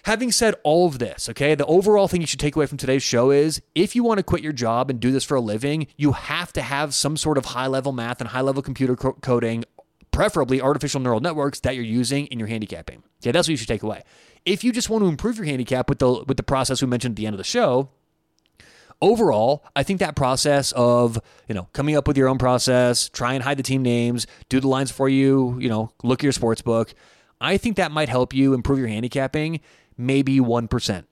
having 0.03 0.31
said 0.31 0.53
all 0.63 0.85
of 0.85 0.99
this, 0.99 1.27
okay, 1.29 1.55
the 1.55 1.65
overall 1.65 2.07
thing 2.07 2.21
you 2.21 2.27
should 2.27 2.39
take 2.39 2.55
away 2.55 2.67
from 2.67 2.77
today's 2.77 3.01
show 3.01 3.31
is 3.31 3.63
if 3.73 3.95
you 3.95 4.03
want 4.03 4.19
to 4.19 4.23
quit 4.23 4.43
your 4.43 4.53
job 4.53 4.91
and 4.91 4.99
do 4.99 5.11
this 5.11 5.23
for 5.23 5.35
a 5.35 5.41
living, 5.41 5.87
you 5.97 6.11
have 6.11 6.53
to 6.53 6.61
have 6.61 6.93
some 6.93 7.17
sort 7.17 7.35
of 7.35 7.45
high 7.45 7.65
level 7.65 7.91
math 7.91 8.21
and 8.21 8.29
high 8.29 8.41
level 8.41 8.61
computer 8.61 8.95
co- 8.95 9.13
coding, 9.13 9.65
preferably 10.11 10.61
artificial 10.61 11.01
neural 11.01 11.19
networks 11.19 11.59
that 11.61 11.73
you're 11.73 11.83
using 11.83 12.27
in 12.27 12.37
your 12.37 12.47
handicapping. 12.47 13.01
Okay, 13.23 13.31
that's 13.31 13.47
what 13.47 13.53
you 13.53 13.57
should 13.57 13.67
take 13.67 13.81
away. 13.81 14.03
If 14.45 14.63
you 14.63 14.71
just 14.71 14.87
want 14.87 15.03
to 15.03 15.07
improve 15.07 15.37
your 15.37 15.45
handicap 15.45 15.89
with 15.89 15.97
the 15.97 16.23
with 16.27 16.37
the 16.37 16.43
process 16.43 16.79
we 16.79 16.87
mentioned 16.87 17.13
at 17.13 17.15
the 17.15 17.25
end 17.25 17.33
of 17.33 17.39
the 17.39 17.43
show, 17.43 17.89
overall, 19.03 19.65
I 19.75 19.83
think 19.83 19.99
that 19.99 20.15
process 20.15 20.71
of, 20.71 21.19
you 21.47 21.53
know, 21.53 21.67
coming 21.73 21.95
up 21.95 22.07
with 22.07 22.17
your 22.17 22.29
own 22.29 22.37
process, 22.37 23.09
try 23.09 23.33
and 23.33 23.43
hide 23.43 23.57
the 23.57 23.63
team 23.63 23.83
names, 23.83 24.25
do 24.49 24.59
the 24.59 24.67
lines 24.67 24.89
for 24.91 25.09
you, 25.09 25.57
you 25.59 25.69
know, 25.69 25.91
look 26.03 26.21
at 26.21 26.23
your 26.23 26.31
sports 26.31 26.61
book, 26.61 26.93
I 27.41 27.57
think 27.57 27.75
that 27.75 27.91
might 27.91 28.09
help 28.09 28.33
you 28.33 28.53
improve 28.53 28.79
your 28.79 28.87
handicapping 28.87 29.59
maybe 29.97 30.39
1%. 30.39 31.05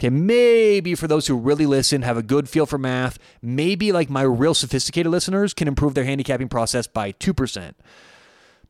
Okay, 0.00 0.10
maybe 0.10 0.94
for 0.94 1.08
those 1.08 1.26
who 1.26 1.36
really 1.36 1.66
listen, 1.66 2.02
have 2.02 2.16
a 2.16 2.22
good 2.22 2.48
feel 2.48 2.66
for 2.66 2.78
math, 2.78 3.18
maybe 3.42 3.90
like 3.90 4.10
my 4.10 4.22
real 4.22 4.54
sophisticated 4.54 5.10
listeners 5.10 5.54
can 5.54 5.66
improve 5.66 5.94
their 5.94 6.04
handicapping 6.04 6.48
process 6.48 6.86
by 6.86 7.12
2%. 7.12 7.74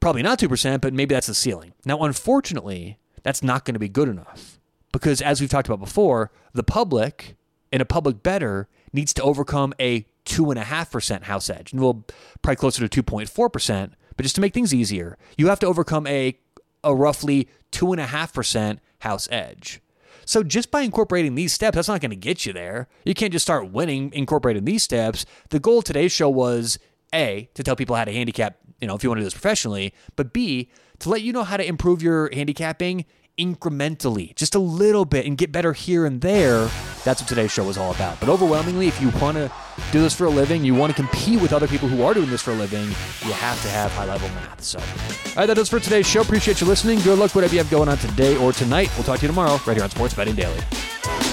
Probably 0.01 0.23
not 0.23 0.39
2%, 0.39 0.81
but 0.81 0.95
maybe 0.95 1.15
that's 1.15 1.27
the 1.27 1.35
ceiling. 1.35 1.75
Now, 1.85 2.03
unfortunately, 2.03 2.99
that's 3.23 3.43
not 3.43 3.65
going 3.65 3.75
to 3.75 3.81
be 3.81 3.89
good 3.89 4.09
enough 4.09 4.59
because 4.93 5.21
as 5.21 5.41
we've 5.41 5.51
talked 5.51 5.69
about 5.69 5.81
before, 5.81 6.31
the 6.55 6.63
public 6.63 7.37
and 7.73 7.83
a 7.83 7.85
public 7.85 8.23
bettor 8.23 8.69
needs 8.93 9.13
to 9.15 9.23
overcome 9.23 9.75
a 9.81 10.07
2.5% 10.25 11.25
house 11.25 11.51
edge. 11.51 11.73
And 11.73 11.81
we'll 11.81 12.05
probably 12.43 12.57
closer 12.57 12.87
to 12.87 13.03
2.4%. 13.03 13.93
But 14.17 14.23
just 14.23 14.35
to 14.35 14.41
make 14.41 14.55
things 14.55 14.75
easier, 14.75 15.17
you 15.37 15.49
have 15.49 15.61
to 15.61 15.67
overcome 15.67 16.07
a, 16.07 16.39
a 16.83 16.95
roughly 16.95 17.49
2.5% 17.73 18.79
house 19.01 19.29
edge. 19.31 19.81
So 20.25 20.43
just 20.43 20.71
by 20.71 20.83
incorporating 20.83 21.37
these 21.37 21.55
steps, 21.55 21.77
that's 21.77 21.89
not 21.89 22.01
going 22.01 22.11
to 22.11 22.17
get 22.17 22.45
you 22.45 22.53
there. 22.53 22.89
You 23.05 23.15
can't 23.15 23.33
just 23.33 23.47
start 23.47 23.71
winning 23.71 24.13
incorporating 24.13 24.65
these 24.65 24.83
steps. 24.83 25.25
The 25.49 25.61
goal 25.61 25.79
of 25.79 25.85
today's 25.85 26.13
show 26.13 26.29
was 26.29 26.79
A, 27.15 27.49
to 27.55 27.63
tell 27.63 27.77
people 27.77 27.97
how 27.97 28.05
to 28.05 28.13
handicap, 28.13 28.59
you 28.81 28.87
know, 28.87 28.95
if 28.95 29.03
you 29.03 29.09
want 29.09 29.19
to 29.19 29.23
do 29.23 29.27
this 29.27 29.33
professionally, 29.33 29.95
but 30.17 30.35
B, 30.35 30.71
to 30.99 31.09
let 31.09 31.23
you 31.23 31.33
know 31.33 31.45
how 31.45 31.57
to 31.57 31.65
improve 31.65 32.03
your 32.03 32.29
handicapping 32.33 33.07
incrementally, 33.39 34.35
just 34.35 34.55
a 34.55 34.59
little 34.59 35.05
bit, 35.05 35.27
and 35.27 35.39
get 35.39 35.53
better 35.53 35.73
here 35.73 36.05
and 36.05 36.21
there. 36.21 36.69
That's 37.05 37.21
what 37.23 37.29
today's 37.29 37.53
show 37.53 37.65
was 37.65 37.79
all 37.79 37.93
about. 37.93 38.21
But 38.21 38.29
overwhelmingly, 38.29 38.89
if 38.89 39.01
you 39.01 39.11
want 39.21 39.37
to 39.37 39.51
do 39.93 40.01
this 40.01 40.15
for 40.15 40.25
a 40.25 40.31
living, 40.31 40.65
you 40.65 40.75
want 40.75 40.95
to 40.95 41.01
compete 41.01 41.41
with 41.41 41.53
other 41.53 41.69
people 41.69 41.89
who 41.89 42.03
are 42.03 42.13
doing 42.13 42.29
this 42.29 42.43
for 42.43 42.51
a 42.51 42.55
living, 42.55 42.85
you 42.85 43.33
have 43.33 43.61
to 43.63 43.69
have 43.69 43.91
high 43.93 44.07
level 44.07 44.29
math. 44.31 44.63
So, 44.63 44.79
all 44.79 45.37
right, 45.37 45.47
that 45.47 45.59
is 45.59 45.69
for 45.69 45.81
today's 45.81 46.07
show. 46.07 46.21
Appreciate 46.21 46.61
you 46.61 46.67
listening. 46.67 46.99
Good 47.01 47.19
luck, 47.19 47.35
whatever 47.35 47.55
you 47.55 47.59
have 47.59 47.71
going 47.71 47.89
on 47.89 47.99
today 47.99 48.37
or 48.37 48.53
tonight. 48.53 48.91
We'll 48.97 49.05
talk 49.05 49.21
to 49.21 49.23
you 49.23 49.29
tomorrow 49.29 49.59
right 49.67 49.75
here 49.75 49.85
on 49.85 49.91
Sports 49.91 50.15
Betting 50.15 50.35
Daily. 50.35 51.28